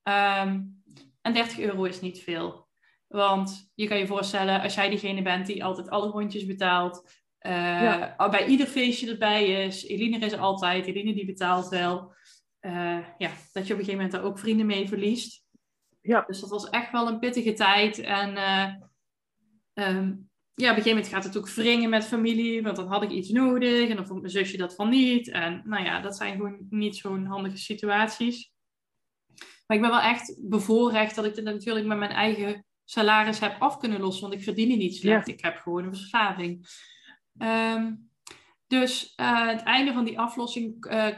Um, 0.02 0.82
en 1.20 1.34
30 1.34 1.58
euro 1.58 1.84
is 1.84 2.00
niet 2.00 2.22
veel. 2.22 2.68
Want 3.06 3.70
je 3.74 3.88
kan 3.88 3.98
je 3.98 4.06
voorstellen, 4.06 4.60
als 4.60 4.74
jij 4.74 4.88
diegene 4.88 5.22
bent 5.22 5.46
die 5.46 5.64
altijd 5.64 5.90
alle 5.90 6.10
rondjes 6.10 6.46
betaalt, 6.46 7.12
uh, 7.40 8.28
bij 8.30 8.46
ieder 8.46 8.66
feestje 8.66 9.10
erbij 9.10 9.66
is, 9.66 9.86
Eline 9.86 10.18
is 10.18 10.32
er 10.32 10.38
altijd, 10.38 10.86
Eline 10.86 11.14
die 11.14 11.26
betaalt 11.26 11.68
wel, 11.68 12.14
uh, 12.60 13.06
ja, 13.18 13.30
dat 13.52 13.66
je 13.66 13.72
op 13.72 13.78
een 13.78 13.84
gegeven 13.84 13.94
moment 13.94 14.12
daar 14.12 14.22
ook 14.22 14.38
vrienden 14.38 14.66
mee 14.66 14.88
verliest. 14.88 15.44
Ja. 16.00 16.24
Dus 16.26 16.40
dat 16.40 16.50
was 16.50 16.70
echt 16.70 16.90
wel 16.90 17.08
een 17.08 17.18
pittige 17.18 17.52
tijd. 17.52 17.98
En 17.98 18.38
um, 19.74 20.27
ja, 20.58 20.70
op 20.70 20.76
een 20.76 20.82
gegeven 20.82 20.88
moment 20.88 21.08
gaat 21.08 21.24
het 21.24 21.36
ook 21.36 21.48
wringen 21.48 21.90
met 21.90 22.04
familie, 22.04 22.62
want 22.62 22.76
dan 22.76 22.86
had 22.86 23.02
ik 23.02 23.10
iets 23.10 23.30
nodig 23.30 23.88
en 23.88 23.96
dan 23.96 24.06
vond 24.06 24.20
mijn 24.20 24.32
zusje 24.32 24.56
dat 24.56 24.74
van 24.74 24.88
niet. 24.88 25.28
En 25.28 25.62
nou 25.64 25.84
ja, 25.84 26.00
dat 26.00 26.16
zijn 26.16 26.36
gewoon 26.36 26.66
niet 26.70 26.96
zo'n 26.96 27.26
handige 27.26 27.56
situaties. 27.56 28.52
Maar 29.66 29.76
ik 29.76 29.82
ben 29.82 29.90
wel 29.90 30.00
echt 30.00 30.48
bevoorrecht 30.48 31.14
dat 31.14 31.24
ik 31.24 31.34
dit 31.34 31.44
natuurlijk 31.44 31.86
met 31.86 31.98
mijn 31.98 32.10
eigen 32.10 32.66
salaris 32.84 33.38
heb 33.38 33.56
af 33.58 33.78
kunnen 33.78 34.00
lossen, 34.00 34.22
want 34.22 34.34
ik 34.34 34.42
verdien 34.42 34.78
niet 34.78 34.96
slecht. 34.96 35.28
Ik 35.28 35.40
heb 35.40 35.56
gewoon 35.56 35.84
een 35.84 35.94
verslaving. 35.94 36.66
Um, 37.42 38.10
dus 38.66 39.12
uh, 39.20 39.46
het 39.46 39.62
einde 39.62 39.92
van 39.92 40.04
die 40.04 40.18
aflossing, 40.18 40.90
uh, 40.90 41.08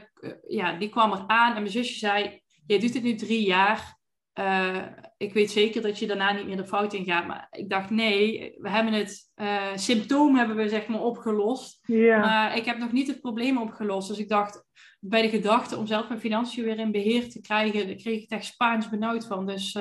ja, 0.48 0.78
die 0.78 0.88
kwam 0.88 1.12
er 1.12 1.24
aan. 1.26 1.54
En 1.54 1.60
mijn 1.60 1.72
zusje 1.72 1.98
zei, 1.98 2.42
je 2.66 2.78
doet 2.78 2.94
het 2.94 3.02
nu 3.02 3.14
drie 3.14 3.46
jaar. 3.46 3.99
Uh, 4.34 4.86
ik 5.16 5.32
weet 5.32 5.50
zeker 5.50 5.82
dat 5.82 5.98
je 5.98 6.06
daarna 6.06 6.32
niet 6.32 6.46
meer 6.46 6.56
de 6.56 6.66
fout 6.66 6.92
in 6.92 7.04
gaat. 7.04 7.26
Maar 7.26 7.46
ik 7.50 7.70
dacht, 7.70 7.90
nee, 7.90 8.54
we 8.58 8.70
hebben 8.70 8.92
het 8.92 9.30
symptoom 9.74 10.36
hebben 10.36 10.56
we 10.56 10.68
zeg 10.68 10.86
maar 10.86 11.02
opgelost. 11.02 11.80
Maar 12.18 12.56
ik 12.56 12.64
heb 12.64 12.78
nog 12.78 12.92
niet 12.92 13.06
het 13.06 13.20
probleem 13.20 13.58
opgelost. 13.58 14.08
Dus 14.08 14.18
ik 14.18 14.28
dacht, 14.28 14.64
bij 15.00 15.22
de 15.22 15.28
gedachte 15.28 15.76
om 15.76 15.86
zelf 15.86 16.08
mijn 16.08 16.20
financiën 16.20 16.64
weer 16.64 16.78
in 16.78 16.92
beheer 16.92 17.30
te 17.30 17.40
krijgen, 17.40 17.86
daar 17.86 17.96
kreeg 17.96 18.22
ik 18.22 18.30
echt 18.30 18.44
Spaans 18.44 18.88
benauwd 18.88 19.26
van. 19.26 19.46
Dus 19.46 19.76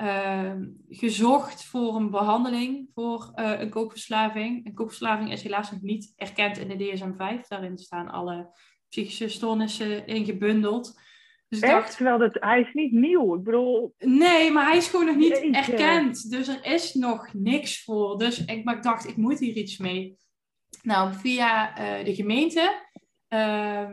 Ehm, 0.00 0.66
gezocht 0.88 1.64
voor 1.64 1.96
een 1.96 2.10
behandeling 2.10 2.88
voor 2.94 3.32
uh, 3.34 3.60
een 3.60 3.70
kookverslaving. 3.70 4.66
Een 4.66 4.74
kookverslaving 4.74 5.32
is 5.32 5.42
helaas 5.42 5.70
nog 5.70 5.80
niet 5.80 6.12
erkend 6.16 6.58
in 6.58 6.68
de 6.68 6.76
DSM-5. 6.76 7.48
Daarin 7.48 7.78
staan 7.78 8.10
alle 8.10 8.50
psychische 8.88 9.28
stoornissen 9.28 10.06
in 10.06 10.24
gebundeld. 10.24 11.00
Dus 11.50 11.60
Echt? 11.60 11.72
Dacht, 11.72 11.96
Terwijl 11.96 12.18
dat, 12.18 12.36
hij 12.40 12.60
is 12.60 12.72
niet 12.72 12.92
nieuw. 12.92 13.34
Ik 13.36 13.42
bedoel... 13.42 13.94
Nee, 13.98 14.50
maar 14.50 14.66
hij 14.66 14.76
is 14.76 14.88
gewoon 14.88 15.06
nog 15.06 15.16
niet 15.16 15.32
erkend. 15.32 16.30
Dus 16.30 16.48
er 16.48 16.64
is 16.64 16.94
nog 16.94 17.32
niks 17.32 17.84
voor. 17.84 18.18
Dus 18.18 18.44
ik, 18.44 18.64
maar 18.64 18.76
ik 18.76 18.82
dacht, 18.82 19.08
ik 19.08 19.16
moet 19.16 19.38
hier 19.38 19.56
iets 19.56 19.78
mee. 19.78 20.18
Nou, 20.82 21.14
via 21.14 21.78
uh, 21.78 22.04
de 22.04 22.14
gemeente 22.14 22.88
uh, 23.28 23.90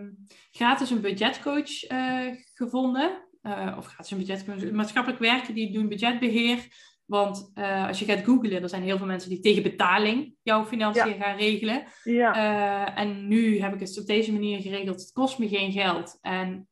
gratis 0.52 0.90
een 0.90 1.02
budgetcoach 1.02 1.92
uh, 1.92 2.36
gevonden. 2.54 3.28
Uh, 3.42 3.76
of 3.78 3.86
gratis 3.86 4.12
een 4.12 4.18
budget, 4.18 4.72
maatschappelijk 4.74 5.22
werken, 5.22 5.54
die 5.54 5.74
doen 5.74 5.88
budgetbeheer. 5.88 6.68
Want 7.08 7.52
uh, 7.56 7.88
als 7.88 8.00
je 8.00 8.06
gaat 8.06 8.24
googlen, 8.24 8.62
er 8.62 8.70
zijn 8.70 8.84
heel 8.84 8.98
veel 8.98 9.06
mensen 9.06 9.30
die 9.30 9.40
tegen 9.40 9.64
betaling 9.64 10.36
jouw 10.42 10.66
financiën 10.66 11.22
gaan 11.22 11.38
regelen. 11.38 11.84
Ja. 12.04 12.36
Uh, 12.36 13.00
en 13.00 13.28
nu 13.28 13.62
heb 13.62 13.74
ik 13.74 13.80
het 13.80 14.00
op 14.00 14.06
deze 14.06 14.34
manier 14.34 14.62
geregeld. 14.62 15.00
Het 15.00 15.12
kost 15.12 15.40
me 15.40 15.48
geen 15.48 15.72
geld. 15.72 16.18
En 16.22 16.70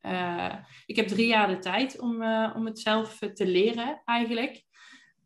ik 0.85 0.95
heb 0.95 1.07
drie 1.07 1.27
jaar 1.27 1.47
de 1.47 1.59
tijd 1.59 1.99
om, 1.99 2.23
om 2.55 2.65
het 2.65 2.79
zelf 2.79 3.19
te 3.33 3.47
leren, 3.47 4.01
eigenlijk. 4.05 4.63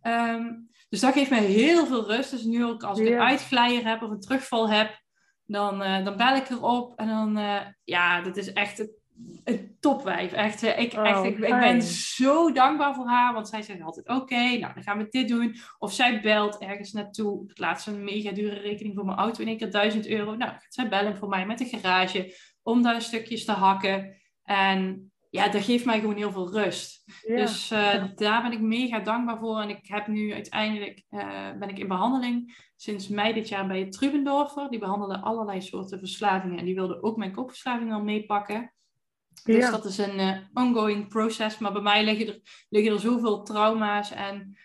Um, 0.01 0.69
dus 0.89 0.99
dat 0.99 1.13
geeft 1.13 1.29
mij 1.29 1.43
heel 1.43 1.85
veel 1.85 2.05
rust. 2.05 2.31
Dus 2.31 2.43
nu 2.43 2.65
ook 2.65 2.83
als 2.83 2.99
ik 2.99 3.07
een 3.07 3.19
uitglijer 3.19 3.85
heb 3.85 4.01
of 4.01 4.09
een 4.09 4.19
terugval 4.19 4.69
heb, 4.69 5.01
dan, 5.45 5.79
dan 5.79 6.17
bel 6.17 6.35
ik 6.35 6.49
erop. 6.49 6.93
En 6.95 7.07
dan, 7.07 7.39
ja, 7.83 8.21
dat 8.21 8.37
is 8.37 8.53
echt 8.53 8.77
het 8.77 8.98
een 9.43 9.77
topwijf. 9.79 10.31
Echt, 10.31 10.61
ik, 10.61 10.93
oh, 10.93 11.07
echt 11.07 11.23
ik, 11.23 11.37
ik, 11.37 11.59
ben 11.59 11.81
zo 11.81 12.51
dankbaar 12.51 12.95
voor 12.95 13.07
haar. 13.07 13.33
Want 13.33 13.47
zij 13.47 13.61
zegt 13.61 13.81
altijd: 13.81 14.07
Oké, 14.07 14.57
nou 14.57 14.73
dan 14.73 14.83
gaan 14.83 14.97
we 14.97 15.07
dit 15.09 15.27
doen. 15.27 15.55
Of 15.77 15.93
zij 15.93 16.21
belt 16.21 16.57
ergens 16.57 16.91
naartoe. 16.91 17.49
Ik 17.49 17.57
laatst 17.57 17.87
een 17.87 18.03
mega 18.03 18.31
dure 18.31 18.59
rekening 18.59 18.95
voor 18.95 19.05
mijn 19.05 19.17
auto 19.17 19.41
in 19.41 19.47
één 19.47 19.57
keer 19.57 19.71
1000 19.71 20.07
euro. 20.07 20.35
Nou, 20.35 20.51
zij 20.67 20.89
bellen 20.89 21.17
voor 21.17 21.29
mij 21.29 21.45
met 21.45 21.57
de 21.57 21.65
garage. 21.65 22.35
Om 22.63 22.81
daar 22.81 23.01
stukjes 23.01 23.45
te 23.45 23.51
hakken. 23.51 24.15
En 24.43 25.11
ja, 25.29 25.49
dat 25.49 25.63
geeft 25.63 25.85
mij 25.85 25.99
gewoon 25.99 26.15
heel 26.15 26.31
veel 26.31 26.51
rust. 26.51 27.03
Ja. 27.27 27.35
Dus 27.35 27.71
uh, 27.71 28.03
daar 28.15 28.41
ben 28.41 28.51
ik 28.51 28.61
mega 28.61 28.99
dankbaar 28.99 29.39
voor. 29.39 29.59
En 29.59 29.69
ik 29.69 29.87
heb 29.87 30.07
nu 30.07 30.33
uiteindelijk, 30.33 31.03
uh, 31.09 31.51
ben 31.59 31.69
ik 31.69 31.79
in 31.79 31.87
behandeling 31.87 32.67
sinds 32.75 33.07
mei 33.07 33.33
dit 33.33 33.49
jaar 33.49 33.67
bij 33.67 33.89
Trubendorfer. 33.89 34.69
Die 34.69 34.79
behandelde 34.79 35.19
allerlei 35.19 35.61
soorten 35.61 35.99
verslavingen. 35.99 36.57
En 36.57 36.65
die 36.65 36.75
wilde 36.75 37.01
ook 37.01 37.17
mijn 37.17 37.31
koopverslaving 37.31 37.93
al 37.93 38.03
meepakken. 38.03 38.73
Dus 39.43 39.65
ja. 39.65 39.71
dat 39.71 39.85
is 39.85 39.97
een 39.97 40.19
uh, 40.19 40.37
ongoing 40.53 41.07
process. 41.07 41.57
Maar 41.57 41.71
bij 41.71 41.81
mij 41.81 42.03
liggen 42.03 42.27
er, 42.27 42.39
liggen 42.69 42.93
er 42.93 42.99
zoveel 42.99 43.43
trauma's. 43.43 44.11
En 44.11 44.57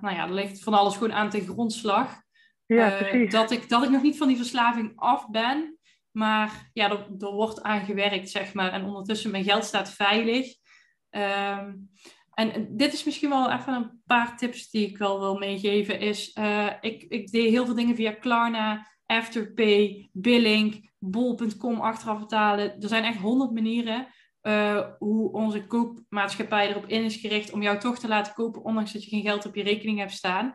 nou 0.00 0.14
ja, 0.14 0.26
er 0.26 0.32
ligt 0.32 0.62
van 0.62 0.74
alles 0.74 0.94
gewoon 0.94 1.12
aan 1.12 1.30
ten 1.30 1.46
grondslag. 1.46 2.24
Ja, 2.66 2.96
precies. 2.96 3.32
dat, 3.32 3.50
ik, 3.50 3.68
dat 3.68 3.82
ik 3.82 3.90
nog 3.90 4.02
niet 4.02 4.16
van 4.16 4.28
die 4.28 4.36
verslaving 4.36 4.92
af 4.96 5.28
ben. 5.30 5.78
Maar 6.10 6.70
ja, 6.72 6.90
er, 6.90 7.06
er, 7.18 7.32
wordt 7.32 7.62
aan 7.62 7.84
gewerkt, 7.84 8.30
zeg 8.30 8.54
maar. 8.54 8.72
En 8.72 8.84
ondertussen, 8.84 9.30
mijn 9.30 9.44
geld 9.44 9.64
staat 9.64 9.90
veilig. 9.90 10.54
Um, 11.10 11.90
en 12.30 12.76
dit 12.76 12.92
is 12.92 13.04
misschien 13.04 13.28
wel 13.28 13.52
even 13.52 13.72
een 13.72 14.02
paar 14.06 14.36
tips 14.36 14.70
die 14.70 14.88
ik 14.88 14.98
wel 14.98 15.20
wil 15.20 15.38
meegeven. 15.38 16.00
Is, 16.00 16.38
ik, 16.80 17.02
ik 17.02 17.30
deed 17.30 17.50
heel 17.50 17.64
veel 17.64 17.74
dingen 17.74 17.96
via 17.96 18.12
Klarna, 18.12 18.86
Afterpay, 19.06 20.08
Billing, 20.12 20.90
Bol.com 20.98 21.80
achteraf 21.80 22.18
betalen. 22.18 22.80
Er 22.80 22.88
zijn 22.88 23.04
echt 23.04 23.18
honderd 23.18 23.52
manieren 23.52 24.06
uh, 24.46 24.86
hoe 24.98 25.32
onze 25.32 25.66
koopmaatschappij 25.66 26.68
erop 26.68 26.86
in 26.86 27.04
is 27.04 27.16
gericht 27.16 27.52
om 27.52 27.62
jou 27.62 27.78
toch 27.78 27.98
te 27.98 28.08
laten 28.08 28.34
kopen, 28.34 28.64
ondanks 28.64 28.92
dat 28.92 29.04
je 29.04 29.10
geen 29.10 29.22
geld 29.22 29.46
op 29.46 29.54
je 29.54 29.62
rekening 29.62 29.98
hebt 29.98 30.12
staan. 30.12 30.54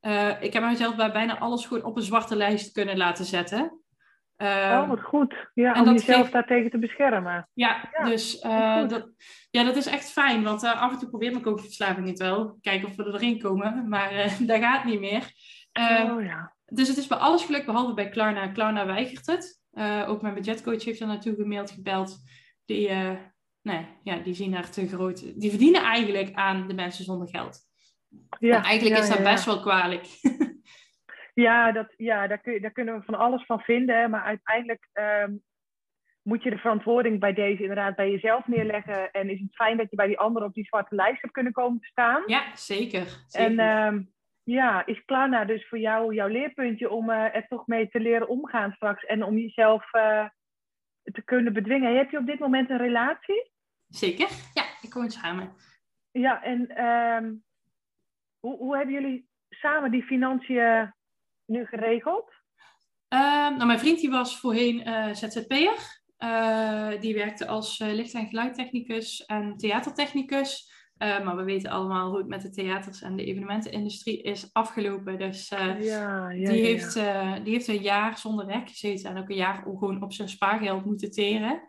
Uh, 0.00 0.42
ik 0.42 0.52
heb 0.52 0.62
mezelf 0.62 0.96
bij 0.96 1.12
bijna 1.12 1.38
alles 1.38 1.66
gewoon 1.66 1.84
op 1.84 1.96
een 1.96 2.02
zwarte 2.02 2.36
lijst 2.36 2.72
kunnen 2.72 2.96
laten 2.96 3.24
zetten. 3.24 3.82
Um, 4.36 4.48
oh, 4.48 4.88
wat 4.88 5.02
goed. 5.02 5.50
Ja, 5.54 5.80
om 5.80 5.92
jezelf 5.92 6.20
geeft... 6.20 6.32
daartegen 6.32 6.70
te 6.70 6.78
beschermen. 6.78 7.48
Ja, 7.52 7.88
ja 7.92 8.04
dus 8.04 8.42
uh, 8.44 8.88
dat, 8.88 9.10
ja, 9.50 9.64
dat 9.64 9.76
is 9.76 9.86
echt 9.86 10.10
fijn. 10.10 10.42
Want 10.42 10.62
uh, 10.62 10.82
af 10.82 10.92
en 10.92 10.98
toe 10.98 11.08
probeert 11.08 11.32
mijn 11.32 11.44
koopverslaving 11.44 12.06
het 12.06 12.18
wel. 12.18 12.58
Kijken 12.60 12.88
of 12.88 12.96
we 12.96 13.04
er 13.04 13.14
erin 13.14 13.38
komen. 13.38 13.88
Maar 13.88 14.10
dat 14.46 14.60
gaat 14.60 14.84
niet 14.84 15.00
meer. 15.00 15.22
oh, 15.72 16.22
ja. 16.22 16.56
Dus 16.72 16.88
het 16.88 16.96
is 16.96 17.06
bij 17.06 17.18
alles 17.18 17.44
gelukt, 17.44 17.66
behalve 17.66 17.94
bij 17.94 18.08
Klarna. 18.08 18.48
Klarna 18.48 18.86
weigert 18.86 19.26
het. 19.26 19.62
ook 20.06 20.22
mijn 20.22 20.34
budgetcoach 20.34 20.84
heeft 20.84 21.00
er 21.00 21.06
naartoe 21.06 21.34
gemaild, 21.34 21.70
gebeld. 21.70 22.16
Die, 22.64 22.90
nee, 23.62 23.86
ja, 24.02 24.18
die 24.18 24.34
zien 24.34 24.50
daar 24.50 24.70
te 24.70 24.88
groot... 24.88 25.40
Die 25.40 25.50
verdienen 25.50 25.82
eigenlijk 25.82 26.34
aan 26.34 26.68
de 26.68 26.74
mensen 26.74 27.04
zonder 27.04 27.28
geld. 27.28 27.58
Ja, 28.38 28.56
en 28.56 28.62
eigenlijk 28.62 28.96
ja, 28.96 29.02
is 29.02 29.08
dat 29.08 29.18
ja, 29.18 29.32
best 29.32 29.44
wel 29.44 29.60
kwalijk. 29.60 30.06
Ja, 31.42 31.72
dat, 31.72 31.94
ja 31.96 32.26
daar, 32.26 32.40
kun, 32.40 32.62
daar 32.62 32.70
kunnen 32.70 32.98
we 32.98 33.04
van 33.04 33.14
alles 33.14 33.44
van 33.44 33.60
vinden. 33.60 34.10
Maar 34.10 34.22
uiteindelijk 34.22 34.88
um, 34.92 35.42
moet 36.22 36.42
je 36.42 36.50
de 36.50 36.58
verantwoording 36.58 37.20
bij 37.20 37.32
deze 37.32 37.60
inderdaad 37.60 37.96
bij 37.96 38.10
jezelf 38.10 38.46
neerleggen. 38.46 39.10
En 39.10 39.30
is 39.30 39.40
het 39.40 39.54
fijn 39.54 39.76
dat 39.76 39.90
je 39.90 39.96
bij 39.96 40.06
die 40.06 40.18
anderen 40.18 40.48
op 40.48 40.54
die 40.54 40.64
zwarte 40.64 40.94
lijst 40.94 41.20
hebt 41.20 41.32
kunnen 41.32 41.52
komen 41.52 41.80
te 41.80 41.86
staan. 41.86 42.22
Ja, 42.26 42.56
zeker. 42.56 43.00
En 43.30 43.50
zeker. 43.50 43.86
um, 43.86 44.12
ja, 44.50 44.86
is 44.86 45.04
Klarna 45.04 45.44
dus 45.44 45.68
voor 45.68 45.78
jou 45.78 46.14
jouw 46.14 46.28
leerpuntje 46.28 46.90
om 46.90 47.10
uh, 47.10 47.34
er 47.34 47.46
toch 47.48 47.66
mee 47.66 47.88
te 47.88 48.00
leren 48.00 48.28
omgaan 48.28 48.72
straks. 48.72 49.04
En 49.04 49.22
om 49.22 49.38
jezelf 49.38 49.94
uh, 49.94 50.28
te 51.02 51.22
kunnen 51.24 51.52
bedwingen. 51.52 51.96
Heb 51.96 52.10
je 52.10 52.18
op 52.18 52.26
dit 52.26 52.38
moment 52.38 52.70
een 52.70 52.76
relatie? 52.76 53.50
Zeker, 53.88 54.28
ja. 54.54 54.64
Ik 54.80 54.92
woon 54.92 55.10
samen. 55.10 55.54
Ja, 56.10 56.42
en 56.42 56.84
um, 56.84 57.44
hoe, 58.38 58.56
hoe 58.56 58.76
hebben 58.76 58.94
jullie 58.94 59.28
samen 59.48 59.90
die 59.90 60.02
financiën 60.02 60.94
nu 61.44 61.66
geregeld? 61.66 62.32
Uh, 63.14 63.20
nou, 63.48 63.66
mijn 63.66 63.78
vriend 63.78 64.00
die 64.00 64.10
was 64.10 64.40
voorheen 64.40 64.88
uh, 64.88 65.12
ZZP'er. 65.12 65.96
Uh, 66.18 67.00
die 67.00 67.14
werkte 67.14 67.46
als 67.46 67.78
licht- 67.78 68.14
en 68.14 68.26
geluidtechnicus 68.26 69.24
en 69.24 69.56
theatertechnicus. 69.56 70.72
Maar 70.98 71.36
we 71.36 71.42
weten 71.42 71.70
allemaal 71.70 72.08
hoe 72.08 72.18
het 72.18 72.28
met 72.28 72.42
de 72.42 72.50
theaters 72.50 73.02
en 73.02 73.16
de 73.16 73.24
evenementenindustrie 73.24 74.22
is 74.22 74.48
afgelopen. 74.52 75.18
Dus 75.18 75.48
ja, 75.48 75.74
ja, 75.74 76.28
die, 76.28 76.40
ja, 76.40 76.50
heeft, 76.50 76.94
die 77.44 77.52
heeft 77.52 77.68
een 77.68 77.82
jaar 77.82 78.18
zonder 78.18 78.46
werk 78.46 78.68
gezeten 78.68 79.10
en 79.10 79.18
ook 79.18 79.28
een 79.28 79.36
jaar 79.36 79.54
gewoon 79.54 80.02
op 80.02 80.12
zijn 80.12 80.28
spaargeld 80.28 80.84
moeten 80.84 81.10
teren. 81.10 81.60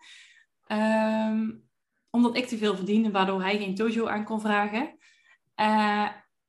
Um, 0.67 1.67
omdat 2.09 2.37
ik 2.37 2.45
te 2.45 2.57
veel 2.57 2.75
verdiende, 2.75 3.11
waardoor 3.11 3.41
hij 3.41 3.57
geen 3.57 3.75
tojo 3.75 4.07
aan 4.07 4.23
kon 4.23 4.41
vragen 4.41 4.97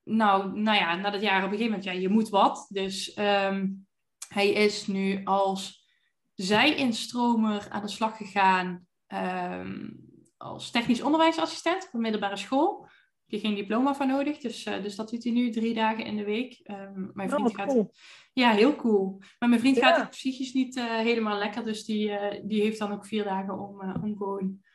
nou, 0.05 0.61
nou 0.61 0.79
ja, 0.79 0.95
na 0.95 1.11
dat 1.11 1.21
jaar 1.21 1.45
op 1.45 1.51
een 1.53 1.59
gegeven 1.59 1.71
moment, 1.71 1.85
ja, 1.85 1.93
je 1.93 2.09
moet 2.09 2.29
wat. 2.29 2.67
Dus 2.69 3.19
um, 3.19 3.87
hij 4.29 4.53
is 4.53 4.87
nu 4.87 5.25
als 5.25 5.89
zij-instromer 6.35 7.67
aan 7.71 7.83
de 7.83 7.89
slag 7.89 8.17
gegaan 8.17 8.87
um, 9.09 10.10
als 10.41 10.71
technisch 10.71 11.03
onderwijsassistent 11.03 11.87
op 11.87 11.95
een 11.95 12.01
middelbare 12.01 12.37
school. 12.37 12.89
Je 13.27 13.39
geen 13.39 13.55
diploma 13.55 13.95
van 13.95 14.07
nodig, 14.07 14.39
dus, 14.39 14.67
uh, 14.67 14.83
dus 14.83 14.97
dat 14.97 15.11
doet 15.11 15.25
hij 15.25 15.33
nu 15.33 15.51
drie 15.51 15.75
dagen 15.75 16.05
in 16.05 16.17
de 16.17 16.25
week. 16.25 16.61
Um, 16.65 17.11
mijn 17.15 17.31
vriend 17.31 17.49
oh, 17.49 17.55
gaat, 17.55 17.69
cool. 17.69 17.93
Ja, 18.33 18.51
heel 18.51 18.77
cool. 18.77 19.19
Maar 19.39 19.49
mijn 19.49 19.61
vriend 19.61 19.77
Ja. 19.77 19.87
gaat 19.87 19.97
het 19.97 20.11
psychisch 20.11 20.53
niet 20.53 20.77
uh, 20.77 20.85
helemaal 20.85 21.39
lekker, 21.39 21.65
dus 21.65 21.85
die, 21.85 22.09
uh, 22.09 22.41
die 22.43 22.63
heeft 22.63 22.79
dan 22.79 22.93
ook 22.93 23.07
vier 23.07 23.25
dagen 23.25 23.59
om, 23.59 23.81
om 24.03 24.17
gewoon 24.17 24.69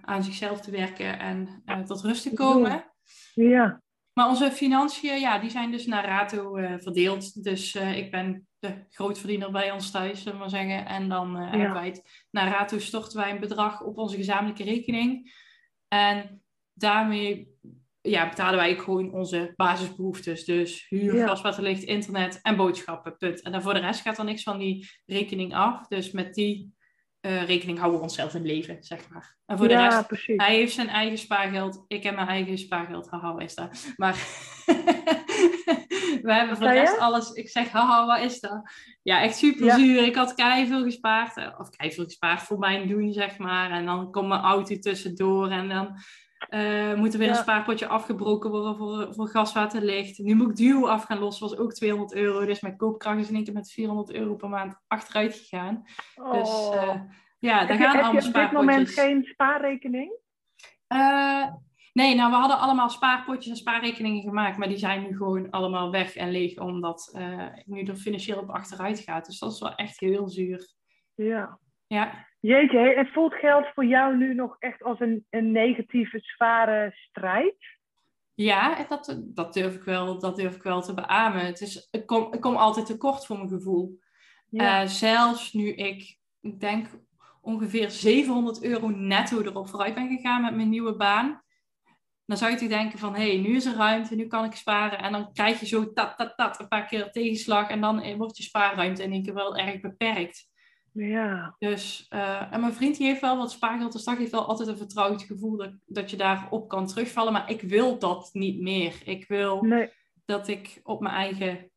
aan 0.00 0.22
zichzelf 0.22 0.60
te 0.60 0.70
werken 0.70 1.18
en 1.18 1.84
tot 1.84 2.02
rust 2.02 2.22
te 2.22 2.32
komen. 2.32 2.84
Ja, 3.34 3.82
Maar 4.18 4.28
onze 4.28 4.50
financiën, 4.50 5.20
ja, 5.20 5.38
die 5.38 5.50
zijn 5.50 5.70
dus 5.70 5.86
naar 5.86 6.04
Rato 6.04 6.56
uh, 6.56 6.74
verdeeld. 6.78 7.44
Dus 7.44 7.74
uh, 7.74 7.96
ik 7.96 8.10
ben 8.10 8.48
de 8.58 8.84
grootverdiener 8.90 9.50
bij 9.50 9.70
ons 9.70 9.90
thuis, 9.90 10.18
zullen 10.18 10.32
we 10.32 10.38
maar 10.38 10.50
zeggen. 10.50 10.86
En 10.86 11.08
dan 11.08 11.42
uh, 11.42 11.52
Ja. 11.52 11.70
kwijt. 11.70 12.26
Naar 12.30 12.48
Rato 12.48 12.78
storten 12.78 13.18
wij 13.18 13.30
een 13.30 13.40
bedrag 13.40 13.82
op 13.82 13.98
onze 13.98 14.16
gezamenlijke 14.16 14.64
rekening. 14.64 15.32
En 15.88 16.42
daarmee 16.72 17.48
ja, 18.00 18.28
betalen 18.28 18.58
wij 18.58 18.76
gewoon 18.76 19.12
onze 19.12 19.52
basisbehoeftes. 19.56 20.44
Dus 20.44 20.86
huur, 20.88 21.16
Ja. 21.16 21.36
gas, 21.36 21.60
internet 21.84 22.40
en 22.42 22.56
boodschappen. 22.56 23.16
Punt. 23.16 23.42
En 23.42 23.52
dan 23.52 23.62
voor 23.62 23.74
de 23.74 23.80
rest 23.80 24.00
gaat 24.00 24.18
er 24.18 24.24
niks 24.24 24.42
van 24.42 24.58
die 24.58 24.90
rekening 25.06 25.54
af. 25.54 25.86
Dus 25.86 26.10
met 26.10 26.34
die 26.34 26.74
uh, 27.20 27.42
rekening 27.44 27.78
houden 27.78 27.98
we 27.98 28.04
onszelf 28.06 28.34
in 28.34 28.46
leven, 28.46 28.76
zeg 28.80 29.08
maar. 29.08 29.36
En 29.46 29.58
voor 29.58 29.68
de 29.68 29.76
rest 29.76 30.06
precies. 30.06 30.36
hij 30.36 30.54
heeft 30.54 30.74
zijn 30.74 30.88
eigen 30.88 31.18
spaargeld. 31.18 31.84
Ik 31.88 32.02
heb 32.02 32.14
mijn 32.14 32.28
eigen 32.28 32.58
spaargeld. 32.58 33.10
Haha, 33.10 33.32
wat 33.32 33.42
is 33.42 33.54
dat? 33.54 33.92
Maar 33.96 34.14
we 36.22 36.32
hebben 36.32 36.56
voor 36.56 36.66
de 36.66 36.72
rest 36.72 36.92
je? 36.94 37.00
alles. 37.00 37.30
Ik 37.30 37.48
zeg, 37.48 37.70
haha, 37.70 38.06
wat 38.06 38.20
is 38.20 38.40
dat? 38.40 38.70
Ja, 39.02 39.22
echt 39.22 39.36
super 39.36 39.64
Ja. 39.64 39.76
zuur. 39.76 40.02
Ik 40.02 40.14
had 40.14 40.32
veel 40.36 40.82
gespaard. 40.82 41.36
eh, 41.36 41.54
Of 41.58 41.68
veel 41.78 42.04
gespaard 42.04 42.42
voor 42.42 42.58
mijn 42.58 42.88
doen, 42.88 43.12
zeg 43.12 43.38
maar. 43.38 43.70
En 43.70 43.86
dan 43.86 44.10
komt 44.10 44.28
mijn 44.28 44.40
auto 44.40 44.78
tussendoor. 44.78 45.50
En 45.50 45.68
dan 45.68 45.96
eh, 46.38 46.94
moet 46.94 47.12
er 47.12 47.18
weer 47.18 47.28
Ja. 47.28 47.34
een 47.34 47.40
spaarpotje 47.42 47.86
afgebroken 47.86 48.50
worden 48.50 48.76
voor, 48.76 49.14
voor 49.14 49.28
gaswaterlicht. 49.28 50.18
Nu 50.18 50.34
moet 50.34 50.50
ik 50.50 50.56
duo 50.56 50.86
af 50.86 51.04
gaan 51.04 51.18
lossen. 51.18 51.48
was 51.48 51.58
ook 51.58 51.72
200 51.72 52.14
euro. 52.14 52.44
Dus 52.46 52.60
mijn 52.60 52.76
koopkracht 52.76 53.18
is 53.18 53.28
in 53.28 53.34
één 53.34 53.44
keer 53.44 53.52
met 53.54 53.70
400 53.72 54.12
euro 54.12 54.34
per 54.34 54.48
maand 54.48 54.80
achteruit 54.86 55.34
gegaan. 55.34 55.82
Dus 56.14 56.48
Oh. 56.48 56.74
eh, 56.76 57.00
ja, 57.38 57.58
daar 57.58 57.68
heb 57.68 57.78
je, 57.78 57.84
gaan 57.84 57.94
heb 57.96 58.02
allemaal 58.04 58.22
je 58.22 58.28
op 58.28 58.34
dit 58.34 58.52
moment 58.52 58.88
spaarpotjes. 58.88 58.94
geen 59.04 59.24
spaarrekening? 59.24 60.12
Eh, 60.86 61.46
nee, 61.92 62.14
nou, 62.14 62.30
we 62.30 62.36
hadden 62.36 62.58
allemaal 62.58 62.88
spaarpotjes 62.90 63.50
en 63.50 63.56
spaarrekeningen 63.56 64.22
gemaakt, 64.22 64.56
maar 64.58 64.68
die 64.68 64.76
zijn 64.78 65.02
nu 65.02 65.16
gewoon 65.16 65.50
allemaal 65.50 65.90
weg 65.90 66.16
en 66.16 66.30
leeg, 66.30 66.58
omdat 66.58 67.10
ik 67.54 67.66
nu 67.66 67.82
er 67.82 67.94
financieel 67.96 68.38
op 68.38 68.50
achteruit 68.50 68.98
gaat. 68.98 69.26
Dus 69.26 69.38
dat 69.38 69.52
is 69.52 69.60
wel 69.60 69.74
echt 69.74 70.00
heel 70.00 70.28
zuur. 70.28 70.72
Ja. 71.14 71.58
Ja, 71.86 72.26
Jeetje, 72.40 72.94
en 72.94 73.06
voelt 73.06 73.34
geld 73.34 73.66
voor 73.74 73.84
jou 73.84 74.16
nu 74.16 74.34
nog 74.34 74.56
echt 74.58 74.82
als 74.82 75.00
een, 75.00 75.26
een 75.30 75.52
negatieve, 75.52 76.18
zware 76.22 76.90
strijd? 76.94 77.56
ja 78.44 78.84
dat, 78.88 79.20
dat, 79.24 79.54
durf 79.54 79.74
ik 79.74 79.82
wel, 79.82 80.18
dat 80.18 80.36
durf 80.36 80.54
ik 80.54 80.62
wel 80.62 80.82
te 80.82 80.94
beamen. 80.94 81.46
Het 81.46 81.60
is, 81.60 81.88
ik, 81.90 82.06
kom, 82.06 82.32
ik 82.32 82.40
kom 82.40 82.56
altijd 82.56 82.86
tekort 82.86 83.26
voor 83.26 83.36
mijn 83.36 83.48
gevoel. 83.48 83.98
Ja. 84.50 84.82
Eh, 84.82 84.88
zelfs 84.88 85.52
nu 85.52 85.72
ik, 85.72 86.18
ik 86.40 86.60
denk 86.60 86.86
ongeveer 87.40 87.90
700 87.90 88.62
euro 88.62 88.88
netto 88.88 89.40
erop 89.40 89.68
vooruit 89.68 89.94
ben 89.94 90.16
gegaan 90.16 90.42
met 90.42 90.54
mijn 90.54 90.68
nieuwe 90.68 90.96
baan. 90.96 91.42
Dan 92.26 92.36
zou 92.36 92.50
je 92.50 92.56
toch 92.56 92.68
denken 92.68 92.98
van, 92.98 93.14
hé, 93.14 93.28
hey, 93.28 93.36
nu 93.36 93.56
is 93.56 93.64
er 93.64 93.76
ruimte, 93.76 94.14
nu 94.14 94.26
kan 94.26 94.44
ik 94.44 94.54
sparen. 94.54 94.98
En 94.98 95.12
dan 95.12 95.32
krijg 95.32 95.60
je 95.60 95.66
zo 95.66 95.92
tat, 95.92 96.16
tat, 96.16 96.36
tat, 96.36 96.60
een 96.60 96.68
paar 96.68 96.86
keer 96.86 97.10
tegenslag. 97.10 97.68
En 97.68 97.80
dan 97.80 98.16
wordt 98.16 98.36
je 98.36 98.42
spaarruimte 98.42 99.02
in 99.02 99.12
één 99.12 99.22
keer 99.22 99.34
wel 99.34 99.56
erg 99.56 99.80
beperkt. 99.80 100.48
Ja. 100.92 101.54
Dus, 101.58 102.06
uh, 102.14 102.52
en 102.52 102.60
mijn 102.60 102.72
vriend 102.72 102.96
die 102.96 103.06
heeft 103.06 103.20
wel 103.20 103.36
wat 103.36 103.52
spaargeld, 103.52 103.92
dus 103.92 104.04
dat 104.04 104.18
heeft 104.18 104.30
wel 104.30 104.46
altijd 104.46 104.68
een 104.68 104.76
vertrouwd 104.76 105.22
gevoel 105.22 105.56
dat, 105.56 105.72
dat 105.86 106.10
je 106.10 106.16
daarop 106.16 106.68
kan 106.68 106.86
terugvallen. 106.86 107.32
Maar 107.32 107.50
ik 107.50 107.60
wil 107.60 107.98
dat 107.98 108.30
niet 108.32 108.60
meer. 108.60 108.94
Ik 109.04 109.28
wil 109.28 109.62
Nee. 109.62 109.90
dat 110.24 110.48
ik 110.48 110.80
op 110.82 111.00
mijn 111.00 111.14
eigen, 111.14 111.70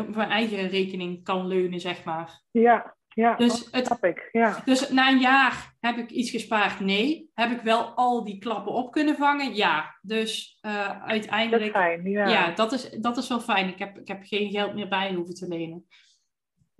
op 0.00 0.14
mijn 0.14 0.30
eigen 0.30 0.68
rekening 0.68 1.24
kan 1.24 1.46
leunen, 1.46 1.80
zeg 1.80 2.04
maar. 2.04 2.42
Ja. 2.50 2.96
Ja, 3.14 3.36
Dus 3.36 3.64
dat 3.64 3.74
het, 3.74 3.86
snap 3.86 4.04
ik. 4.04 4.28
Ja. 4.32 4.62
dus 4.64 4.90
na 4.90 5.08
een 5.10 5.18
jaar 5.20 5.74
heb 5.80 5.96
ik 5.96 6.10
iets 6.10 6.30
gespaard? 6.30 6.80
Nee. 6.80 7.30
Heb 7.34 7.50
ik 7.50 7.60
wel 7.60 7.84
al 7.84 8.24
die 8.24 8.38
klappen 8.38 8.72
op 8.72 8.92
kunnen 8.92 9.16
vangen? 9.16 9.54
Ja. 9.54 9.98
Dus 10.02 10.58
uh, 10.66 10.86
Dat 10.86 10.96
is 10.96 11.02
uiteindelijk, 11.02 11.72
fijn. 11.72 12.10
Ja. 12.10 12.28
ja, 12.28 12.50
dat, 12.50 12.72
is, 12.72 12.90
dat 12.90 13.16
is 13.16 13.28
wel 13.28 13.40
fijn. 13.40 13.68
Ik 13.68 13.78
heb, 13.78 13.98
ik 13.98 14.08
heb 14.08 14.22
geen 14.24 14.50
geld 14.50 14.74
meer 14.74 14.88
bij 14.88 15.14
hoeven 15.14 15.34
te 15.34 15.48
lenen. 15.48 15.86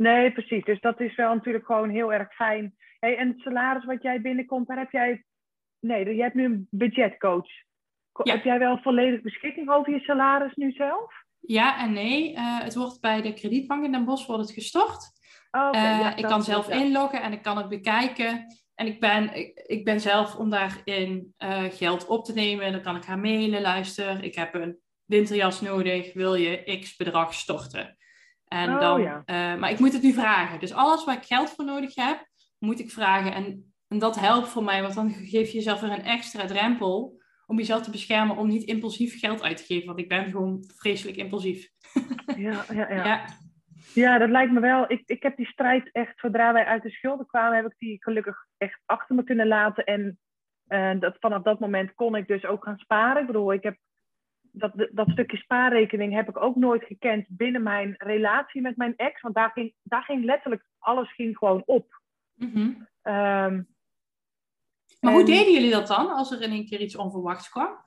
Nee, 0.03 0.32
precies. 0.32 0.64
Dus 0.64 0.80
dat 0.80 1.00
is 1.00 1.14
wel 1.14 1.34
natuurlijk 1.34 1.66
gewoon 1.66 1.90
heel 1.90 2.12
erg 2.12 2.34
fijn. 2.34 2.74
Hey, 2.98 3.16
en 3.16 3.28
het 3.28 3.40
salaris 3.40 3.84
wat 3.84 4.03
jij 4.03 4.20
binnenkomt, 4.20 4.66
daar 4.66 4.78
heb 4.78 4.90
jij 4.90 5.24
nee, 5.80 6.14
je 6.14 6.22
hebt 6.22 6.34
nu 6.34 6.44
een 6.44 6.66
budgetcoach. 6.70 7.48
Ja. 8.22 8.32
Heb 8.32 8.44
jij 8.44 8.59
wel 8.59 8.78
volledig 8.78 9.20
beschikking 9.20 9.70
over 9.70 9.92
je 9.92 10.00
salaris 10.00 10.55
nu 10.55 10.72
zelf? 10.72 11.12
Ja 11.40 11.78
en 11.78 11.92
nee. 11.92 12.34
Eh, 12.34 12.61
het 12.61 12.74
wordt 12.74 13.00
bij 13.00 13.22
de 13.22 13.32
kredietbank 13.32 13.84
in 13.84 13.92
Den 13.92 14.05
Bosch 14.05 14.26
wordt 14.26 14.42
het 14.42 14.53
gestort. 14.53 15.11
Oh, 15.50 15.66
oké, 15.66 15.76
Eh, 15.76 15.82
ja, 15.82 16.16
ik 16.16 16.24
kan 16.24 16.42
zelf 16.42 16.68
ja. 16.68 16.74
inloggen 16.74 17.22
en 17.22 17.32
ik 17.32 17.42
kan 17.42 17.57
het 17.57 17.68
bekijken. 17.68 18.46
En 18.74 18.86
ik 18.86 19.00
ben, 19.00 19.34
ik, 19.34 19.59
ik 19.66 19.84
ben 19.84 20.00
zelf 20.00 20.36
om 20.36 20.50
daarin 20.50 21.34
eh, 21.36 21.64
geld 21.64 22.07
op 22.07 22.24
te 22.24 22.32
nemen. 22.32 22.72
Dan 22.72 22.82
kan 22.82 22.96
ik 22.96 23.05
haar 23.05 23.18
mailen, 23.18 23.61
luister. 23.61 24.24
Ik 24.24 24.34
heb 24.34 24.55
een 24.55 24.78
winterjas 25.05 25.61
nodig. 25.61 26.12
Wil 26.12 26.34
je 26.34 26.78
x 26.80 26.96
bedrag 26.96 27.34
storten? 27.34 27.96
En 28.53 28.74
Oh, 28.74 28.80
dan, 28.80 29.03
ja. 29.03 29.22
eh, 29.24 29.59
maar 29.61 29.70
ik 29.70 29.78
moet 29.78 29.92
het 29.92 30.03
nu 30.03 30.12
vragen. 30.12 30.61
Dus 30.61 30.72
alles 30.72 31.05
waar 31.05 31.16
ik 31.16 31.24
geld 31.24 31.50
voor 31.50 31.64
nodig 31.64 31.94
heb, 31.94 32.26
moet 32.59 32.80
ik 32.80 32.90
vragen. 32.90 33.34
En, 33.34 33.74
en 33.88 33.98
dat 33.98 34.20
helpt 34.20 34.48
voor 34.48 34.64
mij, 34.64 34.82
want 34.82 34.94
dan 34.94 35.11
geef 35.11 35.48
je 35.50 35.57
jezelf 35.57 35.80
weer 35.80 35.90
een 35.90 36.05
extra 36.05 36.46
drempel 36.46 37.20
om 37.46 37.57
jezelf 37.59 37.82
te 37.82 37.90
beschermen 37.90 38.36
om 38.36 38.48
niet 38.48 38.62
impulsief 38.64 39.20
geld 39.20 39.42
uit 39.42 39.57
te 39.57 39.64
geven. 39.64 39.86
Want 39.86 39.98
ik 39.98 40.09
ben 40.09 40.30
gewoon 40.30 40.64
vreselijk 40.76 41.16
impulsief. 41.16 41.68
Ja, 42.36 42.64
ja, 42.72 42.90
ja. 42.90 43.05
Ja. 43.07 43.24
Ja, 43.94 44.18
dat 44.18 44.28
lijkt 44.28 44.53
me 44.53 44.61
wel. 44.61 44.90
Ik, 44.90 45.03
ik 45.07 45.22
heb 45.22 45.36
die 45.36 45.46
strijd 45.46 45.92
echt, 45.92 46.18
zodra 46.18 46.53
wij 46.53 46.64
uit 46.64 46.82
de 46.82 46.90
schulden 46.90 47.26
kwamen, 47.26 47.57
heb 47.57 47.66
ik 47.66 47.78
die 47.78 48.03
gelukkig 48.03 48.46
echt 48.59 48.80
achter 48.86 49.14
me 49.14 49.24
kunnen 49.24 49.46
laten. 49.46 49.84
En 49.84 50.18
eh, 50.66 51.00
dat, 51.00 51.16
vanaf 51.20 51.42
dat 51.42 51.61
moment 51.61 51.94
kon 51.94 52.16
ik 52.16 52.26
dus 52.26 52.44
ook 52.44 52.64
gaan 52.64 52.78
sparen. 52.78 53.20
Ik 53.20 53.26
bedoel, 53.26 53.53
ik 53.53 53.62
heb 53.62 53.76
dat, 54.53 54.88
dat 54.92 55.09
stukje 55.09 55.36
spaarrekening 55.36 56.12
heb 56.12 56.28
ik 56.28 56.36
ook 56.42 56.57
nooit 56.57 56.84
gekend 56.84 57.26
binnen 57.28 57.62
mijn 57.62 57.94
relatie 57.98 58.61
met 58.61 58.76
mijn 58.76 58.96
ex. 58.96 59.20
Want 59.20 59.34
daar 59.34 59.50
ging, 59.50 59.74
daar 59.82 60.03
ging 60.03 60.24
letterlijk, 60.24 60.64
alles 60.78 61.14
ging 61.14 61.38
gewoon 61.38 61.62
op. 61.66 62.00
Mhm. 62.34 62.72
Ehm, 63.03 63.62
Maar 65.00 65.12
hoe 65.12 65.20
En- 65.20 65.26
deden 65.26 65.53
jullie 65.53 65.70
dat 65.70 65.86
dan 65.86 66.11
als 66.11 66.30
er 66.32 66.42
in 66.42 66.50
één 66.50 66.66
keer 66.66 66.80
iets 66.80 66.96
onverwachts 66.96 67.48
kwam? 67.48 67.84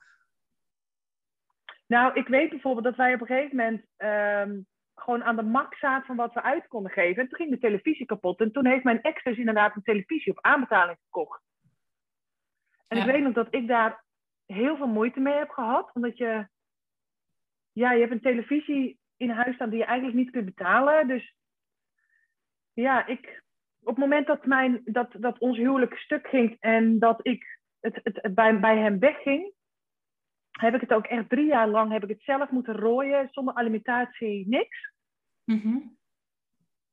Nou, 1.87 2.13
ik 2.13 2.27
weet 2.27 2.49
bijvoorbeeld 2.49 2.85
dat 2.85 2.95
wij 2.95 3.13
op 3.13 3.21
een 3.21 3.27
gegeven 3.27 3.55
moment 3.55 3.85
ehm, 3.95 4.59
gewoon 4.95 5.23
aan 5.23 5.35
de 5.35 5.41
max 5.43 5.79
zaten 5.79 6.05
van 6.05 6.15
wat 6.15 6.33
we 6.33 6.41
uit 6.41 6.67
konden 6.67 6.91
geven. 6.91 7.21
En 7.21 7.29
toen 7.29 7.37
ging 7.37 7.49
de 7.51 7.59
televisie 7.59 8.05
kapot. 8.05 8.39
En 8.39 8.51
toen 8.51 8.65
heeft 8.65 8.83
mijn 8.83 9.01
ex 9.01 9.23
dus 9.23 9.37
inderdaad 9.37 9.75
een 9.75 9.81
televisie 9.83 10.31
op 10.31 10.41
aanbetaling 10.43 10.97
gekocht. 11.03 11.41
En 12.87 12.97
ik 12.97 13.03
weet 13.05 13.23
nog 13.23 13.33
dat 13.33 13.47
ik 13.49 13.67
daar 13.67 14.03
heel 14.45 14.77
veel 14.77 14.87
moeite 14.87 15.19
mee 15.19 15.33
heb 15.33 15.49
gehad. 15.49 15.91
Omdat 15.93 16.17
je, 16.17 16.47
ja, 17.75 17.91
je 17.91 17.99
hebt 17.99 18.11
een 18.11 18.21
televisie 18.21 18.99
in 19.17 19.29
huis 19.29 19.55
staan 19.55 19.69
die 19.69 19.79
je 19.79 19.85
eigenlijk 19.85 20.17
niet 20.17 20.31
kunt 20.31 20.45
betalen. 20.45 21.07
Dus 21.07 21.35
ja, 22.73 23.05
ik, 23.05 23.43
op 23.79 23.87
het 23.87 23.97
moment 23.97 24.27
dat, 24.27 24.45
mijn, 24.45 24.81
dat, 24.85 25.15
dat 25.19 25.39
ons 25.39 25.57
huwelijk 25.57 25.97
stuk 25.97 26.27
ging 26.27 26.57
en 26.59 26.99
dat 26.99 27.19
ik 27.27 27.59
het, 27.79 27.99
het, 28.03 28.19
het 28.21 28.35
bij, 28.35 28.59
bij 28.59 28.77
hem 28.77 28.99
wegging, 28.99 29.53
heb 30.51 30.73
ik 30.73 30.81
het 30.81 30.93
ook 30.93 31.05
echt 31.05 31.29
drie 31.29 31.45
jaar 31.45 31.67
lang 31.67 31.91
heb 31.91 32.03
ik 32.03 32.09
het 32.09 32.23
zelf 32.23 32.49
moeten 32.49 32.75
rooien, 32.75 33.27
zonder 33.31 33.53
alimentatie, 33.53 34.47
niks. 34.47 34.93
Mhm. 35.43 35.79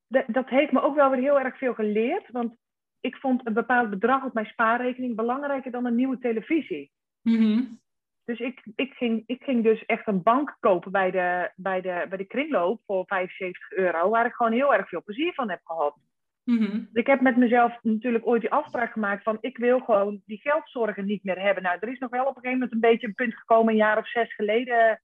Dat, 0.07 0.25
dat 0.27 0.49
heeft 0.49 0.73
me 0.73 0.81
ook 0.81 0.95
wel 0.95 1.11
weer 1.11 1.21
heel 1.21 1.41
erg 1.41 1.59
veel 1.59 1.75
geleerd, 1.75 2.31
want 2.31 2.57
ik 3.01 3.17
vond 3.17 3.47
een 3.47 3.53
bepaald 3.53 3.91
bedrag 3.91 4.25
op 4.25 4.33
mijn 4.33 4.47
spaarrekening 4.47 5.17
belangrijker 5.17 5.71
dan 5.71 5.87
een 5.87 5.95
nieuwe 5.95 6.19
televisie. 6.19 6.91
Mhm. 7.21 7.65
Dus 8.25 8.41
ik, 8.41 8.63
ik, 8.75 8.93
ging, 8.93 9.23
ik 9.27 9.43
ging 9.43 9.63
dus 9.63 9.85
echt 9.85 10.07
een 10.07 10.23
bank 10.23 10.57
kopen 10.61 10.93
bij 10.93 11.11
de, 11.11 11.51
bij, 11.57 11.81
de, 11.81 12.07
bij 12.09 12.19
de 12.19 12.25
kringloop 12.25 12.81
voor 12.87 13.05
75 13.07 13.71
euro, 13.71 14.11
waar 14.11 14.27
ik 14.27 14.33
gewoon 14.33 14.53
heel 14.53 14.75
erg 14.75 14.89
veel 14.89 15.03
plezier 15.03 15.35
van 15.35 15.51
heb 15.51 15.61
gehad. 15.65 15.97
Mhm. 16.45 16.85
Ik 16.93 17.07
heb 17.07 17.21
met 17.21 17.37
mezelf 17.37 17.79
natuurlijk 17.83 18.27
ooit 18.27 18.41
die 18.41 18.51
afspraak 18.51 18.93
gemaakt 18.93 19.23
van 19.23 19.39
ik 19.41 19.57
wil 19.57 19.81
gewoon 19.81 20.23
die 20.27 20.41
geldzorgen 20.41 21.05
niet 21.05 21.25
meer 21.25 21.41
hebben. 21.41 21.63
Nou, 21.63 21.77
er 21.81 21.93
is 21.93 21.99
nog 21.99 22.11
wel 22.11 22.27
op 22.27 22.37
een 22.37 22.43
gegeven 22.43 22.59
moment 22.59 22.73
een 22.73 22.91
beetje 22.91 23.07
een 23.07 23.15
punt 23.15 23.35
gekomen, 23.35 23.73
een 23.73 23.79
jaar 23.79 23.99
of 23.99 24.09
zes 24.09 24.35
geleden 24.35 25.01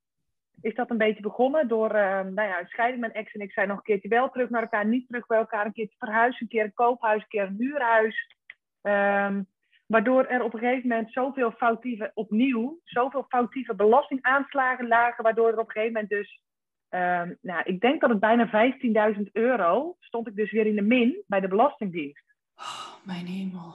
is 0.61 0.75
dat 0.75 0.91
een 0.91 0.99
beetje 0.99 1.23
begonnen 1.23 1.69
door 1.69 1.91
eh, 1.91 2.21
nou 2.21 2.49
ja, 2.49 2.61
een 2.61 2.67
scheiding. 2.67 3.01
Mijn 3.01 3.13
ex 3.13 3.33
en 3.33 3.41
ik 3.41 3.53
zijn 3.53 3.69
nog 3.69 3.77
een 3.77 3.83
keertje 3.83 4.09
wel 4.09 4.31
terug 4.31 4.51
naar 4.51 4.63
elkaar, 4.63 4.87
niet 4.87 5.07
terug 5.07 5.27
bij 5.27 5.39
elkaar, 5.39 5.67
een 5.67 5.73
keertje 5.73 5.97
verhuizen, 5.99 6.43
een 6.43 6.49
keer 6.49 6.65
een 6.65 6.75
koophuis, 6.75 7.23
een 7.23 7.29
keer 7.29 7.43
een 7.43 7.57
huurhuis. 7.59 8.37
Ehm, 8.83 9.43
waardoor 9.89 10.25
er 10.25 10.43
op 10.43 10.53
een 10.53 10.59
gegeven 10.59 10.89
moment 10.89 11.13
zoveel 11.13 11.51
foutieve, 11.51 12.11
opnieuw, 12.15 12.81
zoveel 12.85 13.25
foutieve 13.29 13.75
belastingaanslagen 13.75 14.89
lagen, 14.89 15.25
waardoor 15.25 15.49
er 15.49 15.59
op 15.59 15.67
een 15.67 15.71
gegeven 15.71 15.93
moment 15.93 16.11
dus 16.11 16.41
Ehm, 16.89 17.35
nou, 17.41 17.63
ik 17.65 17.81
denk 17.81 18.01
dat 18.01 18.11
het 18.11 18.21
bijna 18.21 18.75
15.000 19.17 19.23
euro 19.33 19.97
stond 19.99 20.27
ik 20.27 20.37
dus 20.37 20.51
weer 20.51 20.67
in 20.67 20.75
de 20.75 20.83
min 20.83 21.25
bij 21.27 21.41
de 21.41 21.49
Belastingdienst. 21.49 22.35
Oh, 22.57 22.95
mijn 23.05 23.27
hemel. 23.27 23.75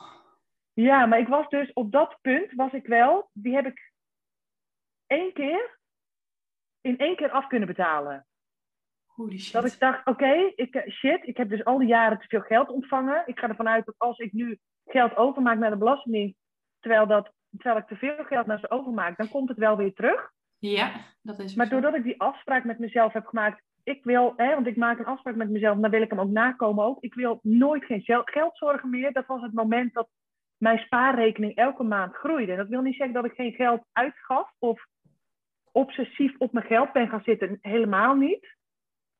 Ja, 0.74 1.05
maar 1.05 1.20
ik 1.20 1.28
was 1.28 1.49
dus 1.49 1.74
op 1.74 1.91
dat 1.91 2.18
punt, 2.22 2.53
was 2.53 2.72
ik 2.72 2.88
wel, 2.88 3.30
die 3.34 3.55
heb 3.55 3.66
ik 3.66 3.91
één 5.07 5.34
keer, 5.34 5.80
in 6.82 6.97
één 6.97 7.16
keer 7.16 7.32
af 7.32 7.47
kunnen 7.47 7.68
betalen. 7.68 8.26
Holy 9.16 9.39
shit. 9.39 9.53
Dat 9.53 9.66
ik 9.66 9.80
dacht, 9.80 10.07
oké, 10.07 10.51
ik 10.55 10.76
eh, 10.76 10.91
shit, 10.91 11.28
ik 11.28 11.38
heb 11.38 11.49
dus 11.49 11.66
al 11.66 11.78
die 11.78 11.88
jaren 11.88 12.20
te 12.20 12.28
veel 12.28 12.41
geld 12.41 12.70
ontvangen. 12.70 13.24
Ik 13.26 13.39
ga 13.39 13.49
ervan 13.49 13.68
uit 13.68 13.86
dat 13.86 13.95
als 13.97 14.18
ik 14.18 14.34
nu 14.34 14.57
geld 14.86 15.16
overmaak 15.16 15.57
naar 15.57 15.70
de 15.70 15.78
Belastingdienst, 15.78 16.36
terwijl, 16.80 17.07
dat, 17.07 17.32
terwijl 17.57 17.78
ik 17.78 17.88
te 17.88 17.95
veel 17.95 18.24
geld 18.24 18.45
naar 18.45 18.59
ze 18.59 18.72
overmaak, 18.72 19.18
dan 19.18 19.30
komt 19.30 19.49
het 19.49 19.57
wel 19.57 19.78
weer 19.78 19.93
terug. 19.93 20.32
Ja, 20.57 20.91
dat 21.22 21.39
is 21.39 21.55
Maar 21.55 21.70
doordat 21.70 21.95
ik 21.95 22.03
die 22.03 22.22
afspraak 22.22 22.64
met 22.64 22.80
mezelf 22.80 23.14
heb 23.14 23.26
gemaakt, 23.26 23.61
ik 23.84 24.03
wil, 24.03 24.34
hè, 24.36 24.53
want 24.53 24.68
ik 24.68 24.76
maak 24.76 24.99
een 24.99 25.05
afspraak 25.05 25.36
met 25.36 25.49
mezelf, 25.49 25.78
dan 25.78 25.91
wil 25.91 26.01
ik 26.01 26.09
hem 26.09 26.20
ook 26.20 26.30
nakomen 26.30 26.86
ook. 26.86 27.03
Ik 27.03 27.14
wil 27.14 27.39
nooit 27.41 27.86
geen 27.86 28.01
zel- 28.01 28.24
geldzorgen 28.26 28.89
meer. 28.89 29.14
Dat 29.14 29.26
was 29.26 29.41
het 29.41 29.53
moment 29.53 29.93
dat 29.93 30.09
mijn 30.57 30.78
spaarrekening 30.78 31.55
elke 31.55 31.84
maand 31.84 32.16
groeide. 32.16 32.51
En 32.51 32.57
dat 32.57 32.68
wil 32.68 32.82
niet 32.82 32.95
zeggen 32.95 33.14
dat 33.14 33.26
ik 33.26 33.34
geen 33.34 33.53
geld 33.53 33.86
uitgaf 33.91 34.53
of 34.59 34.86
obsessief 35.72 36.36
op 36.38 36.53
mijn 36.53 36.66
geld 36.66 36.91
ben 36.91 37.09
gaan 37.09 37.24
zitten. 37.24 37.57
Helemaal 37.61 38.16
niet. 38.16 38.55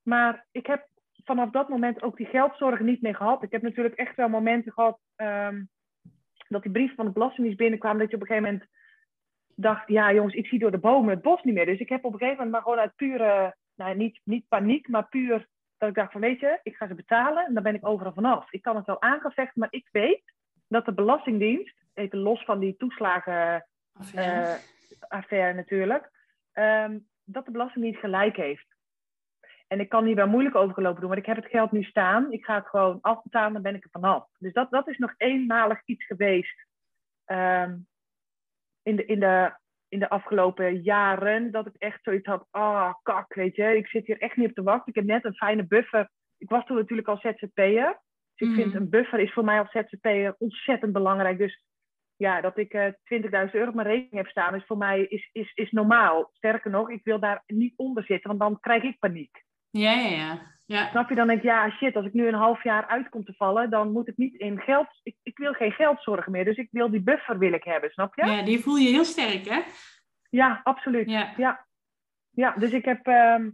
Maar 0.04 0.46
ik 0.52 0.66
heb 0.66 0.88
vanaf 1.24 1.50
dat 1.50 1.70
moment 1.70 2.02
ook 2.02 2.18
die 2.18 2.26
geldzorgen 2.26 2.86
niet 2.86 3.02
meer 3.02 3.16
gehad. 3.16 3.44
Ik 3.44 3.52
heb 3.52 3.62
natuurlijk 3.62 3.96
echt 3.96 4.16
wel 4.16 4.30
momenten 4.30 4.72
gehad 4.72 5.00
ehm, 5.16 5.64
dat 6.48 6.62
die 6.64 6.72
brieven 6.72 6.96
van 6.96 7.06
de 7.06 7.12
Belastingdienst 7.12 7.60
binnenkwamen. 7.60 8.00
Dat 8.00 8.10
je 8.10 8.16
op 8.16 8.22
een 8.22 8.28
gegeven 8.28 8.52
moment 8.52 8.70
dacht, 9.56 9.88
ja 9.88 10.14
jongens, 10.14 10.34
ik 10.34 10.48
zie 10.48 10.60
door 10.60 10.72
de 10.72 10.78
bomen 10.78 11.14
het 11.14 11.22
bos 11.22 11.44
niet 11.44 11.54
meer. 11.54 11.66
Dus 11.66 11.80
ik 11.80 11.90
heb 11.90 12.06
op 12.06 12.14
een 12.14 12.20
gegeven 12.20 12.44
moment 12.44 12.52
maar 12.52 12.62
gewoon 12.62 12.80
uit 12.80 12.96
pure, 12.96 13.56
nou 13.76 13.96
niet, 13.96 14.20
niet 14.24 14.48
paniek, 14.48 14.88
maar 14.88 15.08
puur 15.08 15.48
dat 15.78 15.90
ik 15.90 15.96
dacht 15.96 16.12
van 16.12 16.22
weet 16.22 16.40
je, 16.40 16.60
ik 16.64 16.76
ga 16.76 16.88
ze 16.88 16.96
betalen 16.96 17.46
en 17.46 17.54
dan 17.54 17.64
ben 17.64 17.76
ik 17.76 17.88
overal 17.88 18.14
vanaf. 18.14 18.52
Ik 18.52 18.62
kan 18.62 18.76
het 18.76 18.86
wel 18.86 19.02
aangevechten, 19.02 19.60
maar 19.60 19.72
ik 19.72 19.90
weet 19.92 20.34
dat 20.68 20.86
de 20.86 20.94
Belastingdienst, 20.94 21.84
even 21.94 22.20
los 22.20 22.44
van 22.44 22.60
die 22.60 22.76
toeslagen 22.78 23.68
ja. 24.12 24.44
eh, 24.44 24.54
affaire 25.08 25.54
natuurlijk, 25.54 26.12
ehm, 26.52 27.00
dat 27.24 27.46
de 27.46 27.52
Belastingdienst 27.52 28.00
gelijk 28.00 28.36
heeft. 28.36 28.73
En 29.74 29.80
ik 29.80 29.90
kan 29.90 30.06
hier 30.06 30.16
wel 30.16 30.28
moeilijk 30.28 30.56
over 30.56 30.74
gelopen 30.74 31.00
doen, 31.00 31.10
maar 31.10 31.18
ik 31.18 31.26
heb 31.26 31.36
het 31.36 31.46
geld 31.50 31.72
nu 31.72 31.84
staan. 31.84 32.32
Ik 32.32 32.46
ga 32.46 32.56
het 32.56 32.68
gewoon 32.68 32.98
afbetalen, 33.02 33.54
dan 33.54 33.62
ben 33.62 33.76
ik 33.76 33.84
er 33.84 33.90
vanaf. 33.90 34.28
Dus 34.38 34.54
dat, 34.54 34.72
dat 34.72 34.88
is 34.88 34.98
nog 34.98 35.14
eenmalig 35.18 35.82
iets 35.86 36.06
geweest 36.06 36.66
ehm, 37.26 37.78
in, 38.84 38.96
de, 38.96 39.06
in, 39.06 39.20
de, 39.20 39.54
in 39.88 40.00
de 40.00 40.10
afgelopen 40.10 40.82
jaren. 40.82 41.52
Dat 41.52 41.66
ik 41.68 41.76
echt 41.78 42.04
zoiets 42.04 42.28
had, 42.28 42.48
ah, 42.52 42.94
kak, 43.04 43.34
weet 43.34 43.56
je. 43.56 43.78
Ik 43.78 43.88
zit 43.88 44.06
hier 44.06 44.22
echt 44.22 44.36
niet 44.36 44.50
op 44.50 44.56
te 44.56 44.64
wachten. 44.64 44.88
Ik 44.88 44.96
heb 44.96 45.06
net 45.06 45.26
een 45.26 45.36
fijne 45.36 45.66
buffer. 45.68 46.10
Ik 46.38 46.50
was 46.50 46.66
toen 46.66 46.78
natuurlijk 46.78 47.08
al 47.08 47.18
ZZP'er. 47.18 48.02
Dus 48.36 48.48
ik 48.48 48.48
Mhm. 48.48 48.56
vind 48.56 48.74
een 48.74 48.90
buffer 48.90 49.20
is 49.20 49.34
voor 49.34 49.44
mij 49.44 49.60
als 49.60 49.72
ZZP'er 49.72 50.36
ontzettend 50.38 50.94
belangrijk. 50.94 51.38
Dus 51.38 51.64
ja, 52.16 52.42
dat 52.42 52.58
ik 52.58 52.74
eh 52.74 52.88
20.000 53.04 53.54
euro 53.54 53.70
op 53.70 53.76
mijn 53.76 53.88
rekening 53.88 54.14
heb 54.16 54.28
staan, 54.28 54.56
is 54.56 54.66
voor 54.66 54.78
mij 54.78 55.02
is, 55.04 55.30
is, 55.32 55.52
is 55.54 55.72
normaal. 55.72 56.30
Sterker 56.34 56.72
nog, 56.72 56.90
ik 56.90 57.04
wil 57.04 57.20
daar 57.20 57.44
niet 57.48 57.74
onder 57.78 58.04
zitten, 58.04 58.28
want 58.28 58.40
dan 58.42 58.60
krijg 58.60 58.84
ik 58.84 59.00
paniek. 59.00 59.44
Ja, 59.82 59.92
ja, 59.92 60.10
ja. 60.10 60.42
ja. 60.66 60.90
Snap 60.90 61.10
je? 61.10 61.16
Dan 61.16 61.28
denk 61.28 61.40
ik, 61.40 61.46
ja, 61.46 61.70
shit, 61.70 61.96
als 61.96 62.06
ik 62.06 62.14
nu 62.14 62.28
een 62.28 62.34
half 62.34 62.64
jaar 62.64 62.88
uit 62.88 63.10
kom 63.10 63.26
te 63.26 63.34
vallen, 63.34 63.70
dan 63.70 63.92
moet 63.92 64.08
ik 64.08 64.18
niet 64.18 64.36
in 64.36 64.60
geld... 64.60 64.88
Ik, 65.04 65.16
ik 65.24 65.38
wil 65.38 65.54
geen 65.54 65.72
geldzorgen 65.72 66.32
meer, 66.32 66.46
dus 66.46 66.58
ik 66.58 66.68
wil 66.72 66.90
die 66.90 67.02
buffer 67.02 67.38
wil 67.38 67.54
ik 67.54 67.64
hebben, 67.64 67.90
snap 67.90 68.16
je? 68.16 68.26
Ja, 68.26 68.44
die 68.44 68.60
voel 68.60 68.76
je 68.76 68.90
heel 68.90 69.06
sterk, 69.06 69.46
hè? 69.46 69.62
Ja, 70.30 70.62
absoluut. 70.64 71.10
Ja. 71.10 71.34
Ja, 71.38 71.66
ja 72.30 72.56
dus 72.58 72.72
ik 72.72 72.86
heb... 72.86 73.08
ehm, 73.08 73.50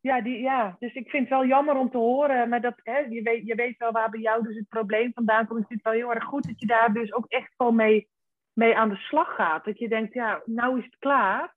ja, 0.00 0.20
die, 0.20 0.38
ja, 0.38 0.76
dus 0.78 0.94
ik 0.94 1.10
vind 1.10 1.28
het 1.28 1.38
wel 1.38 1.46
jammer 1.46 1.76
om 1.76 1.90
te 1.90 1.98
horen, 1.98 2.48
maar 2.48 2.60
dat, 2.60 2.74
hè, 2.82 2.98
je, 2.98 3.22
weet, 3.22 3.46
je 3.46 3.54
weet 3.54 3.78
wel 3.78 3.92
waar 3.92 4.10
bij 4.10 4.20
jou 4.20 4.42
dus 4.42 4.56
het 4.56 4.68
probleem 4.68 5.12
vandaan 5.12 5.46
komt. 5.46 5.60
Ik 5.60 5.66
vind 5.66 5.80
het 5.84 5.92
wel 5.92 6.02
heel 6.02 6.14
erg 6.14 6.24
goed 6.24 6.46
dat 6.46 6.60
je 6.60 6.66
daar 6.66 6.92
dus 6.92 7.12
ook 7.12 7.26
echt 7.26 7.52
gewoon 7.56 7.74
mee, 7.74 8.08
mee 8.52 8.76
aan 8.76 8.88
de 8.88 8.96
slag 8.96 9.34
gaat. 9.34 9.64
Dat 9.64 9.78
je 9.78 9.88
denkt, 9.88 10.14
ja, 10.14 10.42
nou 10.44 10.78
is 10.78 10.84
het 10.84 10.96
klaar. 10.98 11.54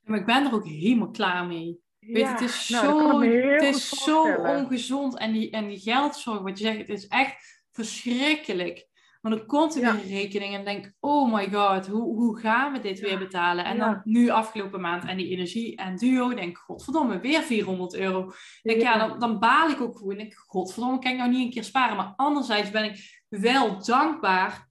Maar 0.00 0.18
ik 0.18 0.26
ben 0.26 0.46
er 0.46 0.54
ook 0.54 0.66
helemaal 0.66 1.10
klaar 1.10 1.46
mee. 1.46 1.80
Weet 2.00 2.16
Ja, 2.16 2.30
het 2.32 2.40
is 2.40 2.68
nou, 2.68 2.86
zo, 2.86 3.20
het 3.20 3.62
is 3.62 3.88
zo 3.88 4.34
ongezond. 4.34 5.18
En 5.18 5.32
die, 5.32 5.50
en 5.50 5.68
die 5.68 5.78
geldzorg, 5.78 6.40
wat 6.40 6.58
je 6.58 6.64
zegt, 6.64 6.78
het 6.78 6.88
is 6.88 7.06
echt 7.06 7.64
verschrikkelijk. 7.70 8.88
Want 9.20 9.36
dan 9.36 9.46
komt 9.46 9.74
er 9.74 9.80
Ja. 9.80 9.92
weer 9.94 10.02
een 10.02 10.08
rekening 10.08 10.54
en 10.54 10.64
denk 10.64 10.92
oh 11.00 11.32
my 11.34 11.50
god, 11.50 11.86
hoe, 11.86 12.02
hoe 12.14 12.38
gaan 12.38 12.72
we 12.72 12.80
dit 12.80 12.98
Ja. 12.98 13.06
weer 13.08 13.18
betalen? 13.18 13.64
En 13.64 13.76
Ja. 13.76 13.84
dan 13.84 14.00
nu 14.04 14.28
afgelopen 14.28 14.80
maand 14.80 15.04
en 15.04 15.16
die 15.16 15.28
energie 15.28 15.76
en 15.76 15.96
duo, 15.96 16.28
denk 16.34 16.48
ik, 16.50 16.56
godverdomme, 16.56 17.20
weer 17.20 17.42
400 17.42 17.94
euro. 17.94 18.32
Denk, 18.62 18.80
ja, 18.80 18.98
dan, 19.08 19.18
dan 19.18 19.38
baal 19.38 19.68
ik 19.70 19.80
ook 19.80 19.96
gewoon. 19.98 20.16
Denk, 20.16 20.34
godverdomme, 20.46 20.98
kan 20.98 21.12
ik 21.12 21.18
nou 21.18 21.30
niet 21.30 21.44
een 21.44 21.50
keer 21.50 21.64
sparen? 21.64 21.96
Maar 21.96 22.12
anderzijds 22.16 22.70
ben 22.70 22.84
ik 22.84 23.22
wel 23.28 23.84
dankbaar 23.84 24.68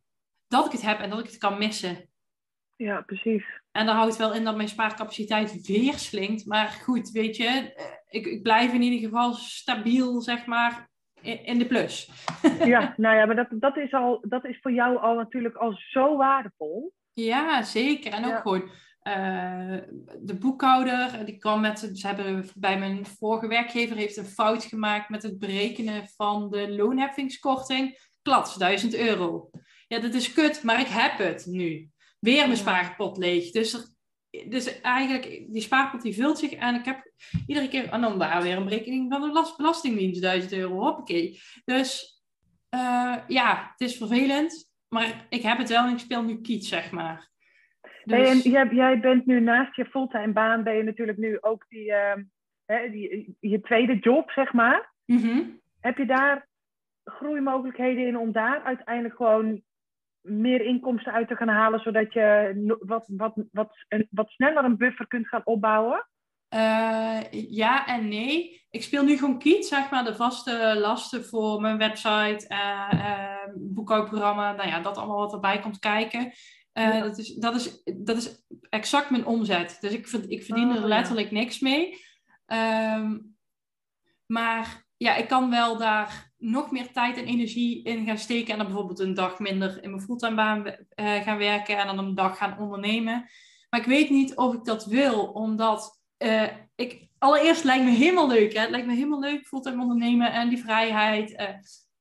dat 0.48 0.66
ik 0.66 0.72
het 0.72 0.82
heb 0.82 1.00
en 1.00 1.10
dat 1.10 1.20
ik 1.20 1.26
het 1.26 1.38
kan 1.38 1.58
missen. 1.58 2.10
Ja, 2.76 3.02
precies. 3.02 3.46
En 3.72 3.86
daar 3.86 3.95
houdt 3.95 4.17
wel 4.17 4.34
in 4.34 4.43
dat 4.43 4.55
mijn 4.55 4.67
spaarcapaciteit 4.70 5.67
weer 5.67 5.93
slinkt. 5.93 6.45
Maar 6.45 6.67
goed, 6.67 7.09
weet 7.09 7.38
je, 7.38 7.45
eh, 7.45 7.86
ik, 8.09 8.26
ik 8.26 8.43
blijf 8.43 8.74
in 8.74 8.82
ieder 8.82 9.09
geval 9.09 9.34
stabiel, 9.34 10.22
zeg 10.22 10.45
maar, 10.45 10.89
in, 11.22 11.45
in 11.45 11.57
de 11.57 11.65
plus. 11.65 12.09
Ja, 12.65 12.93
nou 12.97 13.15
ja, 13.15 13.26
maar 13.26 13.36
dat, 13.36 13.47
dat, 13.51 13.78
is 13.78 13.91
al, 13.93 14.26
dat 14.28 14.45
is 14.45 14.59
voor 14.61 14.72
jou 14.72 14.97
al 14.97 15.15
natuurlijk 15.15 15.55
al 15.55 15.74
zo 15.89 16.17
waardevol. 16.17 16.93
Ja, 17.13 17.63
zeker. 17.63 18.11
En 18.13 18.26
ook 18.26 18.32
Ja. 18.32 18.39
gewoon 18.41 18.70
eh, 18.99 19.78
de 20.20 20.38
boekhouder, 20.39 21.26
die 21.26 21.38
kwam 21.38 21.61
met, 21.61 21.91
ze 21.93 22.07
hebben 22.07 22.45
bij 22.55 22.80
mijn 22.80 23.05
vorige 23.05 23.47
werkgever 23.47 23.95
heeft 23.97 24.17
een 24.17 24.26
fout 24.26 24.63
gemaakt 24.63 25.09
met 25.09 25.24
het 25.24 25.39
berekenen 25.39 26.07
van 26.15 26.49
de 26.49 26.72
loonheffingskorting. 26.72 28.07
Klats, 28.22 28.55
1000 28.55 28.95
euro. 28.95 29.49
Ja, 29.88 29.99
dat 29.99 30.13
is 30.13 30.34
kut, 30.34 30.63
maar 30.63 30.80
ik 30.80 30.88
heb 30.88 31.17
het 31.17 31.45
nu. 31.45 31.89
Weer 32.20 32.45
mijn 32.45 32.57
spaarpot 32.57 33.17
leeg. 33.17 33.51
Dus, 33.51 33.74
er- 33.74 34.49
dus 34.49 34.82
eigenlijk, 34.82 35.24
die 35.47 35.61
spaarpot 35.61 36.01
die 36.01 36.13
vult 36.13 36.38
zich 36.39 36.51
en 36.53 36.76
ik 36.76 36.86
heb 36.86 37.11
iedere 37.47 37.67
keer, 37.67 37.89
en 37.89 38.01
dan 38.01 38.20
daar 38.20 38.41
weer 38.41 38.57
een 38.57 38.63
berekening 38.63 39.11
van 39.11 39.22
de 39.22 39.28
belas- 39.28 39.55
belastingdienst, 39.55 40.22
1000 40.22 40.53
euro, 40.53 40.74
hoppakee. 40.80 41.39
Dus 41.65 42.17
eh, 42.70 43.15
ja, 43.28 43.70
het 43.72 43.82
is 43.89 43.97
vervelend, 43.97 44.74
maar 44.88 45.26
ik 45.30 45.41
heb 45.41 45.57
het 45.57 45.70
wel 45.70 45.86
en 45.86 45.91
ik 45.93 45.99
speel 45.99 46.24
nu 46.24 46.41
kiet, 46.41 46.65
zeg 46.65 46.91
maar. 46.91 47.28
Dus, 48.03 48.43
en 48.43 48.51
jij, 48.51 48.67
jij 48.72 48.99
bent 48.99 49.26
nu 49.26 49.39
naast 49.39 49.76
je 49.76 49.86
fulltime 49.86 50.34
baan, 50.34 50.63
ben 50.63 50.76
je 50.76 50.84
natuurlijk 50.84 51.17
nu 51.17 51.38
ook 51.41 51.65
die, 51.70 51.93
ehm, 51.93 52.24
hè, 52.65 52.89
die, 52.89 53.36
je 53.39 53.61
tweede 53.61 53.97
job, 53.99 54.32
zeg 54.32 54.53
maar. 54.53 54.93
Mhm. 55.05 55.41
Heb 55.80 55.97
je 55.97 56.05
daar 56.05 56.47
groeimogelijkheden 57.03 58.07
in 58.07 58.17
om 58.17 58.32
daar 58.32 58.63
uiteindelijk 58.63 59.15
gewoon 59.15 59.61
meer 60.22 60.61
inkomsten 60.61 61.13
uit 61.13 61.28
te 61.28 61.36
gaan 61.36 61.47
halen, 61.47 61.80
zodat 61.80 62.13
je 62.13 62.78
wat, 62.80 63.05
wat, 63.07 63.34
wat, 63.51 63.86
een, 63.88 64.07
wat 64.11 64.30
sneller 64.30 64.63
een 64.63 64.78
buffer 64.78 65.07
kunt 65.07 65.28
gaan 65.28 65.41
opbouwen? 65.45 66.07
Eh, 66.47 67.20
ja 67.49 67.88
en 67.88 68.07
nee. 68.07 68.65
Ik 68.70 68.84
speel 68.84 69.03
nu 69.03 69.17
gewoon 69.17 69.39
Kiet, 69.39 69.65
zeg 69.65 69.89
maar, 69.91 70.03
de 70.03 70.15
vaste 70.15 70.76
lasten 70.80 71.26
voor 71.26 71.61
mijn 71.61 71.78
website, 71.78 72.45
eh 72.47 72.88
eh, 72.91 73.53
boekhoudprogramma, 73.55 74.51
nou 74.51 74.70
ja, 74.70 74.80
dat 74.80 74.97
allemaal 74.97 75.17
wat 75.17 75.34
erbij 75.34 75.59
komt 75.59 75.80
kijken. 75.80 76.32
Eh, 76.72 76.84
Ja. 76.84 76.99
dat, 77.01 77.17
is, 77.17 77.34
dat, 77.36 77.55
is, 77.55 77.84
dat 77.97 78.17
is 78.17 78.45
exact 78.70 79.09
mijn 79.09 79.26
omzet. 79.26 79.78
Dus 79.82 79.91
ik, 79.93 80.07
ik 80.07 80.43
verdien 80.43 80.70
Oh, 80.70 80.76
er 80.76 80.82
ja. 80.82 80.88
letterlijk 80.88 81.32
niks 81.32 81.59
mee. 81.59 81.97
Ehm, 82.45 83.17
maar 84.26 84.86
ja, 84.97 85.15
ik 85.15 85.28
kan 85.28 85.49
wel 85.49 85.78
daar 85.78 86.29
nog 86.40 86.72
meer 86.72 86.92
tijd 86.92 87.18
en 87.18 87.26
energie 87.26 87.84
in 87.84 88.06
gaan 88.06 88.18
steken. 88.18 88.52
En 88.52 88.58
dan 88.58 88.68
bijvoorbeeld 88.68 89.00
een 89.00 89.14
dag 89.14 89.40
minder 89.40 89.84
in 89.84 89.90
mijn 89.90 90.02
fulltime 90.02 90.36
baan 90.36 90.66
eh, 90.66 91.22
gaan 91.22 91.38
werken 91.38 91.78
en 91.78 91.88
dan 91.88 91.98
een 91.98 92.16
dag 92.16 92.38
gaan 92.38 92.60
ondernemen. 92.60 93.30
Maar 93.70 93.80
ik 93.80 93.86
weet 93.86 94.10
niet 94.10 94.36
of 94.36 94.54
ik 94.54 94.66
dat 94.66 94.86
wil, 94.86 95.24
omdat 95.26 96.02
eh, 96.18 96.48
ik, 96.76 97.08
allereerst 97.18 97.64
lijkt 97.64 97.86
me 97.86 97.92
helemaal 97.92 98.28
leuk. 98.28 98.54
Hè? 98.54 98.60
Het 98.60 98.70
lijkt 98.70 98.88
me 98.88 98.94
helemaal 98.94 99.20
leuk 99.20 99.48
fulltime 99.48 99.82
ondernemen 99.82 100.32
en 100.34 100.50
die 100.50 100.64
vrijheid. 100.64 101.36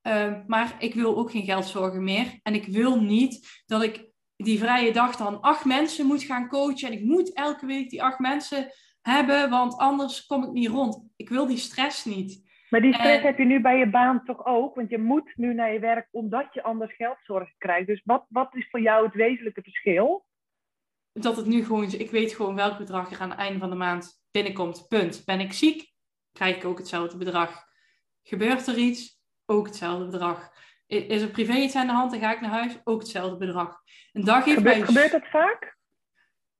eh, 0.03 0.33
maar 0.47 0.77
ik 0.79 0.95
wil 0.95 1.17
ook 1.17 1.31
geen 1.31 1.45
geldzorgen 1.45 2.05
meer. 2.05 2.39
En 2.43 2.55
ik 2.55 2.67
wil 2.67 3.01
niet 3.01 3.63
dat 3.67 3.83
ik 3.83 4.07
die 4.37 4.59
vrije 4.59 4.93
dag 4.93 5.17
dan 5.17 5.41
acht 5.41 5.65
mensen 5.65 6.07
moet 6.07 6.23
gaan 6.23 6.49
coachen. 6.49 6.89
En 6.89 6.99
ik 6.99 7.05
moet 7.05 7.35
elke 7.35 7.67
week 7.67 7.91
die 7.91 8.03
acht 8.03 8.19
mensen 8.19 8.73
hebben, 9.03 9.51
want 9.51 9.77
anders 9.77 10.27
kom 10.27 10.45
ik 10.45 10.53
niet 10.53 10.69
rond. 10.69 11.03
Ik 11.17 11.29
wil 11.29 11.47
die 11.47 11.57
stress 11.57 12.05
niet. 12.05 12.48
Maar 12.71 12.81
die 12.81 12.95
stress 12.95 13.23
heb 13.23 13.39
je 13.39 13.45
nu 13.45 13.61
bij 13.61 13.79
je 13.79 13.91
baan 13.91 14.25
toch 14.25 14.47
ook? 14.47 14.75
Want 14.75 14.91
je 14.91 14.99
moet 14.99 15.33
nu 15.37 15.55
naar 15.55 15.73
je 15.73 15.79
werk 15.79 16.09
omdat 16.11 16.55
je 16.55 16.63
anders 16.63 16.95
geldzorgen 16.95 17.55
krijgt. 17.59 17.87
Dus 17.87 18.03
wat, 18.05 18.27
wat 18.29 18.55
is 18.55 18.69
voor 18.71 18.81
jou 18.81 19.05
het 19.05 19.15
wezenlijke 19.15 19.63
verschil? 19.63 20.27
Dat 21.13 21.37
het 21.37 21.47
nu 21.47 21.65
gewoon, 21.65 21.93
ik 21.93 22.11
weet 22.11 22.33
gewoon 22.33 22.55
welk 22.55 22.79
bedrag 22.79 23.11
er 23.11 23.21
aan 23.21 23.31
het 23.31 23.39
einde 23.39 23.59
van 23.59 23.71
de 23.71 23.77
maand 23.77 24.23
binnenkomt. 24.31 24.89
Punt. 24.89 25.23
Ben 25.25 25.41
ik 25.41 25.53
ziek, 25.53 25.93
krijg 26.33 26.57
ik 26.57 26.65
ook 26.65 26.79
hetzelfde 26.79 27.17
bedrag. 27.19 27.65
Gebeurt 28.23 28.67
er 28.67 28.77
iets, 28.77 29.23
ook 29.47 29.67
hetzelfde 29.67 30.05
bedrag. 30.05 30.53
Is 30.87 31.23
er 31.23 31.29
privé 31.31 31.53
iets 31.53 31.77
aan 31.77 31.87
de 31.87 31.93
hand 31.93 32.13
en 32.13 32.21
ga 32.21 32.33
ik 32.33 32.41
naar 32.41 32.51
huis, 32.51 32.81
ook 32.85 33.01
hetzelfde 33.01 33.37
bedrag. 33.37 33.81
Een 34.13 34.25
dag 34.25 34.45
heeft 34.45 34.57
Gebeurt, 34.57 34.77
mij... 34.77 34.87
gebeurt 34.87 35.11
dat 35.11 35.27
vaak? 35.31 35.77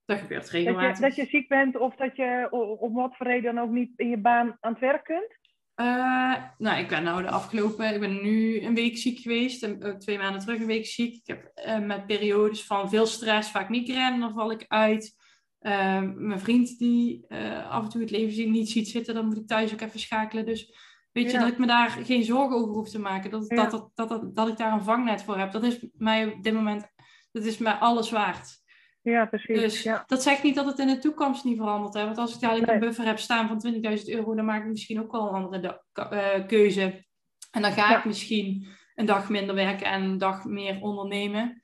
Dat 0.05 0.19
gebeurt 0.19 0.43
Dat 0.43 0.51
regelmatig. 0.51 0.97
je, 0.97 1.03
dat 1.03 1.17
je 1.17 1.27
ziek 1.27 1.49
bent 1.49 1.77
of 1.77 1.95
dat 1.95 2.17
je 2.17 2.49
om 2.81 2.95
wat 2.95 3.17
voor 3.17 3.27
reden 3.27 3.55
dan 3.55 3.65
ook 3.65 3.71
niet 3.71 3.93
in 3.97 4.09
je 4.09 4.19
baan 4.19 4.57
aan 4.61 4.73
het 4.73 4.81
werk 4.81 5.05
kunt? 5.05 5.38
Eh, 5.79 6.35
nou, 6.59 6.79
ik 6.79 6.89
ben 6.89 7.03
nou 7.03 7.23
de 7.23 7.31
afgelopen, 7.31 7.95
ik 7.95 8.01
ben 8.01 8.23
nu 8.23 8.63
een 8.63 8.75
week 8.75 8.97
ziek 8.97 9.19
geweest, 9.19 9.63
en 9.63 9.85
ook 9.85 10.01
twee 10.01 10.19
maanden 10.19 10.41
terug 10.41 10.61
een 10.61 10.67
week 10.67 10.87
ziek. 10.87 11.15
Ik 11.15 11.27
heb 11.27 11.51
eh, 11.55 11.79
met 11.79 12.07
periodes 12.07 12.65
van 12.65 12.89
veel 12.89 13.07
stress, 13.07 13.51
vaak 13.51 13.69
migraine, 13.69 14.19
dan 14.19 14.33
val 14.35 14.51
ik 14.51 14.65
uit. 14.69 15.17
Eh, 15.59 16.03
mijn 16.15 16.41
vriend 16.41 16.79
die 16.79 17.25
eh, 17.29 17.71
af 17.71 17.85
en 17.85 17.89
toe 17.89 18.01
het 18.01 18.11
leven 18.11 18.51
niet 18.51 18.71
ziet 18.71 18.89
zitten, 18.89 19.15
dan 19.15 19.27
moet 19.27 19.37
ik 19.37 19.47
thuis 19.47 19.73
ook 19.73 19.81
even 19.81 20.01
schakelen. 20.01 20.47
Dus 20.47 20.75
weet 21.13 21.31
je, 21.31 21.39
dat 21.39 21.49
ik 21.49 21.59
me 21.59 21.67
daar 21.67 21.91
geen 21.91 22.25
zorgen 22.25 22.57
over 22.57 22.75
hoef 22.75 22.89
te 22.89 22.99
maken. 22.99 23.31
Dat, 23.31 23.45
Ja. 23.49 23.57
dat, 23.57 23.71
dat, 23.71 23.91
dat, 23.95 24.09
dat, 24.09 24.37
dat 24.37 24.49
ik 24.49 24.57
daar 24.57 24.73
een 24.73 24.85
vangnet 24.85 25.23
voor 25.23 25.39
heb, 25.39 25.53
dat 25.53 25.65
is 25.65 25.87
mij 25.93 26.27
op 26.27 26.43
dit 26.43 26.55
moment, 26.55 26.87
dat 27.33 27.45
is 27.45 27.59
mij 27.59 27.73
alles 27.73 28.11
waard. 28.11 28.67
Ja, 29.11 29.27
precies. 29.27 29.61
Dus 29.61 29.83
ja. 29.83 30.03
dat 30.07 30.23
zegt 30.23 30.43
niet 30.43 30.55
dat 30.55 30.67
het 30.67 30.79
in 30.79 30.87
de 30.87 30.99
toekomst 30.99 31.45
niet 31.45 31.57
verandert. 31.57 31.95
Hè? 31.95 32.05
Want 32.05 32.19
als 32.19 32.35
ik 32.35 32.41
dadelijk 32.41 32.67
Nee. 32.67 32.75
een 32.75 32.81
buffer 32.81 33.07
heb 33.07 33.19
staan 33.19 33.49
van 33.49 33.59
20.000 33.59 34.09
euro, 34.09 34.35
dan 34.35 34.45
maak 34.45 34.63
ik 34.63 34.69
misschien 34.69 35.01
ook 35.01 35.13
wel 35.13 35.29
een 35.29 35.43
andere 35.45 35.83
eh, 35.93 36.47
keuze. 36.47 37.05
En 37.51 37.63
dan 37.63 37.73
ga 37.73 37.91
Ja. 37.91 37.99
ik 37.99 38.05
misschien 38.05 38.67
een 38.95 39.07
dag 39.07 39.29
minder 39.29 39.55
werken 39.55 39.87
en 39.87 40.03
een 40.03 40.19
dag 40.19 40.45
meer 40.45 40.81
ondernemen. 40.81 41.63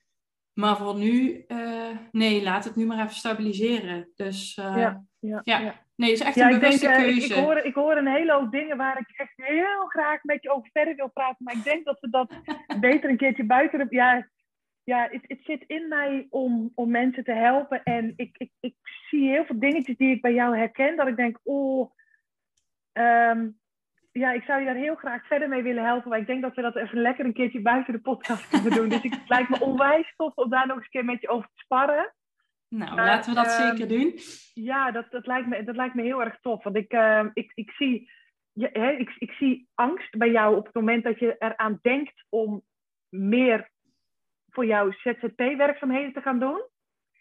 Maar 0.53 0.77
voor 0.77 0.95
nu, 0.95 1.45
eh, 1.47 1.91
nee, 2.11 2.43
laat 2.43 2.65
het 2.65 2.77
nu 2.77 2.87
maar 2.87 2.99
even 2.99 3.15
stabiliseren. 3.15 4.11
Dus 4.15 4.55
eh, 4.57 4.77
Ja, 4.77 5.05
ja, 5.19 5.41
ja. 5.45 5.75
nee, 5.97 6.11
het 6.11 6.21
is 6.21 6.27
echt 6.27 6.37
een 6.37 6.49
denk, 6.49 6.61
bewuste 6.61 6.89
eh, 6.89 6.99
ik, 6.99 7.05
keuze. 7.05 7.35
ik, 7.35 7.45
hoor, 7.45 7.57
ik 7.57 7.75
hoor 7.75 7.97
een 7.97 8.07
hele 8.09 8.33
hoop 8.33 8.51
dingen 8.53 8.77
waar 8.77 8.99
ik 8.99 9.19
echt 9.19 9.33
heel 9.37 9.87
graag 9.87 10.23
met 10.23 10.43
je 10.43 10.51
over 10.51 10.69
verder 10.73 10.95
wil 10.95 11.11
praten. 11.11 11.45
Maar 11.45 11.55
ik 11.55 11.65
denk 11.65 11.85
dat 11.85 12.01
we 12.01 12.11
dat 12.11 12.35
beter 12.81 13.11
een 13.11 13.17
keertje 13.17 13.45
buiten. 13.45 13.87
Ja, 13.91 14.29
ja 14.85 15.09
het, 15.11 15.25
het 15.27 15.41
zit 15.45 15.65
in 15.67 15.89
mij 15.89 16.27
om, 16.31 16.73
om 16.75 16.91
mensen 16.91 17.25
te 17.25 17.33
helpen. 17.33 17.83
En 17.83 18.13
ik, 18.17 18.37
ik, 18.39 18.51
ik 18.61 18.75
zie 19.09 19.29
heel 19.29 19.45
veel 19.45 19.59
dingetjes 19.59 19.97
die 19.97 20.11
ik 20.11 20.23
bij 20.23 20.35
jou 20.35 20.57
herken. 20.57 20.97
Dat 20.97 21.09
ik 21.09 21.17
denk, 21.17 21.39
oh... 21.43 21.91
ehm, 22.93 23.49
ja, 24.13 24.33
ik 24.33 24.43
zou 24.43 24.61
je 24.61 24.67
daar 24.67 24.75
heel 24.75 24.95
graag 24.95 25.27
verder 25.27 25.49
mee 25.49 25.63
willen 25.63 25.85
helpen. 25.85 26.09
Maar 26.09 26.19
ik 26.19 26.27
denk 26.27 26.43
dat 26.43 26.55
we 26.55 26.63
dat 26.63 26.77
even 26.77 27.01
lekker 27.01 27.25
een 27.25 27.33
keertje 27.33 27.61
buiten 27.61 27.93
de 27.93 28.01
podcast 28.01 28.49
kunnen 28.49 28.73
doen. 28.73 28.89
Dus 28.89 29.03
ik, 29.03 29.13
het 29.13 29.29
lijkt 29.29 29.49
me 29.49 29.61
onwijs 29.61 30.15
tof 30.17 30.35
om 30.35 30.51
daar 30.51 30.67
nog 30.67 30.77
eens 30.77 30.85
een 30.85 30.91
keer 30.91 31.05
met 31.05 31.21
je 31.21 31.29
over 31.29 31.49
te 31.49 31.63
sparren. 31.63 32.15
Nou, 32.69 32.95
laten 32.95 33.35
we 33.35 33.37
dat 33.37 33.59
ehm, 33.59 33.77
zeker 33.77 33.89
doen. 33.89 34.19
Ja, 34.55 34.91
dat, 34.91 35.11
dat, 35.11 35.27
lijkt 35.27 35.49
me, 35.49 35.65
dat 35.65 35.77
lijkt 35.77 35.95
me 35.95 36.03
heel 36.03 36.23
erg 36.23 36.39
tof. 36.41 36.65
Want 36.65 36.77
ik, 36.77 36.93
eh, 36.93 37.27
ik, 37.33 37.53
ik, 37.55 37.71
zie, 37.71 38.11
ja, 38.53 38.69
hè, 38.73 38.91
ik, 38.91 39.15
ik 39.19 39.31
zie 39.31 39.69
angst 39.75 40.19
bij 40.19 40.31
jou 40.31 40.57
op 40.57 40.65
het 40.65 40.75
moment 40.75 41.05
dat 41.05 41.19
je 41.19 41.37
eraan 41.39 41.79
denkt 41.83 42.25
om 42.29 42.63
meer 43.09 43.71
voor 44.55 44.67
jouw 44.67 44.91
ZZP-werkzaamheden 44.93 46.13
te 46.13 46.21
gaan 46.21 46.39
doen. 46.39 46.63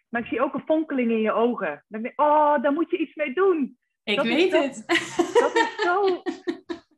Maar 0.09 0.21
ik 0.21 0.27
zie 0.27 0.41
ook 0.41 0.53
een 0.53 0.63
fonkeling 0.65 1.11
in 1.11 1.21
je 1.21 1.31
ogen. 1.31 1.83
Dan 1.87 2.01
denk 2.01 2.13
ik, 2.13 2.21
oh, 2.21 2.61
daar 2.61 2.73
moet 2.73 2.89
je 2.89 2.97
iets 2.97 3.15
mee 3.15 3.33
doen. 3.33 3.77
Ik 4.03 4.15
dat 4.15 4.25
is- 4.25 4.33
weet 4.33 4.51
dat- 4.51 4.63
het. 4.63 4.83
Dat 5.39 5.55
is 5.55 5.75
zo, 5.81 6.21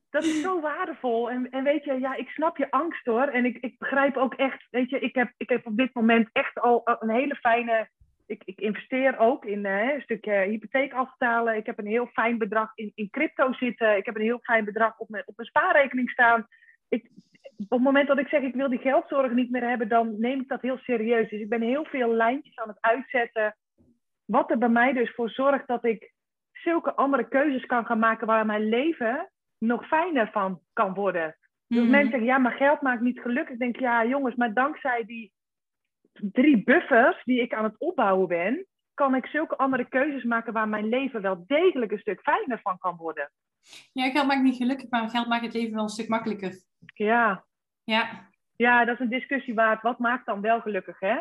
dat 0.10 0.24
is 0.24 0.42
zo 0.42 0.62
waardevol. 0.62 1.30
En, 1.30 1.50
en 1.50 1.64
weet 1.64 1.84
je, 1.84 2.00
ja, 2.00 2.16
ik 2.16 2.30
snap 2.30 2.58
je 2.58 2.72
angst 2.72 3.06
hoor. 3.06 3.28
En 3.28 3.46
ik, 3.46 3.58
ik 3.58 3.78
begrijp 3.78 4.18
ook 4.18 4.34
echt, 4.34 4.68
weet 4.70 4.90
je, 4.90 5.00
ik 5.00 5.16
heb, 5.16 5.32
ik 5.38 5.50
heb 5.50 5.66
op 5.66 5.78
dit 5.78 5.94
moment 5.94 6.30
echt 6.32 6.60
al 6.60 6.82
een 7.00 7.10
hele 7.10 7.36
fijne. 7.36 7.90
Ik, 8.28 8.42
ik 8.46 8.60
investeer 8.60 9.18
ook 9.18 9.46
in 9.46 9.66
eh, 9.66 9.94
een 9.94 10.02
stukje 10.02 10.32
hypotheek 10.34 10.94
afbetalen. 10.94 11.56
Ik 11.56 11.66
heb 11.66 11.80
een 11.80 11.86
heel 11.88 12.08
fijn 12.08 12.38
bedrag 12.38 12.72
in, 12.76 12.92
in 12.96 13.10
crypto 13.10 13.54
zitten. 13.54 13.98
Ik 13.98 14.06
heb 14.06 14.16
een 14.16 14.22
heel 14.22 14.40
fijn 14.42 14.66
bedrag 14.66 14.98
op 14.98 15.10
mijn, 15.10 15.24
op 15.26 15.36
mijn 15.36 15.48
spaarrekening 15.50 16.10
staan. 16.10 16.48
Ik, 16.90 17.10
op 17.58 17.70
het 17.70 17.82
moment 17.82 18.08
dat 18.08 18.20
ik 18.20 18.28
zeg 18.28 18.42
ik 18.42 18.56
wil 18.56 18.70
die 18.70 18.80
geldzorgen 18.80 19.36
niet 19.36 19.52
meer 19.52 19.68
hebben, 19.70 19.88
dan 19.90 20.20
neem 20.20 20.42
ik 20.42 20.48
dat 20.48 20.62
heel 20.62 20.78
serieus. 20.78 21.30
Dus 21.30 21.40
ik 21.42 21.50
ben 21.50 21.62
heel 21.62 21.86
veel 21.86 22.14
lijntjes 22.14 22.56
aan 22.56 22.68
het 22.68 22.82
uitzetten. 22.82 23.56
Wat 24.26 24.52
er 24.52 24.58
bij 24.58 24.70
mij 24.70 24.94
dus 24.94 25.14
voor 25.14 25.30
zorgt 25.30 25.68
dat 25.68 25.86
ik 25.86 26.14
zulke 26.52 26.96
andere 26.96 27.28
keuzes 27.28 27.66
kan 27.66 27.86
gaan 27.86 28.00
maken 28.00 28.28
waar 28.28 28.46
mijn 28.46 28.70
leven 28.70 29.30
nog 29.58 29.88
fijner 29.88 30.30
van 30.32 30.62
kan 30.74 30.94
worden. 30.94 31.38
Dus 31.68 31.82
Mhm. 31.82 31.90
mensen 31.90 32.10
zeggen, 32.12 32.28
ja, 32.28 32.38
maar 32.38 32.52
geld 32.52 32.82
maakt 32.82 33.02
niet 33.02 33.20
gelukkig. 33.20 33.54
Ik 33.54 33.60
denk, 33.60 33.80
ja 33.80 34.06
jongens, 34.06 34.36
maar 34.36 34.54
dankzij 34.54 35.04
die 35.06 35.34
drie 36.14 36.64
buffers 36.64 37.24
die 37.24 37.42
ik 37.42 37.54
aan 37.54 37.64
het 37.64 37.80
opbouwen 37.80 38.28
ben, 38.28 38.66
kan 38.96 39.16
ik 39.16 39.26
zulke 39.26 39.58
andere 39.58 39.86
keuzes 39.90 40.24
maken 40.24 40.54
waar 40.54 40.68
mijn 40.70 40.90
leven 40.90 41.22
wel 41.22 41.44
degelijk 41.48 41.92
een 41.92 42.00
stuk 42.00 42.22
fijner 42.22 42.60
van 42.62 42.78
kan 42.78 42.96
worden. 42.96 43.32
Ja, 43.94 44.10
geld 44.10 44.28
maakt 44.28 44.42
niet 44.44 44.58
gelukkig, 44.58 44.90
maar 44.90 45.10
geld 45.10 45.28
maakt 45.28 45.44
het 45.46 45.54
leven 45.54 45.74
wel 45.74 45.84
een 45.84 45.90
stuk 45.90 46.08
makkelijker. 46.08 46.54
Ja, 46.94 47.46
Ja, 47.84 48.30
ja 48.56 48.86
dat 48.86 48.94
is 48.94 49.00
een 49.00 49.10
discussie 49.10 49.54
waard. 49.54 49.82
Wat 49.82 50.00
maakt 50.00 50.26
dan 50.26 50.42
wel 50.42 50.62
gelukkig, 50.62 51.00
hè? 51.00 51.16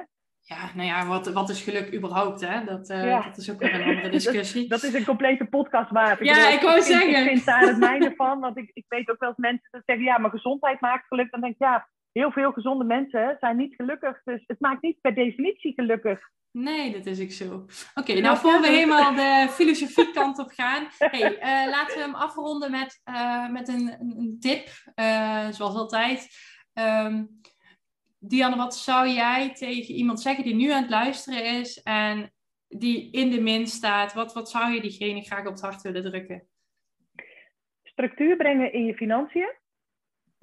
Ja, 0.46 0.58
nou 0.74 0.86
ja, 0.88 1.06
wat, 1.06 1.32
wat 1.32 1.48
is 1.48 1.62
geluk 1.62 1.94
überhaupt, 1.94 2.40
hè? 2.40 2.64
Dat, 2.64 2.88
eh, 2.90 3.04
Ja. 3.04 3.22
dat 3.22 3.36
is 3.36 3.50
ook 3.50 3.58
weer 3.58 3.74
een 3.74 3.82
andere 3.84 4.08
discussie. 4.18 4.68
Dat 4.68 4.82
is 4.82 4.94
een 4.94 5.04
complete 5.04 5.44
podcast 5.44 5.90
waard. 5.90 6.18
Ja, 6.18 6.34
bedoel, 6.34 6.52
ik 6.52 6.60
wou 6.60 6.80
zeggen. 6.82 7.08
Ik 7.20 7.28
vind 7.28 7.44
daar 7.44 7.60
het 7.60 7.78
mijne 7.78 8.12
van, 8.16 8.40
want 8.40 8.56
ik, 8.58 8.70
ik 8.72 8.84
weet 8.88 9.10
ook 9.10 9.18
wel 9.20 9.28
eens 9.28 9.38
mensen 9.38 9.68
dat 9.70 9.82
zeggen, 9.86 10.04
ja, 10.04 10.18
maar 10.18 10.30
gezondheid 10.30 10.80
maakt 10.80 11.06
geluk. 11.06 11.30
Dan 11.30 11.40
denk 11.40 11.52
ik, 11.52 11.58
ja, 11.60 11.88
heel 12.14 12.32
veel 12.32 12.52
gezonde 12.52 12.84
mensen 12.84 13.36
zijn 13.40 13.56
niet 13.56 13.74
gelukkig. 13.74 14.20
Dus 14.24 14.44
het 14.46 14.60
maakt 14.60 14.82
niet 14.82 15.00
per 15.00 15.14
definitie 15.14 15.72
gelukkig. 15.72 16.20
Nee, 16.50 16.92
dat 16.92 17.06
is 17.06 17.20
ook 17.22 17.30
zo. 17.30 17.66
Oké, 17.94 18.20
nou 18.20 18.36
voor 18.36 18.60
we 18.60 18.68
helemaal 18.68 19.14
de 19.14 19.46
filosofie 19.50 20.10
kant 20.10 20.38
op 20.38 20.50
gaan. 20.50 20.86
Hey, 20.98 21.32
uh, 21.32 21.70
laten 21.70 21.96
we 21.96 22.02
hem 22.02 22.14
afronden 22.14 22.70
met, 22.70 23.00
uh, 23.04 23.50
met 23.50 23.68
een, 23.68 24.00
een 24.00 24.36
tip, 24.40 24.68
uh, 24.94 25.48
zoals 25.50 25.74
altijd. 25.74 26.28
Um, 26.72 27.40
Dianne, 28.18 28.56
wat 28.56 28.76
zou 28.76 29.08
jij 29.08 29.54
tegen 29.54 29.94
iemand 29.94 30.20
zeggen 30.20 30.44
die 30.44 30.54
nu 30.54 30.70
aan 30.70 30.82
het 30.82 30.90
luisteren 30.90 31.44
is 31.60 31.82
en 31.82 32.32
die 32.68 33.10
in 33.10 33.30
de 33.30 33.40
min 33.40 33.66
staat? 33.66 34.12
Wat, 34.12 34.32
wat 34.32 34.50
zou 34.50 34.72
je 34.72 34.80
diegene 34.80 35.22
graag 35.22 35.46
op 35.46 35.52
het 35.52 35.60
hart 35.60 35.82
willen 35.82 36.02
drukken? 36.02 36.48
Structuur 37.82 38.36
brengen 38.36 38.72
in 38.72 38.84
je 38.84 38.94
financiën. 38.94 39.52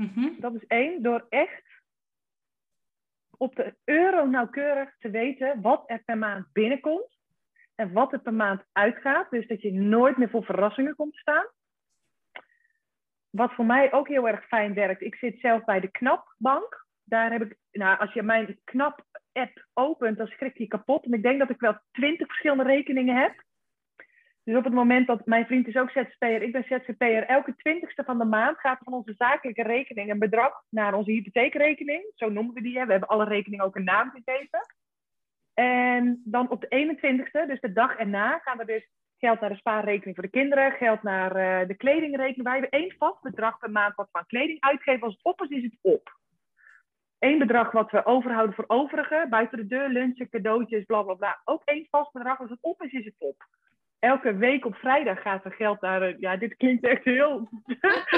-hmm. 0.08 0.36
Dat 0.40 0.54
is 0.54 0.66
één, 0.68 1.02
door 1.02 1.26
echt 1.30 1.64
op 3.38 3.56
de 3.56 3.76
euro 3.84 4.26
nauwkeurig 4.26 4.96
te 5.00 5.10
weten 5.10 5.62
wat 5.62 5.84
er 5.86 6.04
per 6.04 6.18
maand 6.18 6.46
binnenkomt 6.52 7.18
en 7.76 7.94
wat 7.94 8.14
er 8.14 8.20
per 8.20 8.34
maand 8.34 8.64
uitgaat. 8.72 9.30
Dus 9.30 9.48
dat 9.48 9.62
je 9.62 9.74
nooit 9.74 10.18
meer 10.18 10.30
voor 10.30 10.44
verrassingen 10.44 10.96
komt 10.96 11.16
staan. 11.16 11.46
Wat 13.30 13.54
voor 13.54 13.66
mij 13.66 13.94
ook 13.94 14.08
heel 14.08 14.28
erg 14.28 14.48
fijn 14.48 14.74
werkt, 14.74 15.02
ik 15.02 15.16
zit 15.16 15.40
zelf 15.40 15.64
bij 15.64 15.80
de 15.80 15.92
KNAP-bank. 15.92 16.86
Daar 17.04 17.32
heb 17.32 17.42
ik, 17.42 17.58
nou, 17.72 18.00
als 18.00 18.14
je 18.14 18.24
mijn 18.24 18.60
KNAP-app 18.64 19.66
opent, 19.74 20.18
dan 20.18 20.28
schrik 20.28 20.58
je 20.58 20.68
kapot. 20.68 21.06
En 21.06 21.14
ik 21.14 21.24
denk 21.24 21.40
dat 21.40 21.50
ik 21.50 21.60
wel 21.60 21.80
twintig 21.92 22.28
verschillende 22.28 22.64
rekeningen 22.64 23.16
heb. 23.16 23.44
Dus 24.44 24.56
op 24.56 24.64
het 24.64 24.74
moment 24.74 25.08
dat 25.08 25.26
mijn 25.26 25.46
vriend 25.46 25.68
is 25.68 25.76
ook 25.76 25.92
ZZP'er, 25.92 26.42
ik 26.42 26.52
ben 26.52 26.64
ZZP'er, 26.64 27.26
elke 27.26 27.56
twintigste 27.56 28.04
van 28.04 28.18
de 28.18 28.26
maand 28.26 28.60
gaat 28.60 28.80
van 28.84 28.94
onze 28.94 29.14
zakelijke 29.18 29.64
rekening 29.64 30.10
een 30.10 30.20
bedrag 30.20 30.64
naar 30.70 30.94
onze 30.94 31.12
hypotheekrekening. 31.12 32.12
Zo 32.16 32.30
noemen 32.30 32.54
we 32.54 32.62
die. 32.62 32.78
Hè. 32.78 32.86
We 32.86 32.92
hebben 32.92 33.10
alle 33.10 33.26
rekeningen 33.26 33.66
ook 33.66 33.76
een 33.76 33.84
naam 33.84 34.10
gegeven. 34.10 34.60
En 35.54 36.22
dan 36.26 36.50
op 36.50 36.62
de 36.62 36.98
21ste, 36.98 37.48
dus 37.48 37.60
de 37.60 37.74
dag 37.74 37.96
erna, 37.98 38.38
gaan 38.38 38.60
er 38.60 38.66
dus 38.66 38.90
geld 39.18 39.40
naar 39.40 39.50
de 39.50 39.56
spaarrekening 39.56 40.16
voor 40.16 40.26
de 40.26 40.38
kinderen, 40.38 40.72
geld 40.72 41.04
naar 41.04 41.36
uh, 41.36 41.68
de 41.68 41.76
kledingrekening. 41.76 42.44
Wij 42.44 42.60
hebben 42.60 42.80
één 42.80 42.96
vast 42.98 43.22
bedrag 43.22 43.58
per 43.58 43.72
maand 43.72 43.96
wat 43.96 44.10
we 44.12 44.18
aan 44.18 44.26
kleding 44.26 44.62
uitgeven. 44.62 45.02
Als 45.02 45.14
het 45.14 45.24
op 45.24 45.42
is, 45.42 45.50
is 45.50 45.64
het 45.64 45.78
op. 45.82 46.20
Eén 47.20 47.40
bedrag 47.40 47.72
wat 47.72 47.92
we 47.92 48.06
overhouden 48.06 48.56
voor 48.56 48.66
overigen, 48.68 49.30
buiten 49.30 49.58
de 49.58 49.68
deur, 49.68 49.90
lunchen, 49.90 50.30
cadeautjes, 50.30 50.86
bla 50.86 51.02
bla 51.02 51.14
bla. 51.14 51.42
Ook 51.46 51.62
één 51.66 51.88
vast 51.90 52.12
bedrag. 52.12 52.40
Als 52.40 52.50
het 52.50 52.60
op 52.62 52.84
is, 52.84 52.92
is 52.92 53.06
het 53.06 53.16
op 53.18 53.46
elke 54.02 54.36
week 54.36 54.66
op 54.66 54.76
vrijdag 54.76 55.22
gaat 55.22 55.46
er 55.46 55.52
geld 55.52 55.82
naar. 55.82 56.02
Eh, 56.02 56.20
ja, 56.20 56.38
dit 56.38 56.56
klinkt 56.58 56.86
echt 56.86 57.04
heel. 57.04 57.50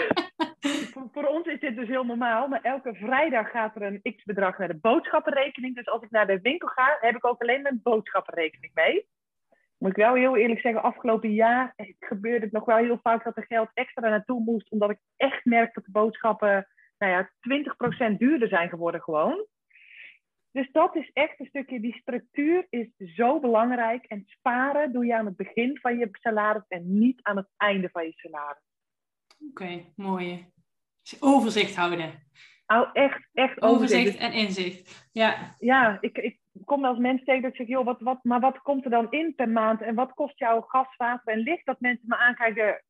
voor, 0.91 1.09
voor, 1.11 1.25
ons 1.25 1.47
is 1.47 1.59
dit 1.59 1.75
dus 1.75 1.87
heel 1.87 2.03
normaal. 2.03 2.47
Maar 2.47 2.61
elke 2.61 2.93
vrijdag 2.93 3.51
gaat 3.51 3.75
er 3.75 3.81
een 3.81 4.15
x-bedrag 4.15 4.57
naar 4.57 4.67
de 4.67 4.79
boodschappenrekening. 4.81 5.75
Dus 5.75 5.87
als 5.87 6.01
ik 6.01 6.11
naar 6.11 6.27
de 6.27 6.39
winkel 6.41 6.67
ga, 6.67 6.97
heb 6.99 7.15
ik 7.15 7.25
ook 7.25 7.41
alleen 7.41 7.61
mijn 7.61 7.79
boodschappenrekening 7.83 8.71
mee. 8.73 9.07
Moet 9.77 9.89
ik 9.89 9.95
wel 9.95 10.13
heel 10.13 10.37
eerlijk 10.37 10.61
zeggen, 10.61 10.83
afgelopen 10.83 11.33
jaar 11.33 11.73
gebeurde 11.99 12.45
het 12.45 12.53
nog 12.53 12.65
wel 12.65 12.77
heel 12.77 12.99
vaak 13.01 13.23
dat 13.23 13.37
er 13.37 13.45
geld 13.45 13.69
extra 13.73 14.09
naartoe 14.09 14.43
moest. 14.43 14.71
Omdat 14.71 14.89
ik 14.89 14.99
echt 15.17 15.45
merk 15.45 15.73
dat 15.73 15.85
de 15.85 15.91
boodschappen 15.91 16.67
nou 16.97 17.11
ja, 17.11 17.29
20% 18.13 18.17
duurder 18.17 18.47
zijn 18.47 18.69
geworden 18.69 19.01
gewoon. 19.01 19.45
Dus 20.53 20.71
dat 20.71 20.95
is 20.95 21.11
echt 21.13 21.39
een 21.39 21.45
stukje, 21.45 21.79
die 21.79 21.93
structuur 21.95 22.67
is 22.69 22.87
zo 22.97 23.39
belangrijk. 23.39 24.05
En 24.05 24.23
sparen 24.25 24.91
doe 24.91 25.05
je 25.05 25.15
aan 25.15 25.25
het 25.25 25.35
begin 25.35 25.79
van 25.81 25.97
je 25.97 26.09
salaris 26.11 26.67
en 26.67 26.99
niet 26.99 27.21
aan 27.21 27.37
het 27.37 27.49
einde 27.57 27.89
van 27.89 28.03
je 28.03 28.11
salaris. 28.11 28.63
Oké, 29.49 29.85
mooi. 29.95 30.51
Dus 31.01 31.21
overzicht 31.21 31.75
houden. 31.75 32.11
Nou, 32.67 32.89
echt, 32.93 33.29
echt 33.33 33.61
overzicht. 33.61 33.99
Overzicht 34.01 34.17
en 34.17 34.33
inzicht. 34.33 35.09
Ja, 35.11 35.55
ja 35.59 35.97
ik, 36.01 36.17
ik 36.17 36.39
kom 36.65 36.85
als 36.85 36.97
mensen 36.97 37.25
tegen 37.25 37.41
dat 37.41 37.51
ik 37.51 37.57
zeg, 37.57 37.67
joh, 37.67 37.85
wat, 37.85 38.01
wat, 38.01 38.23
maar 38.23 38.39
wat 38.39 38.61
komt 38.61 38.85
er 38.85 38.91
dan 38.91 39.11
in 39.11 39.35
per 39.35 39.49
maand? 39.49 39.81
En 39.81 39.95
wat 39.95 40.13
kost 40.13 40.39
jouw 40.39 40.61
gas, 40.61 40.95
water 40.95 41.33
en 41.33 41.39
licht? 41.39 41.65
Dat 41.65 41.79
mensen 41.79 42.07
me 42.07 42.17
aankijken. 42.17 42.83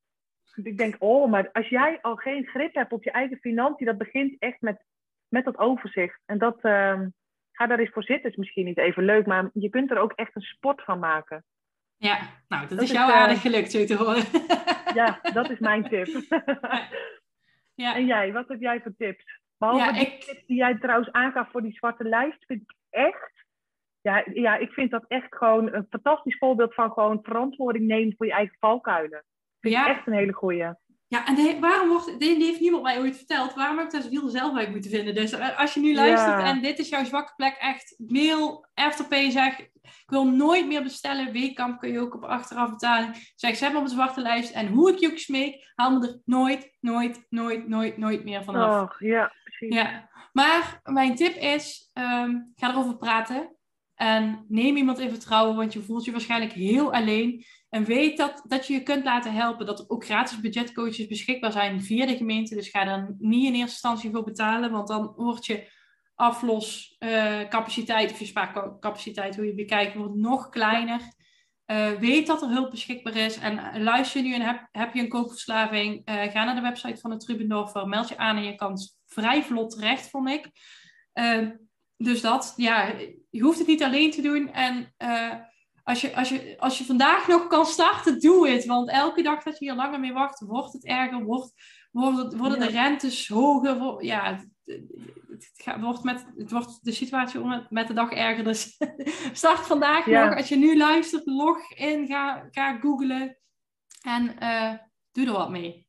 Ik 0.63 0.77
denk, 0.77 0.95
oh, 0.99 1.29
maar 1.29 1.51
als 1.51 1.67
jij 1.67 2.01
al 2.01 2.15
geen 2.15 2.45
grip 2.45 2.73
hebt 2.73 2.91
op 2.91 3.03
je 3.03 3.11
eigen 3.11 3.37
financiën, 3.37 3.85
dat 3.85 3.97
begint 3.97 4.35
echt 4.39 4.61
met, 4.61 4.85
met 5.27 5.45
dat 5.45 5.57
overzicht. 5.57 6.21
En 6.25 6.37
dat... 6.37 6.65
Uh, 6.65 7.01
ga 7.53 7.67
daar 7.67 7.79
eens 7.79 7.89
voor 7.89 8.03
zitten. 8.03 8.29
is 8.29 8.35
misschien 8.35 8.65
niet 8.65 8.77
even 8.77 9.03
leuk, 9.03 9.25
maar 9.25 9.49
je 9.53 9.69
kunt 9.69 9.91
er 9.91 9.97
ook 9.97 10.11
echt 10.11 10.35
een 10.35 10.41
sport 10.41 10.83
van 10.83 10.99
maken. 10.99 11.45
Ja, 11.97 12.19
nou, 12.47 12.67
dat, 12.67 12.81
is 12.81 12.91
jou 12.91 13.09
is, 13.09 13.15
aardig 13.15 13.41
gelukt, 13.41 13.71
zo 13.71 13.85
te 13.85 13.95
horen. 13.95 14.23
ja, 14.99 15.19
dat 15.33 15.49
is 15.49 15.59
mijn 15.59 15.83
tip. 15.89 16.07
ja. 17.83 17.95
En 17.95 18.05
jij, 18.05 18.31
wat 18.31 18.47
heb 18.47 18.59
jij 18.59 18.81
voor 18.81 18.93
tips? 18.97 19.41
Behalve 19.57 19.93
ja, 19.93 19.99
ik... 19.99 20.21
tips 20.21 20.45
die 20.45 20.57
jij 20.57 20.77
trouwens 20.77 21.11
aangaf 21.11 21.51
voor 21.51 21.61
die 21.61 21.75
zwarte 21.75 22.03
lijst, 22.03 22.45
vind 22.45 22.61
ik 22.61 22.75
echt... 22.89 23.31
Ja, 24.01 24.23
ja, 24.33 24.55
ik 24.55 24.71
vind 24.71 24.91
dat 24.91 25.05
echt 25.07 25.35
gewoon 25.35 25.73
een 25.73 25.87
fantastisch 25.89 26.37
voorbeeld 26.37 26.73
van 26.73 26.91
gewoon 26.91 27.19
verantwoording 27.21 27.85
nemen 27.85 28.13
voor 28.17 28.25
je 28.25 28.31
eigen 28.31 28.55
valkuilen. 28.59 29.23
Vind 29.59 29.73
ja. 29.73 29.87
ik 29.87 29.95
echt 29.97 30.07
een 30.07 30.13
hele 30.13 30.33
goeie. 30.33 30.71
Ja, 31.13 31.25
en 31.25 31.59
waarom 31.59 31.89
wordt, 31.89 32.19
die 32.19 32.43
heeft 32.43 32.59
niemand 32.59 32.83
mij 32.83 32.99
ooit 32.99 33.17
verteld, 33.17 33.53
waarom 33.53 33.77
heb 33.77 33.85
ik 33.85 33.91
dat 33.91 34.09
wiel 34.09 34.29
zelf 34.29 34.57
uit 34.57 34.69
moeten 34.69 34.91
vinden? 34.91 35.15
Dus 35.15 35.31
eh, 35.31 35.59
als 35.59 35.73
je 35.73 35.79
nu 35.79 35.95
luistert 35.95 36.43
en 36.43 36.61
dit 36.61 36.79
is 36.79 36.89
jouw 36.89 37.03
zwakke 37.03 37.33
plek, 37.35 37.55
echt 37.59 37.95
mail 37.97 38.67
Afterpay, 38.73 39.29
zeg, 39.31 39.59
ik 39.59 40.03
wil 40.05 40.25
nooit 40.25 40.67
meer 40.67 40.83
bestellen, 40.83 41.31
Weekamp 41.31 41.79
kun 41.79 41.91
je 41.91 41.99
ook 41.99 42.15
op 42.15 42.23
achteraf 42.23 42.69
betalen. 42.69 43.13
Zeg, 43.35 43.55
zet 43.55 43.71
me 43.71 43.77
op 43.77 43.83
een 43.83 43.89
zwarte 43.89 44.21
lijst 44.21 44.51
en 44.51 44.67
hoe 44.67 44.91
ik 44.91 44.99
je 44.99 45.11
ook 45.11 45.17
smeek, 45.17 45.71
haal 45.75 45.99
me 45.99 46.07
er 46.07 46.19
nooit, 46.25 46.71
nooit, 46.79 47.25
nooit, 47.29 47.67
nooit, 47.67 47.97
nooit 47.97 48.23
meer 48.23 48.43
vanaf. 48.43 48.81
Oh, 48.83 48.99
ja, 48.99 49.33
precies. 49.43 49.75
Ja. 49.75 50.09
Maar 50.31 50.79
mijn 50.83 51.15
tip 51.15 51.35
is, 51.35 51.91
um, 51.93 52.51
ga 52.55 52.69
erover 52.69 52.97
praten. 52.97 53.55
En 54.03 54.45
neem 54.47 54.77
iemand 54.77 54.99
in 54.99 55.09
vertrouwen, 55.09 55.55
want 55.55 55.73
je 55.73 55.81
voelt 55.81 56.05
je 56.05 56.11
waarschijnlijk 56.11 56.53
heel 56.53 56.93
alleen. 56.93 57.45
En 57.69 57.83
weet 57.83 58.17
dat, 58.17 58.43
dat 58.47 58.67
je 58.67 58.73
je 58.73 58.83
kunt 58.83 59.03
laten 59.03 59.33
helpen. 59.33 59.65
Dat 59.65 59.79
er 59.79 59.89
ook 59.89 60.05
gratis 60.05 60.39
budgetcoaches 60.39 61.07
beschikbaar 61.07 61.51
zijn 61.51 61.83
via 61.83 62.05
de 62.05 62.17
gemeente. 62.17 62.55
Dus 62.55 62.69
ga 62.69 62.87
er 62.87 63.15
niet 63.17 63.45
in 63.45 63.53
eerste 63.53 63.71
instantie 63.71 64.11
voor 64.11 64.23
betalen, 64.23 64.71
want 64.71 64.87
dan 64.87 65.13
wordt 65.15 65.45
je 65.45 65.71
afloscapaciteit 66.15 68.07
uh, 68.07 68.13
of 68.13 68.19
je 68.19 68.25
spaarcapaciteit, 68.25 69.35
hoe 69.35 69.45
je 69.45 69.55
bekijkt, 69.55 69.95
wordt 69.95 70.15
nog 70.15 70.49
kleiner. 70.49 70.99
Uh, 71.67 71.91
weet 71.91 72.27
dat 72.27 72.41
er 72.41 72.49
hulp 72.49 72.71
beschikbaar 72.71 73.15
is. 73.15 73.37
En 73.37 73.83
luister 73.83 74.21
nu 74.21 74.33
en 74.33 74.41
heb, 74.41 74.67
heb 74.71 74.93
je 74.93 75.01
een 75.01 75.09
koopverslaving, 75.09 76.09
uh, 76.09 76.21
ga 76.31 76.43
naar 76.43 76.55
de 76.55 76.61
website 76.61 76.99
van 76.99 77.09
de 77.09 77.17
Trubendorfer, 77.17 77.87
meld 77.87 78.09
je 78.09 78.17
aan 78.17 78.37
en 78.37 78.43
je 78.43 78.55
kan 78.55 78.77
vrij 79.05 79.43
vlot 79.43 79.71
terecht, 79.71 80.09
vond 80.09 80.29
ik. 80.29 80.51
Dus 82.03 82.21
dat, 82.21 82.53
ja, 82.55 82.93
je 83.29 83.41
hoeft 83.41 83.57
het 83.57 83.67
niet 83.67 83.83
alleen 83.83 84.11
te 84.11 84.21
doen. 84.21 84.51
En 84.51 84.93
uh, 84.97 85.33
als, 85.83 86.01
je, 86.01 86.15
als, 86.15 86.29
je, 86.29 86.55
als 86.59 86.77
je 86.77 86.85
vandaag 86.85 87.27
nog 87.27 87.47
kan 87.47 87.65
starten, 87.65 88.19
doe 88.19 88.49
het. 88.49 88.65
Want 88.65 88.89
elke 88.89 89.21
dag 89.21 89.43
dat 89.43 89.59
je 89.59 89.65
hier 89.65 89.75
langer 89.75 89.99
mee 89.99 90.13
wacht, 90.13 90.39
wordt 90.39 90.73
het 90.73 90.85
erger, 90.85 91.23
wordt, 91.23 91.53
wordt, 91.91 92.35
worden 92.35 92.59
de 92.59 92.69
rentes 92.69 93.27
hoger. 93.27 94.03
ja, 94.03 94.39
het, 94.65 95.51
gaat, 95.53 95.81
wordt 95.81 96.03
met, 96.03 96.25
het 96.37 96.51
wordt 96.51 96.83
de 96.83 96.91
situatie 96.91 97.39
met 97.69 97.87
de 97.87 97.93
dag 97.93 98.11
erger. 98.11 98.43
Dus 98.43 98.77
start 99.33 99.59
vandaag 99.59 100.05
nog. 100.05 100.35
Als 100.35 100.49
je 100.49 100.57
nu 100.57 100.77
luistert, 100.77 101.25
log 101.25 101.71
in, 101.71 102.07
ga, 102.07 102.47
ga 102.51 102.79
googlen 102.79 103.37
en 104.01 104.35
uh, 104.39 104.73
doe 105.11 105.25
er 105.25 105.31
wat 105.31 105.49
mee 105.49 105.87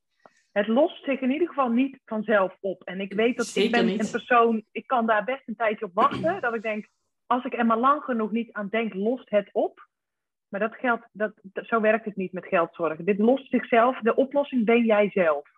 het 0.55 0.66
lost 0.66 1.05
zich 1.05 1.20
in 1.20 1.30
ieder 1.30 1.48
geval 1.48 1.68
niet 1.68 1.98
vanzelf 2.05 2.57
op. 2.61 2.82
En 2.82 3.00
ik 3.00 3.12
weet 3.12 3.36
dat 3.36 3.57
ik 3.57 3.70
ben 3.70 3.88
een 3.88 4.11
persoon, 4.11 4.64
ik 4.70 4.86
kan 4.86 5.07
daar 5.07 5.24
best 5.24 5.42
een 5.46 5.57
tijdje 5.57 5.84
op 5.84 5.94
wachten. 5.94 6.40
Dat 6.40 6.55
ik 6.55 6.62
denk, 6.62 6.88
als 7.26 7.44
ik 7.44 7.55
er 7.55 7.66
maar 7.66 7.78
lang 7.78 8.02
genoeg 8.02 8.30
niet 8.30 8.52
aan 8.52 8.68
denk, 8.70 8.94
lost 8.94 9.30
het 9.30 9.48
op. 9.52 9.88
Maar 10.48 10.61
dat 10.61 10.74
geldt, 10.74 11.09
dat, 11.12 11.32
zo 11.52 11.80
werkt 11.80 12.05
het 12.05 12.16
niet 12.16 12.32
met 12.32 12.46
geldzorgen. 12.46 13.05
Dit 13.05 13.18
lost 13.18 13.50
zichzelf, 13.50 13.98
de 13.98 14.14
oplossing 14.14 14.64
ben 14.64 14.84
jij 14.84 15.11
zelf. 15.11 15.48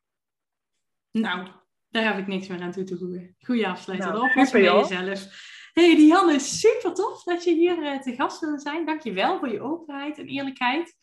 Nou, 1.10 1.48
daar 1.88 2.04
heb 2.04 2.18
ik 2.18 2.26
niks 2.26 2.48
meer 2.48 2.60
aan 2.60 2.72
toe 2.72 2.84
te 2.84 2.98
voegen. 2.98 3.36
Goeie 3.38 3.68
afsluiting. 3.68 4.12
Nou, 4.12 4.28
oplossing 4.28 4.64
ben 4.64 4.74
jezelf. 4.74 5.70
hey, 5.72 5.96
Diane, 5.96 6.38
super 6.38 6.94
tof 6.94 7.22
dat 7.22 7.44
je 7.44 7.54
hier 7.54 7.78
uh, 7.78 8.00
te 8.00 8.14
gast 8.14 8.40
wilde 8.40 8.58
zijn. 8.58 8.86
Dankjewel 8.86 9.38
voor 9.38 9.48
je 9.48 9.60
openheid 9.60 10.18
en 10.18 10.26
eerlijkheid. 10.26 10.96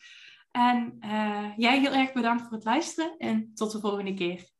En 0.54 0.98
uh, 1.00 1.56
jij 1.56 1.80
heel 1.80 1.92
erg 1.92 2.12
bedankt 2.12 2.42
voor 2.42 2.52
het 2.52 2.64
luisteren 2.64 3.16
en 3.18 3.54
tot 3.54 3.72
de 3.72 3.80
volgende 3.80 4.14
keer. 4.14 4.53